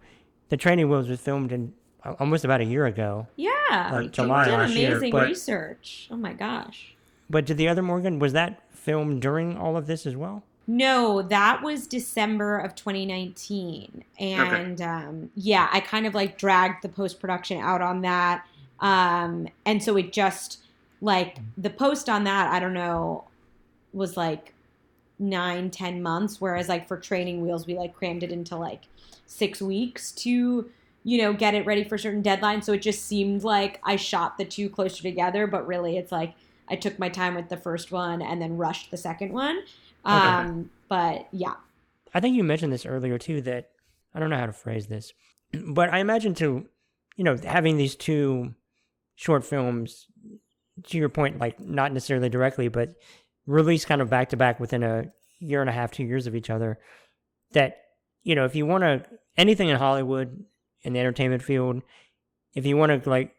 the 0.49 0.57
Training 0.57 0.89
Wheels 0.89 1.07
was 1.09 1.19
filmed 1.19 1.51
in 1.51 1.73
uh, 2.03 2.13
almost 2.19 2.45
about 2.45 2.61
a 2.61 2.65
year 2.65 2.85
ago, 2.85 3.27
Yeah. 3.35 3.89
like 3.91 4.03
You 4.05 4.09
July 4.09 4.45
did 4.45 4.51
last 4.53 4.73
year. 4.75 4.91
amazing 4.91 5.11
But, 5.11 5.27
research. 5.27 6.07
Oh 6.11 6.15
my 6.17 6.33
gosh. 6.33 6.95
but 7.29 7.45
did 7.45 7.57
the 7.57 7.67
other 7.67 7.81
Morgan 7.81 8.19
was 8.19 8.33
that 8.33 8.61
filmed 8.71 9.21
during 9.21 9.57
all 9.57 9.75
of 9.77 9.85
this 9.87 10.05
as 10.05 10.15
well? 10.15 10.43
No, 10.65 11.21
that 11.23 11.61
was 11.63 11.87
December 11.87 12.57
of 12.59 12.75
2019. 12.75 14.03
And 14.19 14.81
um, 14.81 15.31
yeah, 15.35 15.67
I 15.71 15.79
kind 15.79 16.05
of 16.05 16.13
like 16.13 16.37
dragged 16.37 16.83
the 16.83 16.89
post 16.89 17.19
production 17.19 17.59
out 17.59 17.81
on 17.81 18.01
that. 18.01 18.45
Um, 18.79 19.47
and 19.65 19.83
so 19.83 19.97
it 19.97 20.13
just 20.13 20.59
like 21.01 21.37
the 21.57 21.69
post 21.69 22.07
on 22.07 22.23
that, 22.25 22.51
I 22.51 22.59
don't 22.59 22.73
know, 22.73 23.25
was 23.93 24.15
like 24.15 24.53
nine, 25.19 25.69
ten 25.69 26.01
months. 26.01 26.39
Whereas 26.39 26.69
like 26.69 26.87
for 26.87 26.97
training 26.97 27.41
wheels, 27.41 27.67
we 27.67 27.75
like 27.75 27.93
crammed 27.93 28.23
it 28.23 28.31
into 28.31 28.55
like 28.55 28.83
six 29.25 29.61
weeks 29.61 30.11
to, 30.13 30.69
you 31.03 31.17
know, 31.21 31.33
get 31.33 31.53
it 31.53 31.65
ready 31.65 31.83
for 31.83 31.97
certain 31.97 32.23
deadlines. 32.23 32.63
So 32.63 32.73
it 32.73 32.81
just 32.81 33.05
seemed 33.05 33.43
like 33.43 33.79
I 33.83 33.95
shot 33.95 34.37
the 34.37 34.45
two 34.45 34.69
closer 34.69 35.03
together, 35.03 35.47
but 35.47 35.67
really 35.67 35.97
it's 35.97 36.11
like 36.11 36.33
I 36.67 36.75
took 36.75 36.97
my 36.99 37.09
time 37.09 37.35
with 37.35 37.49
the 37.49 37.57
first 37.57 37.91
one 37.91 38.21
and 38.21 38.41
then 38.41 38.57
rushed 38.57 38.91
the 38.91 38.97
second 38.97 39.33
one. 39.33 39.61
Um, 40.05 40.69
but 40.87 41.27
yeah. 41.31 41.55
I 42.13 42.19
think 42.19 42.35
you 42.35 42.43
mentioned 42.43 42.73
this 42.73 42.85
earlier 42.85 43.17
too 43.17 43.41
that 43.41 43.69
I 44.13 44.19
don't 44.19 44.29
know 44.29 44.37
how 44.37 44.45
to 44.45 44.53
phrase 44.53 44.87
this, 44.87 45.13
but 45.67 45.93
I 45.93 45.99
imagine 45.99 46.33
to, 46.35 46.67
you 47.15 47.23
know, 47.23 47.37
having 47.37 47.77
these 47.77 47.95
two 47.95 48.55
short 49.15 49.43
films, 49.43 50.07
to 50.83 50.97
your 50.97 51.09
point, 51.09 51.39
like 51.39 51.59
not 51.59 51.91
necessarily 51.91 52.29
directly, 52.29 52.67
but 52.67 52.95
released 53.49 53.87
kind 53.87 54.01
of 54.01 54.09
back 54.09 54.29
to 54.29 54.37
back 54.37 54.59
within 54.59 54.83
a 54.83 55.11
year 55.39 55.61
and 55.61 55.69
a 55.69 55.73
half, 55.73 55.91
two 55.91 56.03
years 56.03 56.27
of 56.27 56.35
each 56.35 56.49
other, 56.49 56.79
that, 57.53 57.77
you 58.23 58.35
know, 58.35 58.45
if 58.45 58.55
you 58.55 58.65
want 58.65 58.83
to, 58.83 59.03
anything 59.37 59.69
in 59.69 59.77
Hollywood, 59.77 60.43
in 60.83 60.93
the 60.93 60.99
entertainment 60.99 61.41
field, 61.43 61.81
if 62.53 62.65
you 62.65 62.77
want 62.77 63.03
to 63.03 63.09
like 63.09 63.33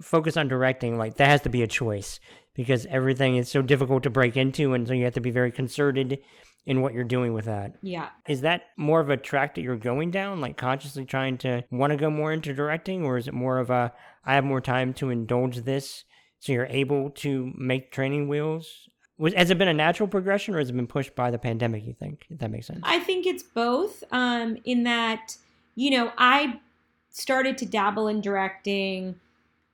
focus 0.00 0.36
on 0.36 0.48
directing, 0.48 0.96
like 0.96 1.16
that 1.16 1.28
has 1.28 1.42
to 1.42 1.48
be 1.48 1.62
a 1.62 1.66
choice 1.66 2.20
because 2.54 2.86
everything 2.86 3.36
is 3.36 3.50
so 3.50 3.62
difficult 3.62 4.04
to 4.04 4.10
break 4.10 4.36
into, 4.36 4.74
and 4.74 4.86
so 4.86 4.94
you 4.94 5.04
have 5.04 5.14
to 5.14 5.20
be 5.20 5.30
very 5.30 5.50
concerted 5.50 6.18
in 6.66 6.82
what 6.82 6.92
you're 6.92 7.04
doing 7.04 7.32
with 7.32 7.46
that. 7.46 7.74
Yeah. 7.82 8.10
Is 8.28 8.42
that 8.42 8.62
more 8.76 9.00
of 9.00 9.10
a 9.10 9.16
track 9.16 9.54
that 9.54 9.62
you're 9.62 9.76
going 9.76 10.10
down, 10.10 10.40
like 10.40 10.56
consciously 10.56 11.04
trying 11.04 11.38
to 11.38 11.64
want 11.70 11.92
to 11.92 11.96
go 11.96 12.10
more 12.10 12.32
into 12.32 12.54
directing, 12.54 13.04
or 13.04 13.16
is 13.16 13.28
it 13.28 13.34
more 13.34 13.58
of 13.58 13.70
a 13.70 13.92
I 14.24 14.34
have 14.34 14.44
more 14.44 14.60
time 14.60 14.92
to 14.94 15.10
indulge 15.10 15.58
this, 15.58 16.04
so 16.38 16.52
you're 16.52 16.66
able 16.66 17.10
to 17.10 17.52
make 17.56 17.92
training 17.92 18.28
wheels? 18.28 18.88
Was, 19.20 19.34
has 19.34 19.50
it 19.50 19.58
been 19.58 19.68
a 19.68 19.74
natural 19.74 20.08
progression, 20.08 20.54
or 20.54 20.60
has 20.60 20.70
it 20.70 20.72
been 20.72 20.86
pushed 20.86 21.14
by 21.14 21.30
the 21.30 21.38
pandemic? 21.38 21.86
You 21.86 21.92
think, 21.92 22.24
if 22.30 22.38
that 22.38 22.50
makes 22.50 22.66
sense? 22.68 22.80
I 22.82 23.00
think 23.00 23.26
it's 23.26 23.42
both. 23.42 24.02
Um, 24.10 24.56
in 24.64 24.84
that, 24.84 25.36
you 25.74 25.90
know, 25.90 26.10
I 26.16 26.58
started 27.10 27.58
to 27.58 27.66
dabble 27.66 28.08
in 28.08 28.22
directing 28.22 29.20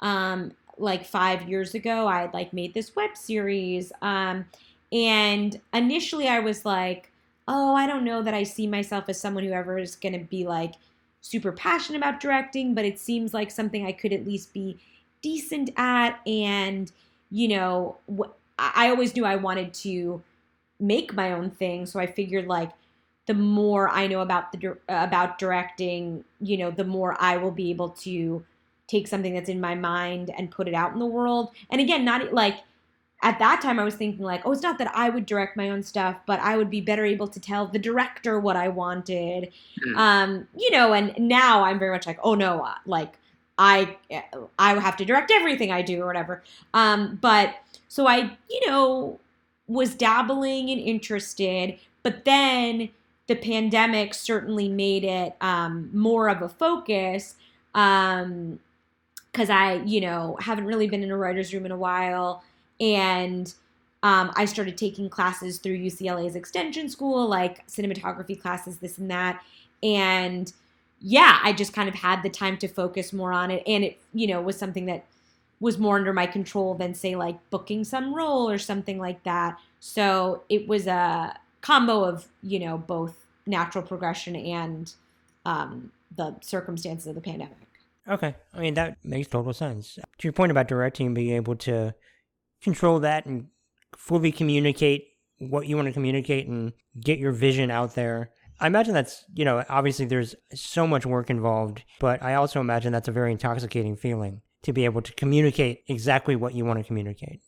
um, 0.00 0.50
like 0.78 1.06
five 1.06 1.48
years 1.48 1.76
ago. 1.76 2.08
I 2.08 2.22
had 2.22 2.34
like 2.34 2.52
made 2.52 2.74
this 2.74 2.96
web 2.96 3.16
series. 3.16 3.92
Um, 4.02 4.46
and 4.90 5.60
initially 5.72 6.26
I 6.26 6.40
was 6.40 6.64
like, 6.64 7.12
oh, 7.46 7.76
I 7.76 7.86
don't 7.86 8.02
know 8.02 8.22
that 8.22 8.34
I 8.34 8.42
see 8.42 8.66
myself 8.66 9.04
as 9.08 9.20
someone 9.20 9.44
who 9.44 9.52
ever 9.52 9.78
is 9.78 9.94
going 9.94 10.14
to 10.14 10.24
be 10.24 10.44
like 10.44 10.74
super 11.20 11.52
passionate 11.52 11.98
about 11.98 12.18
directing, 12.18 12.74
but 12.74 12.84
it 12.84 12.98
seems 12.98 13.32
like 13.32 13.52
something 13.52 13.86
I 13.86 13.92
could 13.92 14.12
at 14.12 14.26
least 14.26 14.52
be 14.52 14.80
decent 15.22 15.70
at. 15.76 16.18
And, 16.26 16.90
you 17.30 17.46
know, 17.46 17.96
wh- 18.10 18.32
I 18.58 18.88
always 18.88 19.14
knew 19.14 19.24
I 19.24 19.36
wanted 19.36 19.74
to 19.74 20.22
make 20.80 21.14
my 21.14 21.32
own 21.32 21.50
thing. 21.50 21.86
So 21.86 22.00
I 22.00 22.06
figured 22.06 22.46
like, 22.46 22.70
the 23.26 23.34
more 23.34 23.88
I 23.88 24.06
know 24.06 24.20
about 24.20 24.52
the 24.52 24.78
about 24.88 25.38
directing, 25.38 26.24
you 26.40 26.56
know, 26.56 26.70
the 26.70 26.84
more 26.84 27.16
I 27.20 27.36
will 27.36 27.50
be 27.50 27.70
able 27.70 27.90
to 27.90 28.44
take 28.86 29.08
something 29.08 29.34
that's 29.34 29.48
in 29.48 29.60
my 29.60 29.74
mind 29.74 30.30
and 30.38 30.50
put 30.50 30.68
it 30.68 30.74
out 30.74 30.92
in 30.92 31.00
the 31.00 31.06
world. 31.06 31.50
And 31.70 31.80
again, 31.80 32.04
not 32.04 32.32
like 32.32 32.58
at 33.22 33.38
that 33.40 33.60
time 33.60 33.80
I 33.80 33.84
was 33.84 33.96
thinking 33.96 34.24
like, 34.24 34.42
oh, 34.44 34.52
it's 34.52 34.62
not 34.62 34.78
that 34.78 34.94
I 34.94 35.08
would 35.08 35.26
direct 35.26 35.56
my 35.56 35.70
own 35.70 35.82
stuff, 35.82 36.16
but 36.26 36.38
I 36.38 36.56
would 36.56 36.70
be 36.70 36.80
better 36.80 37.04
able 37.04 37.26
to 37.28 37.40
tell 37.40 37.66
the 37.66 37.80
director 37.80 38.38
what 38.38 38.56
I 38.56 38.68
wanted. 38.68 39.52
Mm. 39.84 39.96
Um, 39.96 40.48
you 40.56 40.70
know, 40.70 40.92
and 40.92 41.12
now 41.18 41.64
I'm 41.64 41.80
very 41.80 41.90
much 41.90 42.06
like, 42.06 42.20
oh 42.22 42.36
no, 42.36 42.60
uh, 42.60 42.74
like 42.86 43.18
I 43.58 43.96
I 44.58 44.78
have 44.78 44.96
to 44.98 45.04
direct 45.04 45.30
everything 45.30 45.72
I 45.72 45.82
do 45.82 46.02
or 46.02 46.06
whatever. 46.06 46.44
Um, 46.74 47.18
but 47.20 47.54
so 47.96 48.06
I, 48.06 48.36
you 48.50 48.66
know, 48.66 49.18
was 49.68 49.94
dabbling 49.94 50.68
and 50.68 50.78
interested, 50.78 51.78
but 52.02 52.26
then 52.26 52.90
the 53.26 53.36
pandemic 53.36 54.12
certainly 54.12 54.68
made 54.68 55.02
it 55.02 55.34
um, 55.40 55.88
more 55.94 56.28
of 56.28 56.42
a 56.42 56.48
focus. 56.50 57.36
Um, 57.74 58.58
because 59.32 59.48
I, 59.48 59.76
you 59.84 60.02
know, 60.02 60.36
haven't 60.40 60.66
really 60.66 60.88
been 60.88 61.02
in 61.02 61.10
a 61.10 61.16
writer's 61.16 61.54
room 61.54 61.64
in 61.64 61.72
a 61.72 61.76
while. 61.76 62.42
And 62.80 63.52
um, 64.02 64.30
I 64.36 64.44
started 64.44 64.76
taking 64.76 65.08
classes 65.08 65.58
through 65.58 65.78
UCLA's 65.78 66.36
extension 66.36 66.90
school, 66.90 67.26
like 67.26 67.66
cinematography 67.66 68.38
classes, 68.38 68.76
this 68.76 68.98
and 68.98 69.10
that. 69.10 69.42
And 69.82 70.52
yeah, 71.00 71.38
I 71.42 71.54
just 71.54 71.72
kind 71.72 71.88
of 71.88 71.94
had 71.94 72.22
the 72.22 72.30
time 72.30 72.58
to 72.58 72.68
focus 72.68 73.14
more 73.14 73.32
on 73.32 73.50
it. 73.50 73.62
And 73.66 73.84
it, 73.84 73.98
you 74.12 74.26
know, 74.26 74.40
was 74.42 74.58
something 74.58 74.84
that 74.86 75.04
was 75.60 75.78
more 75.78 75.96
under 75.96 76.12
my 76.12 76.26
control 76.26 76.74
than, 76.74 76.94
say, 76.94 77.16
like 77.16 77.38
booking 77.50 77.84
some 77.84 78.14
role 78.14 78.48
or 78.50 78.58
something 78.58 78.98
like 78.98 79.22
that. 79.24 79.58
So 79.80 80.42
it 80.48 80.68
was 80.68 80.86
a 80.86 81.38
combo 81.60 82.04
of, 82.04 82.26
you 82.42 82.58
know, 82.58 82.76
both 82.78 83.26
natural 83.46 83.82
progression 83.82 84.36
and 84.36 84.92
um, 85.44 85.92
the 86.14 86.34
circumstances 86.42 87.06
of 87.06 87.14
the 87.14 87.20
pandemic. 87.20 87.56
Okay. 88.08 88.34
I 88.54 88.60
mean, 88.60 88.74
that 88.74 88.98
makes 89.04 89.28
total 89.28 89.52
sense. 89.52 89.94
To 89.94 90.02
your 90.22 90.32
point 90.32 90.50
about 90.50 90.68
directing, 90.68 91.14
being 91.14 91.34
able 91.34 91.56
to 91.56 91.94
control 92.62 93.00
that 93.00 93.26
and 93.26 93.48
fully 93.96 94.32
communicate 94.32 95.08
what 95.38 95.66
you 95.66 95.76
want 95.76 95.86
to 95.86 95.92
communicate 95.92 96.46
and 96.46 96.72
get 97.00 97.18
your 97.18 97.32
vision 97.32 97.70
out 97.70 97.94
there. 97.94 98.30
I 98.58 98.66
imagine 98.66 98.94
that's, 98.94 99.24
you 99.34 99.44
know, 99.44 99.64
obviously 99.68 100.06
there's 100.06 100.34
so 100.54 100.86
much 100.86 101.04
work 101.04 101.28
involved, 101.28 101.82
but 102.00 102.22
I 102.22 102.34
also 102.34 102.60
imagine 102.60 102.92
that's 102.92 103.08
a 103.08 103.12
very 103.12 103.32
intoxicating 103.32 103.96
feeling 103.96 104.40
to 104.66 104.72
be 104.72 104.84
able 104.84 105.00
to 105.00 105.12
communicate 105.14 105.84
exactly 105.86 106.34
what 106.34 106.54
you 106.54 106.64
want 106.64 106.78
to 106.78 106.84
communicate. 106.84 107.40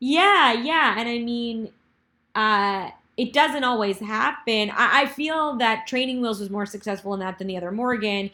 Yeah, 0.00 0.54
yeah. 0.54 0.98
And 0.98 1.06
I 1.06 1.18
mean, 1.18 1.70
uh, 2.34 2.90
it 3.18 3.34
doesn't 3.34 3.62
always 3.62 3.98
happen. 3.98 4.70
I, 4.70 5.02
I 5.02 5.06
feel 5.06 5.56
that 5.58 5.86
Training 5.86 6.22
Wheels 6.22 6.40
was 6.40 6.48
more 6.48 6.64
successful 6.64 7.12
in 7.12 7.20
that 7.20 7.38
than 7.38 7.46
the 7.46 7.58
other 7.58 7.70
Morgan 7.70 8.30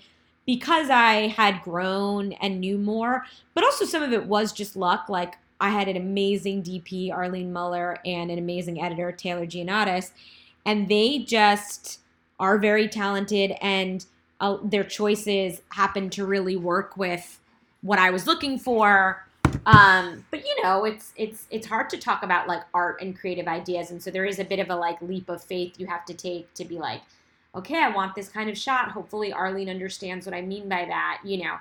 because 0.46 0.88
I 0.88 1.26
had 1.26 1.62
grown 1.62 2.32
and 2.34 2.60
knew 2.60 2.78
more, 2.78 3.26
but 3.54 3.64
also 3.64 3.84
some 3.84 4.04
of 4.04 4.12
it 4.12 4.26
was 4.26 4.52
just 4.52 4.76
luck. 4.76 5.08
Like 5.08 5.34
I 5.60 5.70
had 5.70 5.88
an 5.88 5.96
amazing 5.96 6.62
DP, 6.62 7.12
Arlene 7.12 7.52
Muller, 7.52 7.98
and 8.06 8.30
an 8.30 8.38
amazing 8.38 8.80
editor, 8.80 9.10
Taylor 9.10 9.46
Giannatis, 9.46 10.12
and 10.64 10.88
they 10.88 11.18
just 11.18 11.98
are 12.38 12.56
very 12.56 12.86
talented 12.86 13.54
and 13.60 14.06
uh, 14.40 14.58
their 14.62 14.84
choices 14.84 15.60
happen 15.70 16.08
to 16.10 16.24
really 16.24 16.54
work 16.54 16.96
with 16.96 17.40
what 17.82 17.98
I 17.98 18.10
was 18.10 18.26
looking 18.26 18.58
for. 18.58 19.24
Um, 19.66 20.24
but 20.30 20.44
you 20.44 20.62
know, 20.62 20.84
it's 20.84 21.12
it's 21.16 21.46
it's 21.50 21.66
hard 21.66 21.90
to 21.90 21.98
talk 21.98 22.22
about 22.22 22.48
like 22.48 22.62
art 22.74 23.00
and 23.00 23.18
creative 23.18 23.46
ideas, 23.46 23.90
and 23.90 24.02
so 24.02 24.10
there 24.10 24.24
is 24.24 24.38
a 24.38 24.44
bit 24.44 24.60
of 24.60 24.70
a 24.70 24.76
like 24.76 25.00
leap 25.02 25.28
of 25.28 25.42
faith 25.42 25.78
you 25.78 25.86
have 25.86 26.04
to 26.06 26.14
take 26.14 26.52
to 26.54 26.64
be 26.64 26.78
like, 26.78 27.02
okay, 27.54 27.82
I 27.82 27.88
want 27.88 28.14
this 28.14 28.28
kind 28.28 28.50
of 28.50 28.58
shot. 28.58 28.90
Hopefully, 28.90 29.32
Arlene 29.32 29.68
understands 29.68 30.26
what 30.26 30.34
I 30.34 30.42
mean 30.42 30.68
by 30.68 30.84
that, 30.86 31.20
you 31.24 31.44
know. 31.44 31.56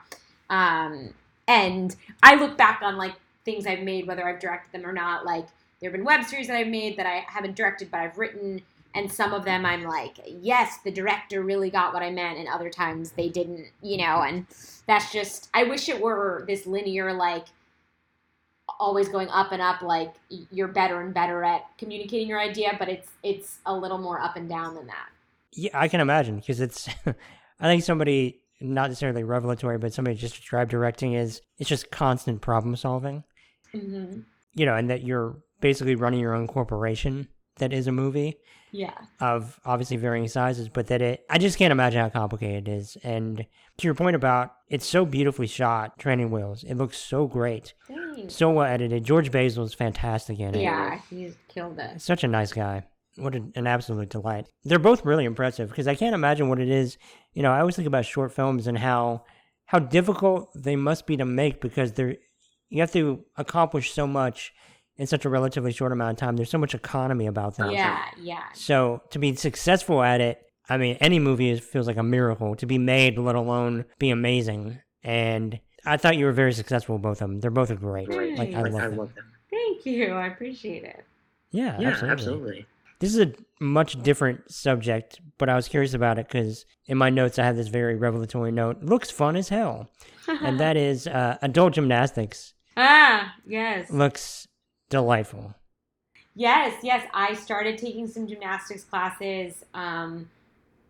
Um, 0.50 1.14
and 1.48 1.96
I 2.24 2.36
look 2.36 2.58
back 2.58 2.82
on 2.82 2.98
like 2.98 3.14
things 3.46 3.66
I've 3.66 3.82
made, 3.82 4.08
whether 4.08 4.28
I've 4.28 4.40
directed 4.40 4.72
them 4.72 4.90
or 4.90 4.94
not. 4.94 5.26
Like, 5.26 5.48
there 5.80 5.90
have 5.90 5.98
been 5.98 6.06
web 6.06 6.26
series 6.26 6.48
that 6.48 6.58
I've 6.58 6.68
made 6.68 6.98
that 6.98 7.06
I 7.06 7.26
haven't 7.28 7.56
directed, 7.56 7.92
but 7.92 8.00
I've 8.00 8.18
written. 8.18 8.62
And 8.98 9.12
some 9.12 9.34
of 9.34 9.46
them 9.46 9.66
I'm 9.66 9.84
like, 9.84 10.18
yes, 10.26 10.80
the 10.84 10.92
director 10.92 11.44
really 11.44 11.70
got 11.70 11.94
what 11.94 12.04
I 12.04 12.10
meant. 12.10 12.40
And 12.40 12.48
other 12.48 12.70
times 12.70 13.12
they 13.12 13.30
didn't, 13.30 13.68
you 13.82 13.98
know. 13.98 14.24
And 14.24 14.46
that's 14.88 15.12
just, 15.12 15.50
I 15.54 15.64
wish 15.64 15.88
it 15.88 16.02
were 16.02 16.44
this 16.48 16.66
linear, 16.66 17.14
like, 17.14 17.46
always 18.80 19.08
going 19.08 19.30
up 19.30 19.54
and 19.54 19.62
up 19.62 19.82
like 19.82 20.14
you're 20.52 20.68
better 20.68 21.02
and 21.02 21.14
better 21.14 21.42
at 21.42 21.62
communicating 21.78 22.28
your 22.28 22.40
idea 22.40 22.76
but 22.78 22.90
it's 22.90 23.08
it's 23.24 23.60
a 23.66 23.74
little 23.74 23.98
more 23.98 24.20
up 24.20 24.36
and 24.36 24.50
down 24.50 24.76
than 24.76 24.86
that 24.86 25.08
yeah, 25.58 25.72
I 25.74 25.88
can 25.88 26.00
imagine 26.00 26.38
because 26.38 26.62
it's. 26.62 26.88
I 27.60 27.66
think 27.66 27.84
somebody 27.84 28.40
not 28.62 28.90
necessarily 28.90 29.24
revelatory, 29.24 29.80
but 29.80 29.94
somebody 29.94 30.16
just 30.16 30.36
described 30.36 30.70
directing 30.70 31.14
is 31.14 31.42
it's 31.58 31.70
just 31.70 31.90
constant 31.90 32.42
problem 32.42 32.76
solving. 32.76 33.24
Mm-hmm. 33.74 34.20
You 34.54 34.66
know, 34.66 34.76
and 34.76 34.90
that 34.90 35.04
you're 35.04 35.38
basically 35.60 35.96
running 35.96 36.20
your 36.20 36.36
own 36.36 36.48
corporation 36.48 37.28
that 37.58 37.74
is 37.74 37.88
a 37.88 37.92
movie. 37.92 38.38
Yeah. 38.72 38.94
Of 39.20 39.60
obviously 39.66 39.98
varying 39.98 40.28
sizes, 40.28 40.70
but 40.70 40.88
that 40.88 41.02
it, 41.02 41.26
I 41.30 41.38
just 41.38 41.58
can't 41.58 41.72
imagine 41.72 42.02
how 42.02 42.10
complicated 42.10 42.68
it 42.68 42.72
is. 42.72 42.98
And 43.04 43.46
to 43.78 43.88
your 43.88 43.96
point 43.96 44.16
about 44.16 44.54
it's 44.70 44.86
so 44.86 45.06
beautifully 45.06 45.48
shot, 45.48 45.98
Training 45.98 46.32
Wheels, 46.32 46.64
it 46.64 46.76
looks 46.76 46.98
so 46.98 47.28
great. 47.28 47.74
So 48.28 48.52
well 48.52 48.66
edited. 48.66 49.04
George 49.04 49.32
Basil 49.32 49.64
is 49.64 49.74
fantastic 49.74 50.40
in 50.40 50.56
it. 50.56 50.62
Yeah, 50.62 51.00
he's 51.10 51.38
killed 51.48 51.80
it. 51.80 52.02
Such 52.02 52.24
a 52.24 52.28
nice 52.28 52.52
guy 52.52 52.84
what 53.18 53.36
an 53.36 53.68
absolute 53.68 54.10
delight. 54.10 54.48
They're 54.64 54.80
both 54.80 55.06
really 55.06 55.26
impressive 55.26 55.70
because 55.70 55.88
I 55.88 55.96
can't 55.96 56.16
imagine 56.16 56.50
what 56.50 56.60
it 56.60 56.70
is. 56.70 56.98
You 57.34 57.44
know, 57.44 57.52
I 57.52 57.60
always 57.60 57.76
think 57.76 57.88
about 57.88 58.06
short 58.06 58.32
films 58.32 58.68
and 58.68 58.78
how 58.78 59.24
how 59.66 59.80
difficult 59.80 60.50
they 60.56 60.76
must 60.76 61.06
be 61.06 61.18
to 61.18 61.26
make 61.26 61.60
because 61.60 61.94
they're 61.94 62.16
you 62.70 62.82
have 62.82 62.92
to 62.94 63.24
accomplish 63.36 63.92
so 63.92 64.08
much 64.08 64.54
in 64.98 65.08
such 65.08 65.26
a 65.26 65.30
relatively 65.30 65.72
short 65.72 65.92
amount 65.92 66.12
of 66.12 66.18
time. 66.18 66.36
There's 66.36 66.50
so 66.50 66.58
much 66.58 66.74
economy 66.74 67.28
about 67.28 67.58
them. 67.58 67.72
Yeah, 67.72 68.04
yeah. 68.20 68.44
So 68.54 69.02
to 69.12 69.20
be 69.20 69.36
successful 69.36 70.02
at 70.02 70.22
it, 70.22 70.42
I 70.70 70.78
mean, 70.78 70.98
any 71.00 71.20
movie 71.20 71.50
is, 71.50 71.60
feels 71.60 71.88
like 71.88 71.98
a 71.98 72.04
miracle 72.04 72.56
to 72.56 72.66
be 72.66 72.78
made, 72.78 73.18
let 73.18 73.36
alone 73.36 73.86
be 74.00 74.10
amazing. 74.10 74.80
And 75.04 75.60
I 75.86 75.98
thought 75.98 76.18
you 76.18 76.26
were 76.26 76.34
very 76.34 76.54
successful, 76.54 76.98
both 76.98 77.22
of 77.22 77.30
them. 77.30 77.40
They're 77.40 77.52
both 77.52 77.74
great. 77.80 78.10
Like 78.10 78.54
I 78.54 78.62
love, 78.64 78.82
I 78.82 78.88
love 78.88 79.16
them. 79.16 79.32
Thank 79.50 79.86
you. 79.86 80.14
I 80.14 80.28
appreciate 80.28 80.84
it. 80.84 81.06
Yeah, 81.52 81.80
yeah, 81.80 81.90
absolutely. 81.90 82.12
absolutely. 82.12 82.66
This 83.00 83.16
is 83.16 83.20
a 83.20 83.34
much 83.62 84.02
different 84.02 84.52
subject, 84.52 85.22
but 85.38 85.50
I 85.50 85.56
was 85.56 85.68
curious 85.68 85.94
about 85.94 86.20
it 86.20 86.28
because 86.28 86.66
in 86.88 86.98
my 86.98 87.10
notes 87.10 87.40
I 87.40 87.46
have 87.46 87.56
this 87.56 87.68
very 87.68 87.96
revelatory 87.96 88.52
note. 88.52 88.84
Looks 88.84 89.10
fun 89.10 89.36
as 89.36 89.50
hell, 89.50 89.90
and 90.28 90.60
that 90.60 90.76
is 90.90 91.08
uh, 91.08 91.38
adult 91.42 91.74
gymnastics. 91.74 92.54
ah, 92.76 93.34
yes. 93.46 93.90
Looks 93.92 94.48
delightful. 94.90 95.56
Yes, 96.36 96.84
yes. 96.84 97.08
I 97.14 97.34
started 97.34 97.78
taking 97.78 98.08
some 98.08 98.28
gymnastics 98.28 98.84
classes 98.84 99.66
um, 99.74 100.30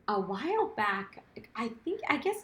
a 0.08 0.20
while 0.20 0.74
back. 0.76 1.24
I 1.56 1.70
think, 1.86 2.02
I 2.10 2.18
guess, 2.18 2.42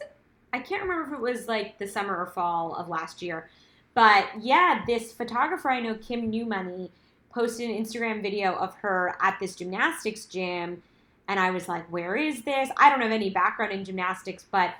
I 0.52 0.58
can't 0.58 0.82
remember 0.82 1.12
if 1.12 1.12
it 1.12 1.20
was 1.20 1.46
like 1.46 1.78
the 1.78 1.86
summer 1.86 2.16
or 2.16 2.26
fall 2.26 2.74
of 2.74 2.88
last 2.88 3.20
year. 3.20 3.50
But 3.92 4.28
yeah, 4.40 4.84
this 4.86 5.12
photographer 5.12 5.70
I 5.70 5.80
know, 5.80 5.94
Kim 5.96 6.32
Newmoney, 6.32 6.88
posted 7.30 7.68
an 7.68 7.76
Instagram 7.76 8.22
video 8.22 8.54
of 8.54 8.74
her 8.76 9.16
at 9.20 9.38
this 9.40 9.54
gymnastics 9.56 10.24
gym. 10.24 10.82
And 11.28 11.40
I 11.40 11.50
was 11.50 11.68
like, 11.68 11.84
where 11.92 12.16
is 12.16 12.42
this? 12.42 12.70
I 12.76 12.90
don't 12.90 13.00
have 13.00 13.12
any 13.12 13.30
background 13.30 13.72
in 13.72 13.84
gymnastics, 13.84 14.44
but 14.50 14.74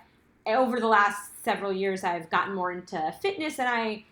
over 0.47 0.79
the 0.79 0.89
last 0.89 1.31
several 1.43 1.73
years, 1.73 2.05
I've 2.05 2.31
gotten 2.31 2.55
more 2.55 2.73
into 2.73 3.15
fitness 3.21 3.59
and 3.59 3.69
I 3.69 4.05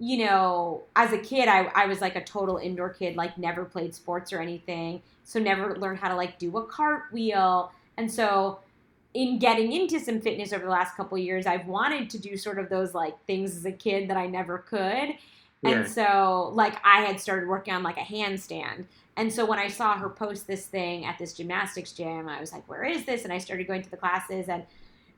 you 0.00 0.24
know, 0.24 0.82
as 0.96 1.12
a 1.12 1.18
kid, 1.18 1.46
I, 1.46 1.64
I 1.74 1.84
was 1.84 2.00
like 2.00 2.16
a 2.16 2.24
total 2.24 2.56
indoor 2.56 2.88
kid, 2.88 3.16
like 3.16 3.36
never 3.36 3.66
played 3.66 3.94
sports 3.94 4.32
or 4.32 4.40
anything. 4.40 5.02
So 5.24 5.38
never 5.38 5.76
learned 5.76 5.98
how 5.98 6.08
to 6.08 6.16
like 6.16 6.38
do 6.38 6.56
a 6.56 6.64
cartwheel. 6.64 7.70
And 7.98 8.10
so 8.10 8.60
in 9.12 9.38
getting 9.38 9.72
into 9.72 10.00
some 10.00 10.22
fitness 10.22 10.54
over 10.54 10.64
the 10.64 10.70
last 10.70 10.96
couple 10.96 11.18
years, 11.18 11.44
I've 11.44 11.66
wanted 11.66 12.08
to 12.10 12.18
do 12.18 12.38
sort 12.38 12.58
of 12.58 12.70
those 12.70 12.94
like 12.94 13.14
things 13.26 13.54
as 13.54 13.66
a 13.66 13.72
kid 13.72 14.08
that 14.08 14.16
I 14.16 14.26
never 14.26 14.58
could. 14.58 14.80
Yeah. 14.80 15.70
And 15.70 15.88
so 15.88 16.50
like 16.54 16.78
I 16.82 17.02
had 17.02 17.20
started 17.20 17.46
working 17.46 17.74
on 17.74 17.82
like 17.82 17.98
a 17.98 18.00
handstand. 18.00 18.86
And 19.18 19.30
so 19.30 19.44
when 19.44 19.58
I 19.58 19.68
saw 19.68 19.98
her 19.98 20.08
post 20.08 20.46
this 20.46 20.64
thing 20.64 21.04
at 21.04 21.18
this 21.18 21.34
gymnastics 21.34 21.92
gym, 21.92 22.26
I 22.26 22.40
was 22.40 22.54
like, 22.54 22.66
where 22.70 22.84
is 22.84 23.04
this? 23.04 23.24
And 23.24 23.32
I 23.34 23.38
started 23.38 23.66
going 23.66 23.82
to 23.82 23.90
the 23.90 23.98
classes 23.98 24.48
and 24.48 24.64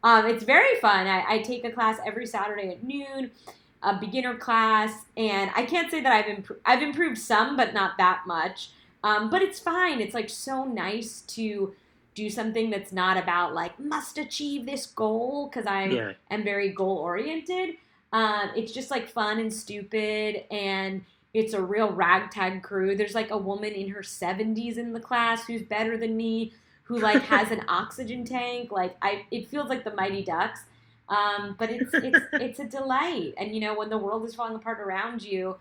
um, 0.02 0.26
it's 0.26 0.42
very 0.42 0.80
fun. 0.80 1.06
I, 1.06 1.24
I 1.28 1.38
take 1.42 1.64
a 1.64 1.70
class 1.70 2.00
every 2.04 2.26
Saturday 2.26 2.70
at 2.70 2.82
noon 2.82 3.30
a 3.82 3.96
beginner 3.98 4.36
class, 4.36 4.92
and 5.16 5.50
I 5.54 5.64
can't 5.64 5.90
say 5.90 6.00
that 6.00 6.12
I've 6.12 6.28
improved. 6.28 6.60
I've 6.64 6.82
improved 6.82 7.18
some, 7.18 7.56
but 7.56 7.74
not 7.74 7.98
that 7.98 8.22
much. 8.26 8.70
Um, 9.04 9.30
but 9.30 9.42
it's 9.42 9.58
fine. 9.58 10.00
It's 10.00 10.14
like 10.14 10.30
so 10.30 10.64
nice 10.64 11.22
to 11.22 11.74
do 12.14 12.28
something 12.30 12.70
that's 12.70 12.92
not 12.92 13.16
about 13.16 13.54
like 13.54 13.78
must 13.80 14.18
achieve 14.18 14.66
this 14.66 14.86
goal 14.86 15.48
because 15.48 15.66
I 15.66 15.84
Yeah. 15.86 16.12
am 16.30 16.44
very 16.44 16.68
goal 16.70 16.98
oriented. 16.98 17.76
Um, 18.12 18.50
it's 18.54 18.72
just 18.72 18.90
like 18.90 19.08
fun 19.08 19.38
and 19.40 19.52
stupid, 19.52 20.44
and 20.50 21.04
it's 21.34 21.54
a 21.54 21.62
real 21.62 21.90
ragtag 21.90 22.62
crew. 22.62 22.94
There's 22.94 23.14
like 23.14 23.30
a 23.30 23.38
woman 23.38 23.72
in 23.72 23.88
her 23.88 24.02
70s 24.02 24.76
in 24.76 24.92
the 24.92 25.00
class 25.00 25.46
who's 25.46 25.62
better 25.62 25.96
than 25.96 26.16
me, 26.16 26.52
who 26.84 26.98
like 27.00 27.22
has 27.22 27.50
an 27.50 27.64
oxygen 27.68 28.24
tank. 28.24 28.70
Like 28.70 28.96
I, 29.02 29.24
it 29.30 29.48
feels 29.48 29.68
like 29.68 29.84
the 29.84 29.94
Mighty 29.94 30.22
Ducks. 30.22 30.60
Um, 31.12 31.56
but 31.58 31.70
it's 31.70 31.90
it's 31.92 32.26
it's 32.32 32.58
a 32.58 32.64
delight, 32.64 33.34
and 33.36 33.54
you 33.54 33.60
know 33.60 33.76
when 33.76 33.90
the 33.90 33.98
world 33.98 34.24
is 34.24 34.34
falling 34.34 34.54
apart 34.56 34.80
around 34.80 35.22
you, 35.22 35.56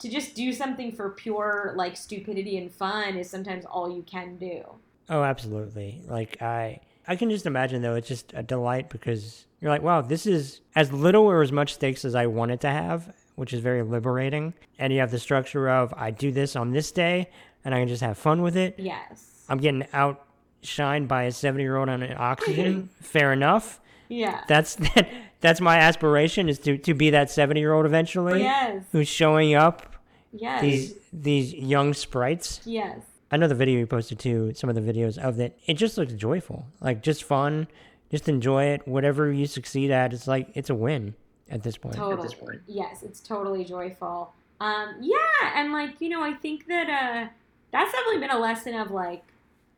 to 0.00 0.08
just 0.08 0.34
do 0.34 0.52
something 0.52 0.92
for 0.92 1.10
pure 1.10 1.72
like 1.76 1.96
stupidity 1.96 2.58
and 2.58 2.70
fun 2.72 3.16
is 3.16 3.30
sometimes 3.30 3.64
all 3.64 3.94
you 3.94 4.02
can 4.02 4.36
do. 4.36 4.62
Oh, 5.08 5.22
absolutely. 5.22 6.02
Like 6.06 6.42
I 6.42 6.80
I 7.06 7.16
can 7.16 7.30
just 7.30 7.46
imagine 7.46 7.82
though 7.82 7.94
it's 7.94 8.08
just 8.08 8.32
a 8.34 8.42
delight 8.42 8.90
because 8.90 9.46
you're 9.60 9.70
like, 9.70 9.82
wow, 9.82 10.00
this 10.00 10.26
is 10.26 10.60
as 10.74 10.92
little 10.92 11.24
or 11.24 11.42
as 11.42 11.52
much 11.52 11.74
stakes 11.74 12.04
as 12.04 12.14
I 12.14 12.26
want 12.26 12.50
it 12.50 12.60
to 12.60 12.68
have, 12.68 13.12
which 13.36 13.52
is 13.52 13.60
very 13.60 13.82
liberating. 13.82 14.54
And 14.78 14.92
you 14.92 15.00
have 15.00 15.10
the 15.10 15.18
structure 15.18 15.68
of 15.68 15.92
I 15.96 16.10
do 16.10 16.30
this 16.30 16.54
on 16.56 16.72
this 16.72 16.92
day 16.92 17.30
and 17.64 17.74
I 17.74 17.80
can 17.80 17.88
just 17.88 18.02
have 18.02 18.18
fun 18.18 18.42
with 18.42 18.56
it. 18.56 18.74
Yes. 18.78 19.44
I'm 19.48 19.58
getting 19.58 19.82
outshined 19.94 21.08
by 21.08 21.24
a 21.24 21.32
70 21.32 21.62
year 21.62 21.76
old 21.76 21.88
on 21.88 22.02
oxygen. 22.16 22.90
Fair 23.00 23.32
enough. 23.32 23.80
Yeah. 24.08 24.42
That's 24.48 24.74
that, 24.94 25.08
that's 25.40 25.60
my 25.60 25.76
aspiration 25.78 26.48
is 26.48 26.58
to, 26.60 26.78
to 26.78 26.94
be 26.94 27.10
that 27.10 27.30
70 27.30 27.60
year 27.60 27.72
old 27.72 27.86
eventually 27.86 28.42
yes. 28.42 28.84
who's 28.92 29.08
showing 29.08 29.54
up 29.54 29.94
Yes. 30.32 30.60
these 30.60 30.94
these 31.12 31.54
young 31.54 31.94
sprites. 31.94 32.60
yes. 32.64 32.98
I 33.30 33.36
know 33.36 33.46
the 33.48 33.54
video 33.54 33.78
you 33.78 33.86
posted 33.86 34.18
too, 34.18 34.52
some 34.54 34.70
of 34.70 34.76
the 34.76 34.80
videos 34.80 35.18
of 35.18 35.38
it. 35.38 35.58
It 35.66 35.74
just 35.74 35.98
looks 35.98 36.14
joyful. 36.14 36.66
Like 36.80 37.02
just 37.02 37.24
fun. 37.24 37.66
Just 38.10 38.26
enjoy 38.28 38.64
it. 38.64 38.88
Whatever 38.88 39.30
you 39.32 39.46
succeed 39.46 39.90
at, 39.90 40.12
it's 40.14 40.26
like 40.26 40.48
it's 40.54 40.70
a 40.70 40.74
win 40.74 41.14
at 41.50 41.62
this 41.62 41.76
point. 41.76 41.94
Totally. 41.96 42.58
Yes, 42.66 43.02
it's 43.02 43.20
totally 43.20 43.64
joyful. 43.64 44.32
Um, 44.60 44.96
yeah, 45.00 45.16
and 45.54 45.72
like 45.72 46.00
you 46.00 46.08
know, 46.08 46.22
I 46.22 46.32
think 46.32 46.66
that 46.68 46.88
uh, 46.88 47.28
that's 47.70 47.92
definitely 47.92 48.20
been 48.20 48.30
a 48.30 48.38
lesson 48.38 48.74
of 48.74 48.90
like, 48.90 49.22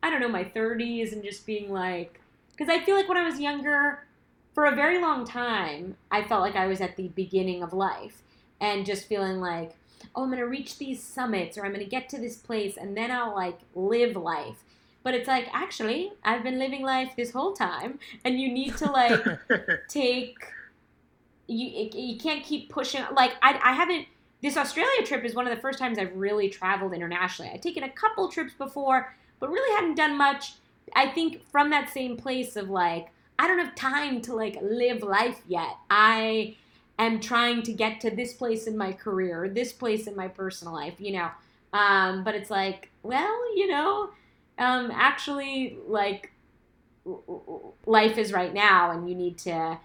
I 0.01 0.09
don't 0.09 0.21
know, 0.21 0.29
my 0.29 0.45
30s 0.45 1.11
and 1.11 1.21
just 1.23 1.45
being 1.45 1.71
like, 1.71 2.19
because 2.51 2.69
I 2.69 2.79
feel 2.83 2.95
like 2.95 3.07
when 3.09 3.17
I 3.17 3.25
was 3.25 3.39
younger, 3.39 4.05
for 4.53 4.65
a 4.65 4.75
very 4.75 5.01
long 5.01 5.25
time, 5.25 5.95
I 6.09 6.23
felt 6.23 6.41
like 6.41 6.55
I 6.55 6.67
was 6.67 6.81
at 6.81 6.95
the 6.95 7.09
beginning 7.09 7.63
of 7.63 7.73
life, 7.73 8.21
and 8.59 8.85
just 8.85 9.07
feeling 9.07 9.39
like, 9.39 9.75
oh, 10.15 10.23
I'm 10.23 10.29
gonna 10.29 10.47
reach 10.47 10.77
these 10.77 11.01
summits 11.01 11.57
or 11.57 11.65
I'm 11.65 11.71
gonna 11.71 11.85
get 11.85 12.09
to 12.09 12.17
this 12.19 12.37
place, 12.37 12.77
and 12.77 12.95
then 12.95 13.11
I'll 13.11 13.35
like 13.35 13.59
live 13.75 14.15
life. 14.15 14.63
But 15.03 15.15
it's 15.15 15.27
like, 15.27 15.47
actually, 15.51 16.11
I've 16.23 16.43
been 16.43 16.59
living 16.59 16.83
life 16.83 17.13
this 17.15 17.31
whole 17.31 17.53
time, 17.53 17.99
and 18.23 18.39
you 18.39 18.51
need 18.51 18.77
to 18.77 18.91
like 18.91 19.23
take 19.87 20.37
you 21.51 21.89
you 21.93 22.17
can't 22.17 22.43
keep 22.43 22.69
pushing 22.69 23.03
like 23.15 23.33
I, 23.41 23.59
I 23.63 23.73
haven't 23.73 24.07
this 24.41 24.57
australia 24.57 25.05
trip 25.05 25.23
is 25.23 25.35
one 25.35 25.47
of 25.47 25.55
the 25.55 25.61
first 25.61 25.79
times 25.79 25.97
i've 25.99 26.15
really 26.15 26.49
traveled 26.49 26.93
internationally 26.93 27.51
i've 27.53 27.61
taken 27.61 27.83
a 27.83 27.89
couple 27.89 28.29
trips 28.29 28.53
before 28.53 29.13
but 29.39 29.49
really 29.49 29.75
hadn't 29.75 29.95
done 29.95 30.17
much 30.17 30.53
i 30.95 31.07
think 31.07 31.43
from 31.51 31.69
that 31.71 31.89
same 31.89 32.15
place 32.15 32.55
of 32.55 32.69
like 32.69 33.09
i 33.41 33.47
don't 33.47 33.59
have 33.59 33.75
time 33.75 34.21
to 34.21 34.33
like 34.35 34.57
live 34.61 35.01
life 35.03 35.39
yet 35.47 35.75
i 35.89 36.55
am 36.99 37.19
trying 37.19 37.61
to 37.63 37.73
get 37.73 37.99
to 37.99 38.09
this 38.09 38.33
place 38.33 38.67
in 38.67 38.77
my 38.77 38.91
career 38.93 39.49
this 39.49 39.71
place 39.73 40.07
in 40.07 40.15
my 40.15 40.27
personal 40.27 40.73
life 40.73 40.95
you 40.99 41.11
know 41.17 41.29
um, 41.73 42.23
but 42.25 42.35
it's 42.35 42.49
like 42.49 42.89
well 43.03 43.39
you 43.55 43.67
know 43.67 44.09
um, 44.59 44.91
actually 44.93 45.77
like 45.87 46.31
life 47.85 48.17
is 48.17 48.31
right 48.31 48.53
now 48.53 48.91
and 48.91 49.09
you 49.09 49.15
need 49.15 49.37
to 49.37 49.77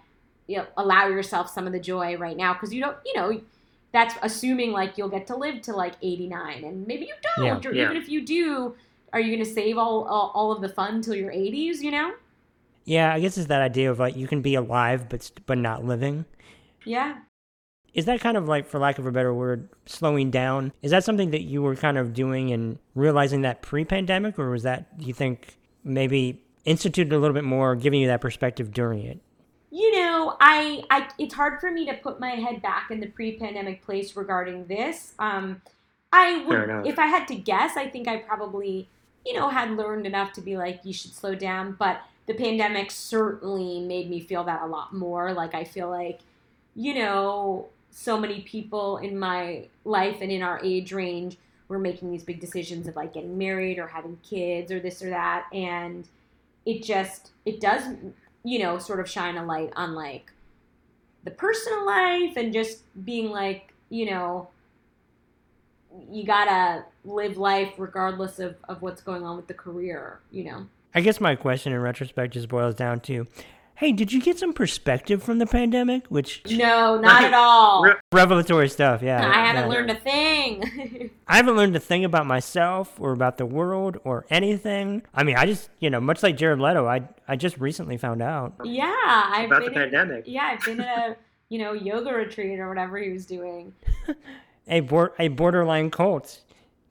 you 0.49 0.59
know, 0.59 0.67
allow 0.77 1.09
yourself 1.09 1.51
some 1.51 1.67
of 1.67 1.73
the 1.73 1.81
joy 1.81 2.17
right 2.17 2.37
now 2.37 2.53
because 2.53 2.73
you 2.73 2.81
don't, 2.81 2.97
you 3.05 3.15
know, 3.17 3.41
that's 3.93 4.15
assuming 4.23 4.71
like 4.71 4.97
you'll 4.97 5.09
get 5.09 5.27
to 5.27 5.35
live 5.37 5.61
to 5.63 5.73
like 5.75 5.95
89 6.03 6.63
and 6.65 6.87
maybe 6.87 7.07
you 7.07 7.15
don't, 7.37 7.65
Yeah. 7.65 7.71
or 7.71 7.75
Yeah. 7.75 7.85
even 7.85 7.97
if 7.97 8.09
you 8.09 8.25
do, 8.25 8.77
are 9.13 9.21
you 9.21 9.35
going 9.35 9.45
to 9.45 9.53
save 9.53 9.77
all, 9.79 10.05
all 10.05 10.31
all 10.35 10.53
of 10.53 10.61
the 10.61 10.69
fun 10.69 11.01
till 11.03 11.15
your 11.17 11.33
80s? 11.33 11.81
You 11.81 11.91
know? 11.91 12.13
Yeah, 12.87 13.13
I 13.13 13.21
guess 13.21 13.37
it's 13.37 13.49
that 13.49 13.61
idea 13.61 13.91
of 13.91 13.99
like 13.99 14.17
you 14.17 14.27
can 14.27 14.41
be 14.41 14.55
alive 14.55 15.09
but 15.09 15.23
st- 15.23 15.45
but 15.45 15.59
not 15.59 15.85
living. 15.85 16.25
Yeah. 16.85 17.19
Is 17.93 18.05
that 18.05 18.21
kind 18.21 18.37
of 18.37 18.47
like, 18.47 18.67
for 18.67 18.79
lack 18.79 18.99
of 18.99 19.07
a 19.07 19.11
better 19.11 19.33
word, 19.33 19.71
slowing 19.87 20.31
down? 20.31 20.73
Is 20.83 20.91
that 20.91 21.03
something 21.03 21.31
that 21.31 21.43
you 21.43 21.63
were 21.63 21.75
kind 21.75 21.97
of 21.97 22.13
doing 22.13 22.53
and 22.53 22.79
realizing 22.95 23.41
that 23.41 23.63
pre-pandemic, 23.63 24.39
or 24.39 24.51
was 24.51 24.65
that 24.65 24.99
do 24.99 25.07
you 25.07 25.15
think 25.15 25.57
maybe 25.83 26.43
instituted 26.67 27.15
a 27.15 27.19
little 27.19 27.35
bit 27.35 27.45
more, 27.45 27.75
giving 27.75 28.01
you 28.01 28.07
that 28.09 28.21
perspective 28.21 28.73
during 28.73 29.03
it? 29.03 29.21
You 29.71 29.97
know, 29.97 30.37
I, 30.41 30.85
I 30.91 31.09
it's 31.19 31.35
hard 31.35 31.59
for 31.59 31.71
me 31.71 31.87
to 31.87 31.95
put 31.95 32.21
my 32.21 32.31
head 32.31 32.63
back 32.63 32.91
in 32.91 33.01
the 33.01 33.09
pre-pandemic 33.09 33.83
place 33.83 34.15
regarding 34.15 34.67
this. 34.67 35.15
Um, 35.19 35.63
I 36.13 36.45
would, 36.45 36.65
enough. 36.65 36.87
if 36.87 36.99
I 36.99 37.07
had 37.07 37.27
to 37.29 37.35
guess, 37.35 37.77
I 37.77 37.89
think 37.89 38.09
I 38.09 38.19
probably, 38.19 38.89
you 39.25 39.35
know, 39.35 39.49
had 39.49 39.71
learned 39.71 40.07
enough 40.07 40.33
to 40.35 40.41
be 40.41 40.57
like, 40.57 40.81
you 40.85 40.93
should 40.93 41.15
slow 41.15 41.35
down. 41.35 41.77
But 41.79 42.01
the 42.27 42.35
pandemic 42.35 42.91
certainly 42.91 43.81
made 43.81 44.11
me 44.11 44.21
feel 44.21 44.45
that 44.45 44.63
a 44.63 44.67
lot 44.67 44.95
more. 44.95 45.33
Like 45.33 45.55
I 45.55 45.65
feel 45.65 45.89
like, 45.89 46.21
you 46.75 46.95
know, 46.95 47.69
so 47.91 48.19
many 48.19 48.41
people 48.43 48.99
in 48.99 49.19
my 49.19 49.67
life 49.85 50.19
and 50.21 50.31
in 50.31 50.43
our 50.43 50.61
age 50.63 50.93
range 50.93 51.39
were 51.69 51.79
making 51.79 52.11
these 52.11 52.23
big 52.23 52.41
decisions 52.41 52.87
of 52.87 52.97
like 52.97 53.15
getting 53.15 53.37
married 53.39 53.79
or 53.79 53.87
having 53.89 54.19
kids 54.23 54.71
or 54.71 54.81
this 54.81 55.03
or 55.03 55.11
that, 55.11 55.47
and 55.53 56.09
it 56.65 56.83
just 56.83 57.31
it 57.45 57.61
does 57.61 57.83
you 58.47 58.61
know, 58.61 58.79
sort 58.79 59.01
of 59.01 59.11
shine 59.11 59.37
a 59.37 59.45
light 59.45 59.73
on 59.75 59.93
like 59.93 60.31
the 61.25 61.33
personal 61.33 61.85
life 61.85 62.37
and 62.37 62.53
just 62.53 62.83
being 63.05 63.29
like, 63.31 63.75
you 63.91 64.09
know, 64.09 64.49
you 66.09 66.25
gotta 66.25 66.85
live 67.05 67.37
life 67.37 67.73
regardless 67.77 68.39
of, 68.39 68.55
of 68.69 68.81
what's 68.83 69.03
going 69.03 69.25
on 69.25 69.37
with 69.37 69.49
the 69.49 69.55
career, 69.55 70.21
you 70.31 70.45
know. 70.45 70.67
I 70.97 71.01
guess 71.03 71.21
my 71.21 71.37
question 71.37 71.73
in 71.73 71.81
retrospect 71.81 72.33
just 72.35 72.49
boils 72.49 72.75
down 72.75 73.01
to, 73.01 73.27
hey, 73.75 73.93
did 73.93 74.13
you 74.13 74.21
get 74.23 74.39
some 74.39 74.55
perspective 74.55 75.23
from 75.23 75.39
the 75.39 75.45
pandemic? 75.47 76.07
Which 76.07 76.43
No, 76.51 76.99
not 76.99 77.23
at 77.23 77.35
all. 77.35 77.83
Re- 77.83 77.93
revelatory 78.13 78.71
stuff, 78.71 79.03
yeah. 79.03 79.19
I 79.29 79.45
haven't 79.45 79.71
yeah. 79.71 79.77
learned 79.77 79.91
a 79.91 79.95
thing. 79.95 81.11
I 81.29 81.37
haven't 81.37 81.55
learned 81.57 81.77
a 81.77 81.81
thing 81.81 82.05
about 82.07 82.27
myself 82.27 82.99
or 82.99 83.13
about 83.13 83.37
the 83.37 83.45
world 83.45 83.99
or 84.05 84.25
anything. 84.31 85.03
I 85.15 85.23
mean, 85.23 85.37
I 85.37 85.45
just, 85.45 85.69
you 85.81 85.91
know, 85.91 86.01
much 86.01 86.23
like 86.23 86.37
Jared 86.39 86.61
Leto, 86.61 86.87
I 86.87 87.03
I 87.29 87.37
just 87.37 87.59
recently 87.59 87.99
found 87.99 88.23
out. 88.23 88.55
yeah, 88.65 88.95
I've 89.05 89.51
About 89.51 89.61
the 89.63 89.67
in- 89.69 89.75
pandemic. 89.75 90.25
yeah, 90.27 90.45
I've 90.55 90.65
been 90.65 90.81
at 90.81 91.11
a 91.11 91.17
you 91.51 91.59
know 91.59 91.75
yoga 91.75 92.13
retreat 92.15 92.59
or 92.59 92.69
whatever 92.71 92.97
he 92.99 93.11
was 93.11 93.27
doing. 93.27 93.75
A 94.69 94.81
bor- 94.81 95.15
a 95.21 95.29
borderline 95.29 95.91
cult 95.93 96.41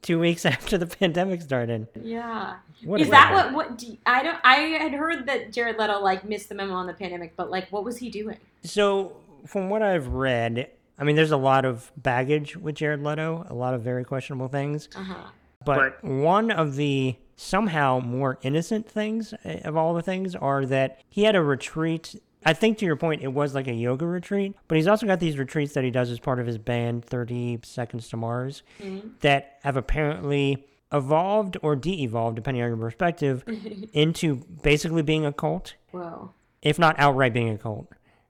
two 0.05 0.19
weeks 0.19 0.45
after 0.55 0.77
the 0.77 0.85
pandemic 0.85 1.41
started. 1.41 1.87
Yeah. 2.01 2.55
What 2.83 3.01
Is 3.01 3.09
that 3.09 3.33
what? 3.33 3.53
What? 3.53 3.77
Do 3.77 3.87
you- 3.87 3.97
I 4.05 4.23
don't. 4.23 4.37
I 4.43 4.55
had 4.55 4.93
heard 4.93 5.25
that 5.27 5.51
Jared 5.51 5.77
Leto 5.77 5.99
like 5.99 6.23
missed 6.23 6.49
the 6.49 6.55
memo 6.55 6.73
on 6.73 6.87
the 6.87 6.93
pandemic, 6.93 7.35
but 7.35 7.49
like, 7.49 7.71
what 7.71 7.83
was 7.83 7.97
he 7.97 8.09
doing? 8.09 8.37
So, 8.63 9.17
from 9.45 9.69
what 9.69 9.81
I've 9.81 10.07
read, 10.07 10.69
I 10.99 11.03
mean, 11.03 11.15
there's 11.15 11.31
a 11.31 11.37
lot 11.37 11.65
of 11.65 11.91
baggage 11.97 12.55
with 12.55 12.75
Jared 12.75 13.03
Leto, 13.03 13.45
a 13.49 13.53
lot 13.53 13.73
of 13.73 13.81
very 13.81 14.03
questionable 14.05 14.47
things. 14.47 14.87
Uh 14.95 15.03
huh. 15.03 15.23
But 15.65 16.03
one 16.03 16.51
of 16.51 16.75
the 16.75 17.15
somehow 17.37 17.99
more 17.99 18.37
innocent 18.43 18.87
things 18.87 19.33
eh, 19.43 19.59
of 19.65 19.75
all 19.75 19.93
the 19.93 20.01
things 20.01 20.35
are 20.35 20.65
that 20.67 21.01
he 21.09 21.23
had 21.23 21.35
a 21.35 21.41
retreat. 21.41 22.21
I 22.45 22.53
think 22.53 22.77
to 22.77 22.85
your 22.85 22.95
point, 22.95 23.23
it 23.23 23.33
was 23.33 23.55
like 23.55 23.67
a 23.67 23.73
yoga 23.73 24.05
retreat, 24.05 24.55
but 24.67 24.75
he's 24.75 24.87
also 24.87 25.07
got 25.07 25.19
these 25.19 25.37
retreats 25.37 25.73
that 25.73 25.83
he 25.83 25.89
does 25.89 26.11
as 26.11 26.19
part 26.19 26.39
of 26.39 26.45
his 26.45 26.59
band, 26.59 27.03
30 27.03 27.59
Seconds 27.63 28.07
to 28.09 28.17
Mars, 28.17 28.61
mm-hmm. 28.79 29.09
that 29.21 29.59
have 29.63 29.75
apparently 29.75 30.67
evolved 30.91 31.57
or 31.63 31.75
de 31.75 32.03
evolved, 32.03 32.35
depending 32.35 32.61
on 32.61 32.69
your 32.69 32.77
perspective, 32.77 33.43
into 33.93 34.35
basically 34.61 35.01
being 35.01 35.25
a 35.25 35.33
cult 35.33 35.73
Whoa. 35.91 36.31
if 36.61 36.77
not 36.77 36.95
outright 36.99 37.33
being 37.33 37.49
a 37.49 37.57
cult, 37.57 37.87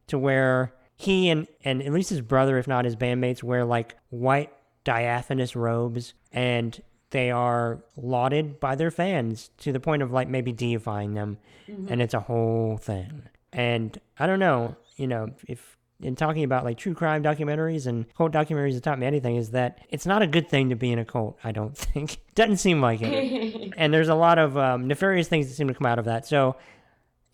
to 0.08 0.18
where 0.18 0.74
he 0.96 1.30
and, 1.30 1.48
and 1.66 1.84
at 1.84 1.92
least 1.92 2.10
his 2.10 2.22
brother, 2.22 2.58
if 2.58 2.68
not 2.68 2.86
his 2.86 2.96
bandmates, 2.96 3.44
wear 3.44 3.66
like 3.66 3.98
white 4.10 4.52
diaphanous 4.86 5.56
robes 5.56 6.14
and 6.32 6.82
they 7.10 7.32
are 7.32 7.84
lauded 7.98 8.60
by 8.60 8.76
their 8.76 8.92
fans 8.92 9.50
to 9.58 9.72
the 9.72 9.80
point 9.80 10.02
of 10.02 10.12
like 10.12 10.28
maybe 10.28 10.52
deifying 10.52 11.14
them. 11.14 11.38
Mm-hmm. 11.68 11.88
And 11.92 12.02
it's 12.02 12.14
a 12.14 12.20
whole 12.22 12.78
thing. 12.78 13.24
And 13.56 13.98
I 14.20 14.28
don't 14.28 14.40
know, 14.40 14.76
you 14.98 15.08
know, 15.08 15.30
if 15.48 15.78
in 16.02 16.16
talking 16.16 16.44
about 16.44 16.66
like 16.66 16.78
true 16.78 16.94
crime 16.94 17.24
documentaries 17.24 17.88
and 17.88 18.06
cult 18.16 18.34
documentaries 18.34 18.74
that 18.74 18.84
taught 18.84 19.00
me 19.00 19.08
anything 19.08 19.38
is 19.38 19.52
that 19.52 19.80
it's 19.90 20.06
not 20.06 20.22
a 20.22 20.28
good 20.28 20.50
thing 20.50 20.70
to 20.70 20.76
be 20.76 20.92
in 20.92 21.00
a 21.00 21.06
cult, 21.06 21.38
I 21.44 21.52
don't 21.54 21.76
think. 21.78 22.18
Doesn't 22.36 22.58
seem 22.58 22.82
like 22.82 23.00
it 23.02 23.74
and 23.78 23.94
there's 23.94 24.10
a 24.10 24.16
lot 24.16 24.38
of 24.38 24.58
um, 24.58 24.88
nefarious 24.88 25.28
things 25.30 25.48
that 25.48 25.54
seem 25.54 25.68
to 25.70 25.74
come 25.74 25.86
out 25.88 25.98
of 25.98 26.06
that. 26.06 26.26
So, 26.28 26.58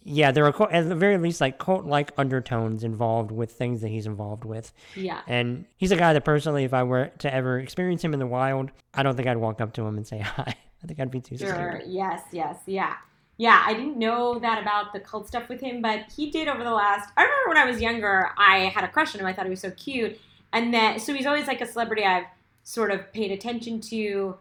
yeah, 0.03 0.31
there 0.31 0.45
are 0.45 0.71
at 0.73 0.89
the 0.89 0.95
very 0.95 1.17
least 1.17 1.41
like 1.41 1.57
cult-like 1.59 2.11
undertones 2.17 2.83
involved 2.83 3.31
with 3.31 3.51
things 3.51 3.81
that 3.81 3.89
he's 3.89 4.05
involved 4.07 4.45
with. 4.45 4.71
Yeah. 4.95 5.21
And 5.27 5.65
he's 5.77 5.91
a 5.91 5.95
guy 5.95 6.13
that 6.13 6.25
personally, 6.25 6.63
if 6.63 6.73
I 6.73 6.83
were 6.83 7.11
to 7.19 7.33
ever 7.33 7.59
experience 7.59 8.03
him 8.03 8.13
in 8.13 8.19
the 8.19 8.25
wild, 8.27 8.71
I 8.93 9.03
don't 9.03 9.15
think 9.15 9.27
I'd 9.27 9.37
walk 9.37 9.59
up 9.61 9.73
to 9.73 9.85
him 9.85 9.97
and 9.97 10.05
say 10.07 10.19
hi. 10.19 10.55
I 10.83 10.87
think 10.87 10.99
I'd 10.99 11.11
be 11.11 11.21
too 11.21 11.37
Sure. 11.37 11.47
scared. 11.49 11.83
Yes. 11.87 12.21
Yes. 12.31 12.57
Yeah. 12.65 12.95
Yeah. 13.37 13.63
I 13.65 13.73
didn't 13.73 13.97
know 13.97 14.39
that 14.39 14.61
about 14.61 14.93
the 14.93 14.99
cult 14.99 15.27
stuff 15.27 15.49
with 15.49 15.61
him, 15.61 15.81
but 15.81 16.11
he 16.15 16.29
did 16.29 16.47
over 16.47 16.63
the 16.63 16.71
last. 16.71 17.09
I 17.17 17.23
remember 17.23 17.49
when 17.49 17.57
I 17.57 17.65
was 17.65 17.81
younger, 17.81 18.29
I 18.37 18.71
had 18.73 18.83
a 18.83 18.87
crush 18.87 19.15
on 19.15 19.21
him. 19.21 19.27
I 19.27 19.33
thought 19.33 19.45
he 19.45 19.49
was 19.49 19.61
so 19.61 19.71
cute, 19.71 20.19
and 20.53 20.73
then 20.73 20.99
so 20.99 21.13
he's 21.13 21.25
always 21.25 21.47
like 21.47 21.61
a 21.61 21.65
celebrity 21.67 22.03
I've 22.03 22.25
sort 22.63 22.91
of 22.91 23.11
paid 23.13 23.31
attention 23.31 23.81
to 23.81 24.37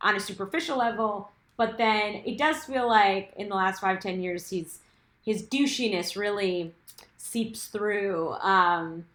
on 0.00 0.14
a 0.14 0.20
superficial 0.20 0.78
level. 0.78 1.30
But 1.56 1.76
then 1.76 2.22
it 2.24 2.38
does 2.38 2.64
feel 2.64 2.86
like 2.86 3.32
in 3.36 3.48
the 3.48 3.56
last 3.56 3.80
five 3.80 4.00
ten 4.00 4.20
years, 4.22 4.50
he's 4.50 4.78
his 5.24 5.42
douchiness 5.42 6.16
really 6.16 6.74
seeps 7.16 7.66
through. 7.66 8.32
Um, 8.34 9.06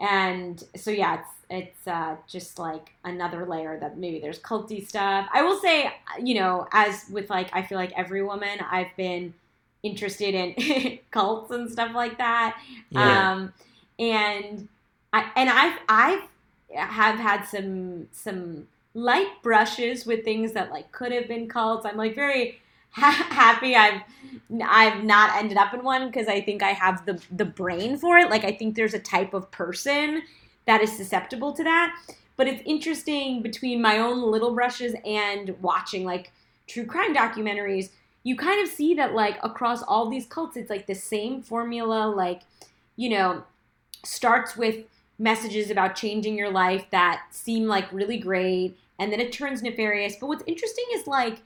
and 0.00 0.62
so 0.74 0.90
yeah, 0.90 1.20
it's 1.20 1.30
it's 1.48 1.86
uh, 1.86 2.16
just 2.26 2.58
like 2.58 2.90
another 3.04 3.46
layer 3.46 3.78
that 3.78 3.98
maybe 3.98 4.18
there's 4.18 4.38
culty 4.38 4.86
stuff. 4.86 5.28
I 5.32 5.42
will 5.42 5.58
say, 5.60 5.92
you 6.22 6.34
know, 6.34 6.66
as 6.72 7.04
with 7.10 7.30
like 7.30 7.50
I 7.52 7.62
feel 7.62 7.78
like 7.78 7.92
every 7.96 8.22
woman, 8.22 8.58
I've 8.68 8.94
been 8.96 9.32
interested 9.82 10.34
in 10.34 10.98
cults 11.10 11.50
and 11.52 11.70
stuff 11.70 11.94
like 11.94 12.18
that. 12.18 12.60
Yeah. 12.90 13.32
Um, 13.32 13.52
and 13.98 14.68
I 15.12 15.30
and 15.36 15.48
I've 15.48 15.78
I've 15.88 16.28
have 16.74 17.18
had 17.18 17.44
some 17.44 18.08
some 18.12 18.66
light 18.94 19.42
brushes 19.42 20.04
with 20.04 20.24
things 20.24 20.52
that 20.52 20.70
like 20.70 20.90
could 20.90 21.12
have 21.12 21.28
been 21.28 21.48
cults. 21.48 21.86
I'm 21.86 21.96
like 21.96 22.14
very 22.14 22.58
ha- 22.90 23.28
happy 23.30 23.76
I've 23.76 24.02
I've 24.64 25.04
not 25.04 25.36
ended 25.36 25.58
up 25.58 25.74
in 25.74 25.84
one 25.84 26.06
because 26.06 26.26
I 26.26 26.40
think 26.40 26.62
I 26.62 26.70
have 26.72 27.06
the 27.06 27.20
the 27.30 27.44
brain 27.44 27.98
for 27.98 28.18
it. 28.18 28.30
Like 28.30 28.44
I 28.44 28.52
think 28.52 28.74
there's 28.74 28.94
a 28.94 28.98
type 28.98 29.32
of 29.32 29.50
person 29.50 30.22
that 30.66 30.82
is 30.82 30.96
susceptible 30.96 31.52
to 31.52 31.64
that. 31.64 31.96
But 32.36 32.48
it's 32.48 32.62
interesting 32.66 33.42
between 33.42 33.80
my 33.80 33.98
own 33.98 34.30
little 34.30 34.54
brushes 34.54 34.94
and 35.04 35.56
watching 35.62 36.04
like 36.04 36.32
true 36.66 36.84
crime 36.84 37.14
documentaries, 37.14 37.90
you 38.24 38.36
kind 38.36 38.62
of 38.62 38.68
see 38.68 38.94
that 38.94 39.14
like 39.14 39.38
across 39.42 39.82
all 39.82 40.10
these 40.10 40.26
cults, 40.26 40.56
it's 40.56 40.70
like 40.70 40.86
the 40.86 40.94
same 40.94 41.42
formula, 41.42 42.06
like, 42.06 42.42
you 42.96 43.08
know, 43.08 43.44
starts 44.04 44.56
with 44.56 44.84
messages 45.18 45.70
about 45.70 45.96
changing 45.96 46.36
your 46.36 46.50
life 46.50 46.86
that 46.90 47.22
seem 47.30 47.66
like 47.66 47.90
really 47.92 48.18
great 48.18 48.76
and 48.98 49.12
then 49.12 49.20
it 49.20 49.32
turns 49.32 49.62
nefarious. 49.62 50.16
But 50.20 50.26
what's 50.26 50.44
interesting 50.46 50.84
is 50.94 51.06
like 51.06 51.42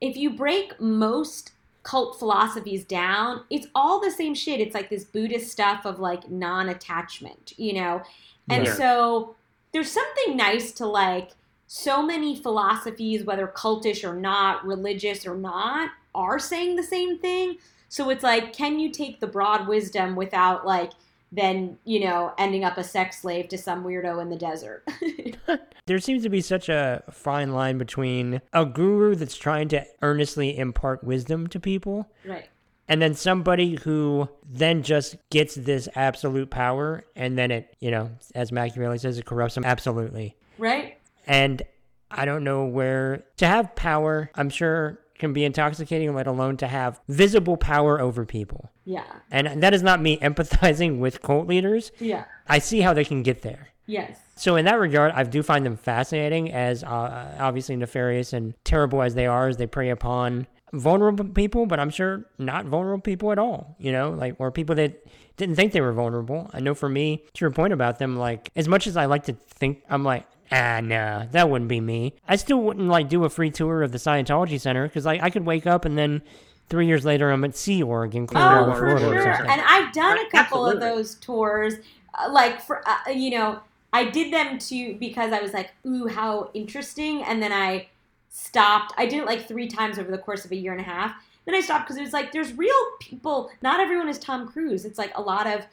if 0.00 0.16
you 0.16 0.30
break 0.30 0.80
most 0.80 1.52
cult 1.88 2.18
philosophies 2.18 2.84
down, 2.84 3.44
it's 3.48 3.66
all 3.74 3.98
the 3.98 4.10
same 4.10 4.34
shit. 4.34 4.60
It's 4.60 4.74
like 4.74 4.90
this 4.90 5.04
Buddhist 5.04 5.50
stuff 5.50 5.86
of 5.86 5.98
like 5.98 6.30
non 6.30 6.68
attachment, 6.68 7.54
you 7.56 7.72
know? 7.72 8.02
And 8.50 8.66
Yeah. 8.66 8.74
so 8.74 9.36
there's 9.72 9.90
something 9.90 10.36
nice 10.36 10.72
to 10.72 10.86
like 10.86 11.30
so 11.66 12.02
many 12.02 12.36
philosophies, 12.36 13.24
whether 13.24 13.46
cultish 13.46 14.06
or 14.06 14.14
not, 14.14 14.66
religious 14.66 15.26
or 15.26 15.34
not, 15.34 15.90
are 16.14 16.38
saying 16.38 16.76
the 16.76 16.82
same 16.82 17.18
thing. 17.18 17.56
So 17.88 18.10
it's 18.10 18.22
like, 18.22 18.52
can 18.52 18.78
you 18.78 18.90
take 18.90 19.20
the 19.20 19.26
broad 19.26 19.66
wisdom 19.66 20.14
without 20.14 20.66
like 20.66 20.92
then, 21.30 21.78
you 21.84 22.00
know, 22.00 22.32
ending 22.38 22.64
up 22.64 22.78
a 22.78 22.84
sex 22.84 23.20
slave 23.20 23.48
to 23.48 23.58
some 23.58 23.84
weirdo 23.84 24.20
in 24.22 24.30
the 24.30 24.36
desert? 24.36 24.86
There 25.88 25.98
seems 25.98 26.22
to 26.24 26.28
be 26.28 26.42
such 26.42 26.68
a 26.68 27.02
fine 27.10 27.54
line 27.54 27.78
between 27.78 28.42
a 28.52 28.66
guru 28.66 29.14
that's 29.14 29.38
trying 29.38 29.68
to 29.68 29.86
earnestly 30.02 30.58
impart 30.58 31.02
wisdom 31.02 31.46
to 31.46 31.58
people 31.58 32.12
right. 32.26 32.46
and 32.88 33.00
then 33.00 33.14
somebody 33.14 33.76
who 33.76 34.28
then 34.46 34.82
just 34.82 35.16
gets 35.30 35.54
this 35.54 35.88
absolute 35.94 36.50
power 36.50 37.06
and 37.16 37.38
then 37.38 37.50
it, 37.50 37.74
you 37.80 37.90
know, 37.90 38.10
as 38.34 38.52
Machiavelli 38.52 38.98
says, 38.98 39.16
it 39.16 39.24
corrupts 39.24 39.54
them 39.54 39.64
absolutely. 39.64 40.36
Right? 40.58 40.98
And 41.26 41.62
I 42.10 42.26
don't 42.26 42.44
know 42.44 42.66
where 42.66 43.24
to 43.38 43.46
have 43.46 43.74
power, 43.74 44.30
I'm 44.34 44.50
sure 44.50 45.00
can 45.18 45.32
be 45.32 45.44
intoxicating, 45.44 46.14
let 46.14 46.26
alone 46.26 46.56
to 46.58 46.66
have 46.66 47.00
visible 47.08 47.56
power 47.56 48.00
over 48.00 48.24
people. 48.24 48.70
Yeah. 48.84 49.04
And 49.30 49.62
that 49.62 49.74
is 49.74 49.82
not 49.82 50.00
me 50.00 50.18
empathizing 50.22 50.98
with 50.98 51.22
cult 51.22 51.46
leaders. 51.46 51.92
Yeah. 51.98 52.24
I 52.46 52.58
see 52.58 52.80
how 52.80 52.94
they 52.94 53.04
can 53.04 53.22
get 53.22 53.42
there. 53.42 53.68
Yes. 53.86 54.18
So 54.36 54.56
in 54.56 54.66
that 54.66 54.78
regard, 54.78 55.12
I 55.12 55.24
do 55.24 55.42
find 55.42 55.64
them 55.64 55.76
fascinating, 55.76 56.52
as 56.52 56.84
uh, 56.84 57.36
obviously 57.40 57.74
nefarious 57.74 58.32
and 58.32 58.54
terrible 58.62 59.02
as 59.02 59.14
they 59.14 59.26
are, 59.26 59.48
as 59.48 59.56
they 59.56 59.66
prey 59.66 59.90
upon 59.90 60.46
vulnerable 60.72 61.24
people, 61.24 61.66
but 61.66 61.80
I'm 61.80 61.90
sure 61.90 62.26
not 62.38 62.66
vulnerable 62.66 63.00
people 63.00 63.32
at 63.32 63.38
all. 63.38 63.76
You 63.78 63.92
know, 63.92 64.10
like 64.10 64.36
or 64.38 64.52
people 64.52 64.74
that 64.76 65.04
didn't 65.36 65.56
think 65.56 65.72
they 65.72 65.80
were 65.80 65.92
vulnerable. 65.92 66.50
I 66.52 66.60
know 66.60 66.74
for 66.74 66.88
me, 66.88 67.24
to 67.34 67.40
your 67.44 67.50
point 67.50 67.72
about 67.72 67.98
them, 67.98 68.16
like 68.16 68.50
as 68.54 68.68
much 68.68 68.86
as 68.86 68.96
I 68.96 69.06
like 69.06 69.24
to 69.24 69.32
think, 69.32 69.82
I'm 69.88 70.04
like. 70.04 70.26
Ah, 70.50 70.80
nah, 70.82 71.26
that 71.26 71.50
wouldn't 71.50 71.68
be 71.68 71.80
me. 71.80 72.14
I 72.26 72.36
still 72.36 72.60
wouldn't 72.62 72.88
like 72.88 73.08
do 73.08 73.24
a 73.24 73.30
free 73.30 73.50
tour 73.50 73.82
of 73.82 73.92
the 73.92 73.98
Scientology 73.98 74.58
Center 74.60 74.86
because 74.88 75.04
like 75.04 75.22
I 75.22 75.30
could 75.30 75.44
wake 75.44 75.66
up 75.66 75.84
and 75.84 75.96
then 75.98 76.22
three 76.68 76.86
years 76.86 77.04
later 77.04 77.30
I'm 77.30 77.44
at 77.44 77.56
Sea 77.56 77.82
Org 77.82 78.14
in 78.14 78.26
Oh, 78.34 78.34
Clearwater, 78.34 78.74
for 78.74 78.74
Florida, 78.74 79.06
or 79.06 79.18
sure. 79.18 79.34
something. 79.34 79.50
And 79.50 79.60
I've 79.66 79.92
done 79.92 80.18
a 80.18 80.24
Right, 80.24 80.30
couple 80.30 80.66
of 80.66 80.80
those 80.80 81.16
tours. 81.16 81.74
Uh, 82.14 82.30
like 82.30 82.60
for 82.60 82.82
uh, 82.88 83.10
you 83.10 83.30
know, 83.30 83.60
I 83.92 84.04
did 84.04 84.32
them 84.32 84.58
to 84.58 84.94
because 84.94 85.32
I 85.32 85.40
was 85.40 85.52
like, 85.52 85.70
ooh, 85.86 86.06
how 86.06 86.50
interesting. 86.54 87.22
And 87.22 87.42
then 87.42 87.52
I 87.52 87.88
stopped. 88.28 88.92
I 88.96 89.06
did 89.06 89.20
it 89.20 89.26
like 89.26 89.46
three 89.48 89.66
times 89.68 89.98
over 89.98 90.10
the 90.10 90.18
course 90.18 90.44
of 90.44 90.52
a 90.52 90.56
year 90.56 90.72
and 90.72 90.80
a 90.80 90.84
half. 90.84 91.14
Then 91.46 91.54
I 91.54 91.60
stopped 91.60 91.86
because 91.86 91.96
it 91.96 92.02
was 92.02 92.12
like 92.12 92.32
there's 92.32 92.52
real 92.52 92.74
people. 93.00 93.50
Not 93.62 93.80
everyone 93.80 94.08
is 94.08 94.18
Tom 94.18 94.46
Cruise. 94.48 94.84
It's 94.84 94.98
like 94.98 95.16
a 95.16 95.22
lot 95.22 95.46
of 95.46 95.64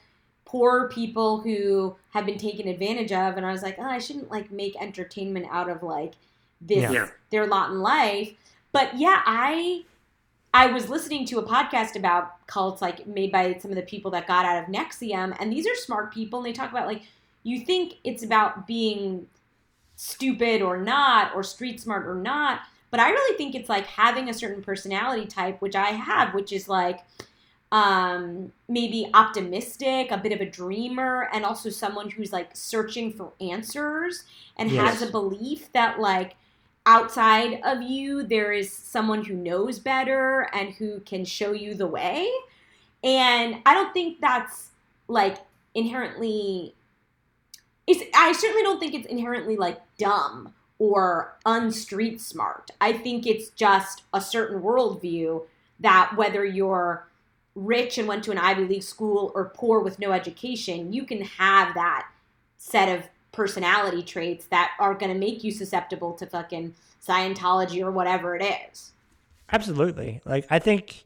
poor 0.46 0.90
people 0.90 1.42
who 1.42 1.96
have 2.12 2.26
been 2.26 2.38
taken 2.38 2.68
advantage 2.68 3.12
of. 3.12 3.36
And 3.36 3.46
I 3.46 3.52
was 3.52 3.64
like, 3.64 3.78
oh, 3.80 3.84
I 3.84 4.00
shouldn't 4.00 4.32
like 4.32 4.52
make 4.52 4.80
entertainment 4.82 5.48
out 5.50 5.70
of 5.70 5.84
like 5.84 6.14
this 6.62 6.84
Yeah. 6.84 6.92
Yeah. 6.92 7.08
their 7.32 7.48
lot 7.48 7.72
in 7.72 7.82
life. 7.82 8.34
But 8.72 8.98
yeah, 8.98 9.22
I 9.26 9.84
I 10.54 10.68
was 10.68 10.90
listening 10.90 11.26
to 11.28 11.40
a 11.40 11.44
podcast 11.44 11.98
about 11.98 12.48
cults, 12.48 12.82
like 12.82 13.06
made 13.06 13.32
by 13.32 13.58
some 13.60 13.72
of 13.72 13.76
the 13.76 13.84
people 13.84 14.12
that 14.12 14.26
got 14.28 14.46
out 14.46 14.64
of 14.64 14.70
NXIVM, 14.70 15.36
and 15.40 15.52
these 15.52 15.68
are 15.68 15.76
smart 15.76 16.14
people, 16.14 16.40
and 16.40 16.46
they 16.46 16.54
talk 16.54 16.72
about 16.72 16.88
like 16.88 17.04
you 17.44 17.66
think 17.66 17.96
it's 18.04 18.24
about 18.24 18.66
being 18.66 19.28
stupid 19.98 20.62
or 20.62 20.78
not, 20.78 21.36
or 21.36 21.44
street 21.44 21.80
smart 21.82 22.06
or 22.08 22.16
not, 22.16 22.62
but 22.92 23.00
I 23.00 23.10
really 23.10 23.38
think 23.38 23.56
it's 23.56 23.70
like 23.70 23.86
having 23.86 24.30
a 24.30 24.34
certain 24.34 24.64
personality 24.64 25.26
type, 25.26 25.62
which 25.62 25.76
I 25.76 25.88
have, 25.88 26.34
which 26.34 26.52
is 26.54 26.70
like 26.70 27.02
um 27.76 28.54
maybe 28.70 29.10
optimistic 29.14 30.10
a 30.10 30.18
bit 30.18 30.32
of 30.32 30.40
a 30.40 30.46
dreamer 30.46 31.28
and 31.34 31.44
also 31.44 31.70
someone 31.70 32.10
who's 32.10 32.32
like 32.32 32.50
searching 32.56 33.12
for 33.12 33.34
answers 33.42 34.24
and 34.58 34.72
Yes. 34.72 35.00
has 35.02 35.10
a 35.10 35.12
belief 35.12 35.72
that 35.74 36.00
like 36.00 36.36
outside 36.86 37.60
of 37.66 37.82
you 37.82 38.24
there 38.24 38.54
is 38.54 38.72
someone 38.72 39.26
who 39.26 39.34
knows 39.36 39.80
better 39.80 40.48
and 40.54 40.76
who 40.76 41.02
can 41.02 41.26
show 41.26 41.52
you 41.52 41.74
the 41.74 41.88
way 41.88 42.32
and 43.04 43.58
i 43.66 43.74
don't 43.74 43.94
think 43.94 44.22
that's 44.22 44.70
like 45.10 45.38
inherently 45.74 46.76
it's 47.88 48.04
i 48.16 48.32
certainly 48.32 48.64
don't 48.64 48.80
think 48.80 48.94
it's 48.94 49.08
inherently 49.08 49.56
like 49.58 49.82
dumb 49.98 50.54
or 50.78 51.38
unstreet 51.46 52.20
smart. 52.20 52.70
I 52.82 52.92
think 52.92 53.26
it's 53.26 53.50
just 53.52 54.04
a 54.14 54.20
certain 54.20 54.62
worldview 54.62 55.44
that 55.80 56.14
whether 56.18 56.44
you're 56.44 57.08
rich 57.56 57.98
and 57.98 58.08
went 58.08 58.24
to 58.26 58.32
an 58.32 58.38
Ivy 58.38 58.66
League 58.66 58.84
school 58.84 59.32
or 59.34 59.52
poor 59.56 59.80
with 59.80 59.98
no 59.98 60.12
education, 60.12 60.94
you 60.94 61.06
can 61.06 61.22
have 61.22 61.74
that 61.74 62.08
set 62.58 62.90
of 62.90 63.08
personality 63.32 64.04
traits 64.04 64.46
that 64.48 64.72
are 64.80 64.94
going 64.94 65.12
to 65.12 65.18
make 65.18 65.44
you 65.44 65.52
susceptible 65.52 66.14
to 66.14 66.26
fucking 66.26 66.76
Scientology 67.06 67.82
or 67.82 67.92
whatever 67.92 68.36
it 68.36 68.44
is. 68.72 68.92
Absolutely. 69.52 70.22
Like 70.26 70.46
I 70.50 70.60
think 70.60 71.05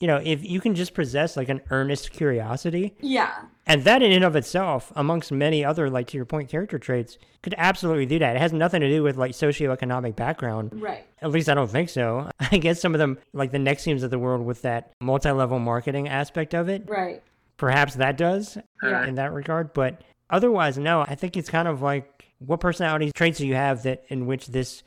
you 0.00 0.06
know, 0.06 0.16
if 0.24 0.42
you 0.48 0.60
can 0.60 0.74
just 0.74 0.94
possess 0.94 1.36
like 1.36 1.48
an 1.50 1.60
earnest 1.70 2.10
curiosity, 2.12 2.94
Yeah. 3.00 3.30
and 3.66 3.84
that 3.84 4.02
in 4.02 4.12
and 4.12 4.24
of 4.24 4.34
itself, 4.34 4.90
amongst 4.96 5.30
many 5.30 5.62
other 5.64 5.90
like 5.90 6.06
to 6.08 6.16
your 6.16 6.24
point 6.24 6.48
character 6.48 6.78
traits, 6.78 7.18
could 7.42 7.54
absolutely 7.58 8.06
do 8.06 8.18
that. 8.18 8.34
It 8.36 8.38
has 8.40 8.52
nothing 8.52 8.80
to 8.80 8.88
do 8.88 9.02
with 9.02 9.16
like 9.16 9.32
socioeconomic 9.32 10.16
background. 10.16 10.80
Right. 10.80 11.04
At 11.20 11.30
least 11.30 11.48
I 11.50 11.54
don't 11.54 11.70
think 11.70 11.90
so. 11.90 12.30
I 12.40 12.56
guess 12.58 12.80
some 12.80 12.94
of 12.94 12.98
them, 12.98 13.18
like 13.34 13.50
the 13.52 13.58
NXIVMs 13.58 14.02
of 14.02 14.10
the 14.10 14.18
world, 14.18 14.44
with 14.44 14.62
that 14.62 14.92
multi-level 15.00 15.58
marketing 15.58 16.08
aspect 16.08 16.54
of 16.54 16.68
it, 16.70 16.84
Right. 16.88 17.22
perhaps 17.58 17.94
that 17.96 18.16
does 18.16 18.56
Yeah. 18.82 19.06
in 19.06 19.16
that 19.16 19.32
regard. 19.34 19.74
But 19.74 20.00
otherwise, 20.30 20.78
no. 20.78 21.02
I 21.02 21.14
think 21.14 21.36
it's 21.36 21.50
kind 21.50 21.68
of 21.68 21.82
like 21.82 22.24
what 22.38 22.58
personality 22.60 23.12
traits 23.12 23.36
do 23.36 23.46
you 23.46 23.54
have 23.54 23.82
that 23.82 24.02
in 24.08 24.24
which 24.24 24.46
this 24.46 24.82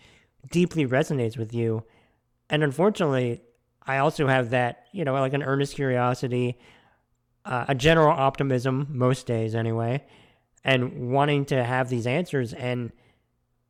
deeply 0.51 0.87
resonates 0.87 1.37
with 1.37 1.53
you, 1.53 1.83
and 2.49 2.63
unfortunately, 2.63 3.41
I 3.85 3.97
also 3.97 4.27
have 4.27 4.51
that. 4.51 4.85
You 4.91 5.03
know, 5.05 5.13
like 5.13 5.33
an 5.33 5.43
earnest 5.43 5.75
curiosity, 5.75 6.57
uh, 7.45 7.65
a 7.67 7.75
general 7.75 8.11
optimism 8.11 8.87
most 8.89 9.25
days 9.27 9.55
anyway, 9.55 10.03
and 10.63 11.11
wanting 11.11 11.45
to 11.45 11.63
have 11.63 11.89
these 11.89 12.07
answers. 12.07 12.53
And 12.53 12.91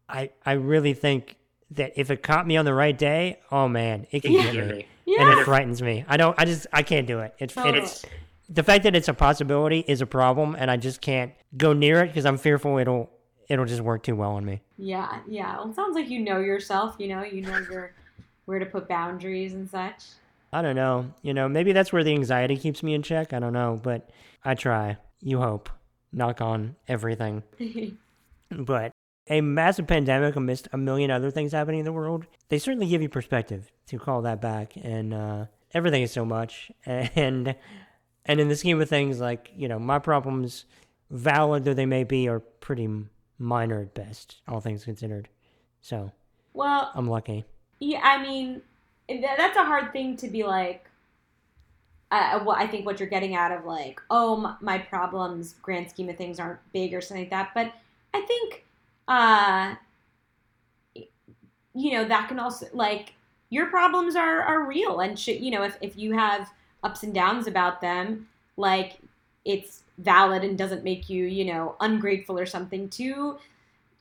I 0.10 0.32
I 0.46 0.54
really 0.54 0.94
think 0.94 1.38
that 1.72 1.94
if 1.96 2.12
it 2.12 2.22
caught 2.22 2.46
me 2.46 2.58
on 2.58 2.66
the 2.66 2.74
right 2.74 2.98
day, 2.98 3.40
oh 3.52 3.68
man, 3.68 4.06
it 4.12 4.22
can 4.22 4.34
Yeah. 4.34 4.52
get 4.52 4.68
me. 4.68 4.88
Yeah. 5.06 5.22
And 5.30 5.40
it 5.40 5.44
frightens 5.44 5.82
me. 5.82 6.06
I 6.08 6.18
don't. 6.18 6.38
I 6.40 6.46
just. 6.46 6.68
I 6.72 6.84
can't 6.84 7.08
do 7.08 7.20
it. 7.20 7.34
It's. 7.40 7.54
Totally. 7.56 7.80
It's. 7.80 8.06
The 8.50 8.64
fact 8.64 8.84
that 8.84 8.96
it's 8.96 9.08
a 9.08 9.14
possibility 9.14 9.80
is 9.88 10.02
a 10.02 10.06
problem, 10.06 10.56
and 10.60 10.70
I 10.70 10.78
just 10.78 11.02
can't 11.02 11.32
go 11.58 11.74
near 11.74 12.02
it 12.04 12.08
because 12.08 12.26
I'm 12.26 12.38
fearful 12.38 12.78
it'll. 12.78 13.10
It'll 13.50 13.66
just 13.66 13.82
work 13.82 14.04
too 14.04 14.16
well 14.16 14.32
on 14.32 14.46
me. 14.46 14.62
Yeah. 14.78 15.20
Yeah. 15.28 15.58
Well, 15.58 15.70
it 15.70 15.76
sounds 15.76 15.96
like 15.96 16.10
you 16.10 16.20
know 16.22 16.40
yourself. 16.40 16.96
You 17.00 17.10
know, 17.10 17.24
you 17.24 17.42
know 17.42 17.58
your 17.70 17.94
where 18.46 18.60
to 18.60 18.66
put 18.66 18.88
boundaries 18.88 19.54
and 19.54 19.70
such. 19.70 20.04
I 20.52 20.62
don't 20.62 20.76
know. 20.76 21.12
You 21.22 21.34
know, 21.34 21.50
maybe 21.50 21.72
that's 21.74 21.92
where 21.92 22.04
the 22.04 22.14
anxiety 22.14 22.58
keeps 22.58 22.84
me 22.84 22.94
in 22.94 23.02
check. 23.02 23.34
I 23.34 23.40
don't 23.40 23.54
know, 23.54 23.80
but 23.82 24.10
I 24.46 24.54
try. 24.56 24.98
You 25.22 25.40
hope. 25.40 25.70
Knock 26.12 26.42
on 26.42 26.76
everything. 26.88 27.44
But 28.56 28.92
a 29.28 29.42
massive 29.42 29.88
pandemic 29.88 30.36
amidst 30.36 30.68
a 30.72 30.78
million 30.78 31.10
other 31.10 31.32
things 31.32 31.54
happening 31.54 31.80
in 31.80 31.86
the 31.86 31.94
world, 31.94 32.26
they 32.50 32.60
certainly 32.60 32.88
give 32.88 33.02
you 33.02 33.10
perspective 33.10 33.72
to 33.88 33.98
call 33.98 34.22
that 34.24 34.42
back. 34.42 34.74
And 34.76 35.14
uh, 35.14 35.46
everything 35.74 36.04
is 36.04 36.12
so 36.12 36.26
much. 36.26 36.72
And 36.86 37.56
and 38.26 38.40
in 38.40 38.48
the 38.48 38.56
scheme 38.56 38.80
of 38.80 38.88
things, 38.88 39.20
like 39.20 39.52
you 39.56 39.68
know, 39.68 39.80
my 39.80 40.00
problems, 40.00 40.66
valid 41.10 41.66
though 41.66 41.74
they 41.74 41.86
may 41.86 42.04
be, 42.04 42.28
are 42.28 42.40
pretty 42.40 42.88
minor 43.38 43.82
at 43.82 43.94
best, 43.94 44.42
all 44.48 44.62
things 44.62 44.86
considered. 44.86 45.30
So 45.82 46.12
well, 46.54 46.92
I'm 46.94 47.08
lucky. 47.08 47.46
Yeah, 47.84 48.00
I 48.02 48.22
mean, 48.22 48.62
that's 49.10 49.58
a 49.58 49.66
hard 49.66 49.92
thing 49.92 50.16
to 50.18 50.28
be 50.30 50.44
like. 50.44 50.86
Uh, 52.12 52.46
I 52.56 52.68
think 52.68 52.86
what 52.86 53.00
you're 53.00 53.10
getting 53.10 53.36
out 53.36 53.52
of 53.52 53.66
like, 53.66 54.00
oh, 54.10 54.38
my, 54.38 54.56
my 54.62 54.78
problems, 54.78 55.56
grand 55.64 55.90
scheme 55.90 56.10
of 56.10 56.16
things, 56.16 56.40
aren't 56.40 56.60
big 56.72 56.94
or 56.94 57.02
something 57.02 57.24
like 57.24 57.32
that. 57.32 57.52
But 57.56 57.74
I 58.14 58.22
think, 58.22 58.64
uh, 59.08 59.76
you 61.74 61.92
know, 61.94 62.06
that 62.06 62.28
can 62.28 62.40
also 62.40 62.68
like 62.74 63.14
your 63.50 63.68
problems 63.68 64.16
are 64.16 64.42
are 64.42 64.66
real 64.66 65.00
and 65.00 65.18
should 65.18 65.40
you 65.40 65.52
know 65.52 65.64
if 65.64 65.78
if 65.82 65.98
you 65.98 66.14
have 66.14 66.50
ups 66.84 67.04
and 67.04 67.14
downs 67.14 67.48
about 67.48 67.82
them, 67.82 68.28
like 68.58 69.00
it's 69.46 69.82
valid 69.98 70.44
and 70.44 70.58
doesn't 70.58 70.84
make 70.84 71.10
you 71.10 71.26
you 71.26 71.46
know 71.46 71.76
ungrateful 71.80 72.38
or 72.38 72.46
something 72.46 72.90
to 72.90 73.38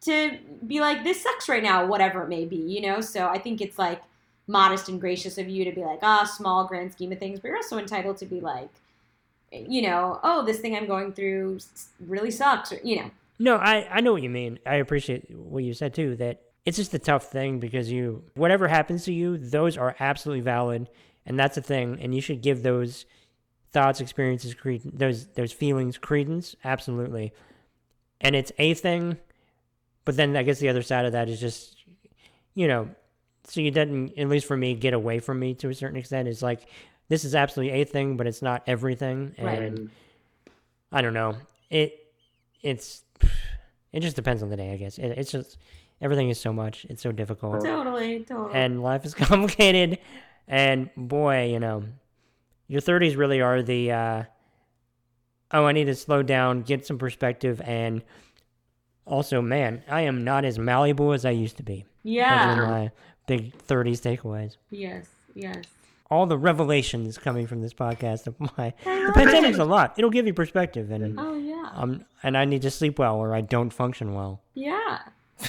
to 0.03 0.39
be 0.67 0.81
like 0.81 1.05
this 1.05 1.23
sucks 1.23 1.49
right 1.49 1.63
now 1.63 1.87
whatever 1.87 2.23
it 2.23 2.29
may 2.29 2.45
be 2.45 2.57
you 2.57 2.81
know 2.81 3.01
so 3.01 3.29
i 3.29 3.39
think 3.39 3.61
it's 3.61 3.79
like 3.79 4.03
modest 4.47 4.89
and 4.89 5.01
gracious 5.01 5.39
of 5.39 5.49
you 5.49 5.65
to 5.65 5.73
be 5.73 5.83
like 5.83 6.01
ah 6.03 6.25
small 6.25 6.67
grand 6.67 6.93
scheme 6.93 7.13
of 7.13 7.19
things 7.19 7.39
but 7.41 7.49
you're 7.49 7.57
also 7.57 7.79
entitled 7.79 8.17
to 8.17 8.27
be 8.27 8.41
like 8.41 8.71
you 9.53 9.83
know 9.83 10.19
oh 10.23 10.45
this 10.45 10.59
thing 10.59 10.75
i'm 10.77 10.87
going 10.87 11.13
through 11.13 11.59
really 12.07 12.31
sucks 12.31 12.73
or, 12.73 12.81
you 12.83 12.97
know 12.97 13.11
No, 13.39 13.57
I, 13.57 13.89
I 13.91 14.01
know 14.01 14.13
what 14.13 14.23
you 14.23 14.31
mean. 14.31 14.59
I 14.65 14.77
appreciate 14.77 15.35
what 15.35 15.65
you 15.65 15.75
said 15.75 15.95
too, 15.95 16.15
that 16.17 16.43
it's 16.65 16.77
just 16.77 16.95
a 16.95 16.99
tough 16.99 17.25
thing 17.33 17.59
because 17.59 17.91
you, 17.91 18.23
whatever 18.35 18.69
happens 18.69 19.05
to 19.07 19.13
you, 19.13 19.37
those 19.37 19.77
are 19.77 19.97
absolutely 19.99 20.43
valid. 20.43 20.89
And 21.27 21.37
that's 21.37 21.57
a 21.57 21.63
thing. 21.63 21.99
And 22.01 22.15
you 22.15 22.21
should 22.21 22.41
give 22.41 22.63
those 22.63 23.05
thoughts, 23.73 24.01
experiences, 24.01 24.55
those, 24.85 25.27
those 25.35 25.51
feelings 25.51 25.99
credence. 25.99 26.55
Absolutely. 26.63 27.33
And 28.21 28.37
it's 28.37 28.53
a 28.59 28.75
thing. 28.75 29.17
But 30.05 30.17
then 30.17 30.37
I 30.37 30.43
guess 30.43 30.59
the 30.59 30.69
other 30.69 30.83
side 30.83 31.05
of 31.05 31.13
that 31.13 31.29
is 31.29 31.41
just, 31.41 31.77
you 32.55 32.67
know, 32.67 32.89
so 33.45 33.61
you 33.61 33.71
didn't, 33.71 34.19
at 34.19 34.29
least 34.29 34.47
for 34.47 34.57
me, 34.57 34.75
get 34.75 34.95
away 34.95 35.19
from 35.19 35.39
me 35.39 35.55
to 35.55 35.69
a 35.69 35.75
certain 35.75 35.97
extent. 35.97 36.29
It's 36.29 36.43
like, 36.43 36.67
this 37.09 37.25
is 37.25 37.35
absolutely 37.35 37.81
a 37.81 37.85
thing, 37.85 38.17
but 38.17 38.27
it's 38.27 38.43
not 38.43 38.63
everything. 38.67 39.35
Right. 39.39 39.63
And 39.63 39.91
I 40.91 41.03
don't 41.03 41.15
know. 41.15 41.37
It, 41.71 42.07
it's, 42.63 43.03
it 43.93 44.01
just 44.01 44.17
depends 44.17 44.43
on 44.43 44.49
the 44.49 44.57
day, 44.57 44.73
I 44.73 44.77
guess. 44.77 44.99
It, 44.99 45.09
it's 45.19 45.31
just 45.31 45.59
everything 46.01 46.29
is 46.29 46.41
so 46.41 46.53
much. 46.53 46.87
It's 46.89 47.03
so 47.03 47.13
difficult, 47.13 47.65
totally 47.65 48.21
totally 48.21 48.55
and 48.55 48.83
life 48.83 49.05
is 49.05 49.15
complicated. 49.29 49.99
And 50.49 50.91
boy, 50.97 51.47
you 51.47 51.61
know, 51.61 51.85
your 52.69 52.81
thirties 52.81 53.17
really 53.17 53.41
are 53.41 53.63
the. 53.63 53.93
Uh, 53.93 54.23
oh, 55.53 55.67
I 55.67 55.73
need 55.73 55.85
to 55.85 55.95
slow 55.95 56.23
down, 56.23 56.63
get 56.63 56.87
some 56.87 56.99
perspective, 56.99 57.61
and 57.65 58.03
also, 59.07 59.41
man, 59.43 59.83
I 59.89 60.03
am 60.03 60.25
not 60.25 60.45
as 60.45 60.59
malleable 60.59 61.13
as 61.13 61.25
I 61.25 61.31
used 61.31 61.57
to 61.59 61.63
be. 61.63 61.85
Those 62.05 62.15
yeah 62.15 62.59
are 62.59 62.67
my 62.67 62.91
big 63.27 63.55
thirties 63.55 64.01
takeaways. 64.01 64.57
yes 64.71 65.07
yes 65.35 65.65
All 66.11 66.27
the 66.27 66.37
revelations 66.39 67.17
coming 67.19 67.47
from 67.47 67.63
this 67.63 67.73
podcast 67.75 68.27
of 68.27 68.39
my 68.41 68.75
the 68.85 69.13
pandemic's 69.15 69.59
it. 69.59 69.63
a 69.63 69.65
lot. 69.65 69.95
It'll 69.99 70.11
give 70.11 70.27
you 70.27 70.35
perspective, 70.35 70.91
and 70.91 71.19
oh 71.19 71.35
yeah 71.37 71.71
um, 71.75 72.05
and 72.23 72.37
I 72.37 72.45
need 72.45 72.63
to 72.63 72.71
sleep 72.71 72.99
well, 72.99 73.17
or 73.17 73.35
I 73.35 73.41
don't 73.41 73.71
function 73.73 74.15
well. 74.15 74.43
yeah 74.55 74.99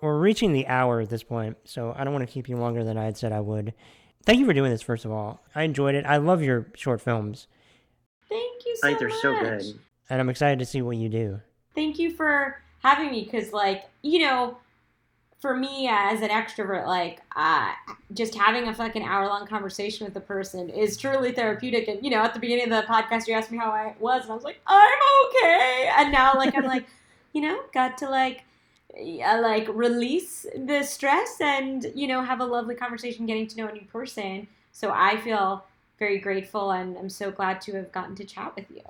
We're 0.00 0.18
reaching 0.20 0.52
the 0.52 0.66
hour 0.68 1.00
at 1.00 1.10
this 1.10 1.24
point, 1.24 1.56
so 1.64 1.92
I 1.96 2.04
don't 2.04 2.12
want 2.12 2.24
to 2.26 2.32
keep 2.32 2.48
you 2.48 2.56
longer 2.56 2.84
than 2.84 2.96
I 2.96 3.04
had 3.04 3.16
said 3.16 3.32
I 3.32 3.40
would. 3.40 3.74
Thank 4.24 4.38
you 4.38 4.46
for 4.46 4.52
doing 4.52 4.70
this, 4.70 4.82
first 4.82 5.04
of 5.04 5.10
all. 5.10 5.40
I 5.56 5.62
enjoyed 5.64 5.96
it. 5.96 6.04
I 6.06 6.18
love 6.18 6.40
your 6.42 6.66
short 6.76 7.00
films, 7.00 7.46
thank 8.28 8.64
you 8.66 8.76
so 8.76 8.86
I 8.86 8.90
think 8.90 9.00
they're 9.00 9.10
so 9.22 9.40
good. 9.40 9.62
and 10.10 10.20
I'm 10.20 10.28
excited 10.28 10.58
to 10.60 10.66
see 10.66 10.82
what 10.82 10.96
you 10.98 11.08
do. 11.08 11.40
Thank 11.78 11.96
you 12.00 12.10
for 12.10 12.60
having 12.82 13.12
me 13.12 13.22
because 13.22 13.52
like 13.52 13.84
you 14.02 14.18
know 14.18 14.58
for 15.38 15.56
me 15.56 15.88
as 15.88 16.20
an 16.22 16.28
extrovert 16.28 16.84
like 16.88 17.20
uh, 17.36 17.70
just 18.14 18.34
having 18.34 18.66
a 18.66 18.74
fucking 18.74 19.04
hour 19.04 19.28
long 19.28 19.46
conversation 19.46 20.04
with 20.04 20.16
a 20.16 20.20
person 20.20 20.68
is 20.68 20.96
truly 20.96 21.30
therapeutic. 21.30 21.86
And 21.86 22.02
you 22.02 22.10
know 22.10 22.18
at 22.18 22.34
the 22.34 22.40
beginning 22.40 22.64
of 22.64 22.70
the 22.70 22.92
podcast 22.92 23.28
you 23.28 23.34
asked 23.34 23.52
me 23.52 23.58
how 23.58 23.70
i 23.70 23.94
was 24.00 24.22
and 24.22 24.32
i 24.32 24.34
was 24.34 24.42
like 24.42 24.60
i'm 24.66 24.98
okay. 25.26 25.88
And 25.98 26.10
now 26.10 26.34
like 26.34 26.56
i'm 26.56 26.64
like 26.64 26.84
you 27.32 27.42
know 27.42 27.60
got 27.72 27.96
to 27.98 28.10
like 28.10 28.42
uh, 28.98 29.40
like 29.40 29.68
release 29.68 30.46
the 30.56 30.82
stress 30.82 31.40
and 31.40 31.86
you 31.94 32.08
know 32.08 32.22
have 32.22 32.40
a 32.40 32.44
lovely 32.44 32.74
conversation 32.74 33.24
getting 33.24 33.46
to 33.46 33.56
know 33.56 33.68
a 33.68 33.72
new 33.72 33.86
person. 33.92 34.48
So 34.72 34.90
i 34.92 35.16
feel 35.18 35.64
very 36.00 36.18
grateful 36.18 36.72
and 36.72 36.98
i'm 36.98 37.08
so 37.08 37.30
glad 37.30 37.60
to 37.60 37.72
have 37.74 37.92
gotten 37.92 38.16
to 38.16 38.24
chat 38.24 38.56
with 38.56 38.66
you. 38.68 38.82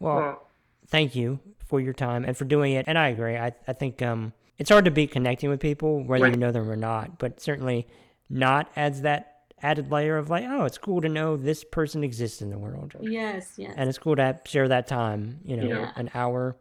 Well, 0.00 0.16
Well, 0.16 0.46
thank 0.88 1.16
you 1.16 1.40
for 1.66 1.80
your 1.80 1.92
time 1.92 2.24
and 2.24 2.36
for 2.36 2.44
doing 2.44 2.72
it. 2.72 2.84
And 2.88 2.96
I 2.98 3.08
agree. 3.08 3.36
I 3.36 3.52
I 3.68 3.72
think 3.74 4.00
um 4.02 4.32
it's 4.58 4.70
hard 4.70 4.84
to 4.86 4.90
beat 4.90 5.10
connecting 5.10 5.50
with 5.50 5.60
people 5.60 6.02
whether 6.04 6.24
Right. 6.24 6.32
you 6.32 6.38
know 6.38 6.50
them 6.52 6.70
or 6.70 6.76
not, 6.76 7.18
but 7.18 7.40
certainly 7.40 7.86
not 8.30 8.70
adds 8.76 9.02
that 9.02 9.32
added 9.62 9.90
layer 9.90 10.16
of 10.18 10.28
like, 10.30 10.44
oh, 10.46 10.64
it's 10.64 10.76
cool 10.78 11.00
to 11.00 11.08
know 11.08 11.36
this 11.36 11.64
person 11.64 12.04
exists 12.04 12.42
in 12.42 12.50
the 12.50 12.58
world. 12.58 12.94
yes 13.00 13.54
yes 13.56 13.72
and 13.76 13.88
it's 13.88 13.98
cool 13.98 14.14
to 14.16 14.38
share 14.44 14.68
that 14.68 14.86
time 14.86 15.40
you 15.44 15.56
know 15.56 15.66
Yeah. 15.68 15.92
an 15.96 16.10
hour 16.14 16.56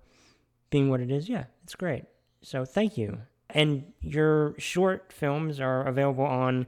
being 0.70 0.89
what 0.89 0.99
it 1.01 1.12
is 1.12 1.28
yeah 1.30 1.45
it's 1.64 1.76
great 1.76 2.03
so 2.41 2.64
thank 2.66 2.97
you 2.97 3.20
and 3.49 3.84
your 4.01 4.56
short 4.58 5.12
films 5.14 5.60
are 5.60 5.86
available 5.88 6.24
on 6.26 6.68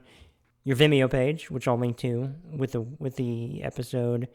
your 0.64 0.76
vimeo 0.76 1.10
page 1.10 1.50
which 1.50 1.66
i'll 1.66 1.78
link 1.78 1.96
to 1.98 2.32
with 2.56 2.72
the 2.72 2.80
with 2.80 3.16
the 3.16 3.62
episode 3.62 4.28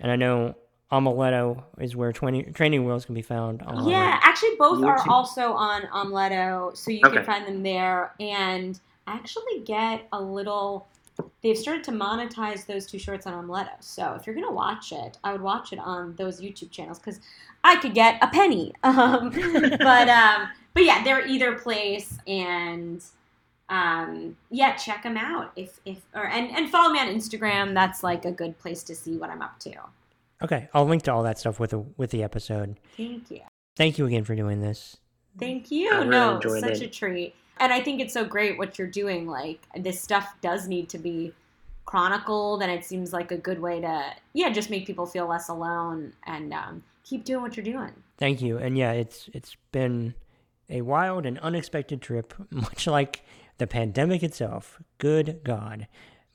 and 0.00 0.10
i 0.10 0.16
know 0.16 0.54
Omeletto 0.92 1.62
is 1.78 1.94
where 1.94 2.12
20 2.12 2.42
training 2.52 2.84
wheels 2.84 3.04
can 3.04 3.14
be 3.14 3.22
found 3.22 3.62
on 3.62 3.88
Yeah, 3.88 4.18
actually, 4.22 4.56
both 4.58 4.82
are 4.84 5.08
also 5.08 5.52
on 5.52 5.82
Omeletto, 5.82 6.76
so 6.76 6.90
you 6.90 7.06
Okay. 7.06 7.16
can 7.16 7.24
find 7.24 7.46
them 7.46 7.62
there. 7.62 8.12
And 8.18 8.78
actually 9.06 9.60
get 9.64 10.06
a 10.12 10.20
little 10.20 10.86
they've 11.42 11.58
started 11.58 11.84
to 11.84 11.90
monetize 11.90 12.66
those 12.66 12.86
two 12.86 12.98
shorts 12.98 13.26
on 13.26 13.32
Omeletto. 13.34 13.70
So 13.80 14.14
if 14.14 14.26
you're 14.26 14.34
gonna 14.34 14.50
watch 14.52 14.92
it, 14.92 15.18
I 15.24 15.32
would 15.32 15.42
watch 15.42 15.72
it 15.72 15.78
on 15.78 16.14
those 16.16 16.40
YouTube 16.40 16.70
channels 16.70 16.98
because 16.98 17.20
I 17.64 17.76
could 17.76 17.94
get 17.94 18.18
a 18.22 18.28
penny. 18.28 18.72
Um, 18.84 19.30
but 19.30 20.08
um, 20.08 20.48
but 20.74 20.84
yeah, 20.84 21.02
they're 21.04 21.26
either 21.26 21.54
place 21.58 22.18
and 22.26 23.02
um, 23.68 24.36
yeah, 24.50 24.74
check 24.74 25.02
them 25.02 25.16
out 25.16 25.52
if 25.56 25.78
if 25.84 25.98
or 26.14 26.26
and 26.26 26.50
and 26.56 26.70
follow 26.70 26.92
me 26.92 26.98
on 27.00 27.08
Instagram. 27.08 27.74
That's 27.74 28.02
like 28.02 28.24
a 28.24 28.32
good 28.32 28.58
place 28.58 28.82
to 28.84 28.94
see 28.94 29.16
what 29.16 29.30
I'm 29.30 29.42
up 29.42 29.58
to. 29.60 29.72
Okay, 30.42 30.68
I'll 30.72 30.86
link 30.86 31.02
to 31.04 31.12
all 31.12 31.22
that 31.24 31.38
stuff 31.38 31.60
with 31.60 31.70
the 31.70 31.78
with 31.78 32.10
the 32.10 32.22
episode. 32.22 32.78
Thank 32.96 33.30
you. 33.30 33.40
Thank 33.76 33.98
you 33.98 34.06
again 34.06 34.24
for 34.24 34.34
doing 34.34 34.60
this. 34.60 34.96
Thank 35.38 35.70
you. 35.70 35.90
Really 35.90 36.08
no, 36.08 36.36
enjoyed 36.36 36.60
such 36.60 36.80
it. 36.80 36.82
a 36.82 36.88
treat. 36.88 37.34
And 37.58 37.72
I 37.72 37.80
think 37.80 38.00
it's 38.00 38.14
so 38.14 38.24
great 38.24 38.58
what 38.58 38.78
you're 38.78 38.88
doing. 38.88 39.26
Like 39.26 39.60
this 39.76 40.00
stuff 40.00 40.34
does 40.40 40.66
need 40.66 40.88
to 40.90 40.98
be 40.98 41.32
chronicled, 41.84 42.62
and 42.62 42.70
it 42.70 42.84
seems 42.84 43.12
like 43.12 43.32
a 43.32 43.36
good 43.36 43.60
way 43.60 43.80
to 43.80 44.12
yeah, 44.32 44.50
just 44.50 44.70
make 44.70 44.86
people 44.86 45.06
feel 45.06 45.26
less 45.26 45.48
alone 45.48 46.14
and 46.26 46.54
um, 46.54 46.82
keep 47.04 47.24
doing 47.24 47.42
what 47.42 47.56
you're 47.56 47.64
doing. 47.64 47.92
Thank 48.16 48.40
you. 48.40 48.58
And 48.58 48.78
yeah, 48.78 48.92
it's 48.92 49.28
it's 49.34 49.56
been 49.72 50.14
a 50.70 50.82
wild 50.82 51.26
and 51.26 51.38
unexpected 51.40 52.00
trip, 52.00 52.32
much 52.50 52.86
like 52.86 53.22
the 53.58 53.66
pandemic 53.66 54.22
itself. 54.22 54.80
Good 54.98 55.40
God. 55.44 55.86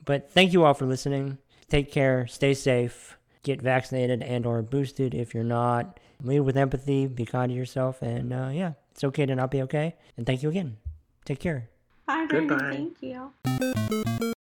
But 0.04 0.30
thank 0.32 0.54
you 0.54 0.64
all 0.64 0.76
for 0.76 0.86
listening. 0.86 1.40
Take 1.68 1.92
care, 1.92 2.28
stay 2.28 2.54
safe, 2.54 3.18
get 3.46 3.62
vaccinated 3.62 4.22
and 4.22 4.46
or 4.46 4.62
boosted 4.62 5.14
if 5.14 5.34
you're 5.34 5.44
not. 5.46 6.00
Lead 6.24 6.42
with 6.42 6.58
empathy, 6.58 7.08
be 7.08 7.26
kind 7.26 7.50
to 7.50 7.56
yourself, 7.56 8.02
and 8.02 8.34
uh, 8.34 8.50
yeah, 8.52 8.74
it's 8.92 9.04
okay 9.04 9.26
to 9.26 9.36
not 9.36 9.52
be 9.52 9.62
okay. 9.62 9.96
And 10.18 10.26
thank 10.26 10.44
you 10.44 10.50
again. 10.50 10.78
Take 11.24 11.40
care. 11.40 11.70
Bye, 12.06 12.26
Brandon. 12.28 12.58
Goodbye. 12.58 12.92
Thank 13.00 13.02
you. 13.02 14.32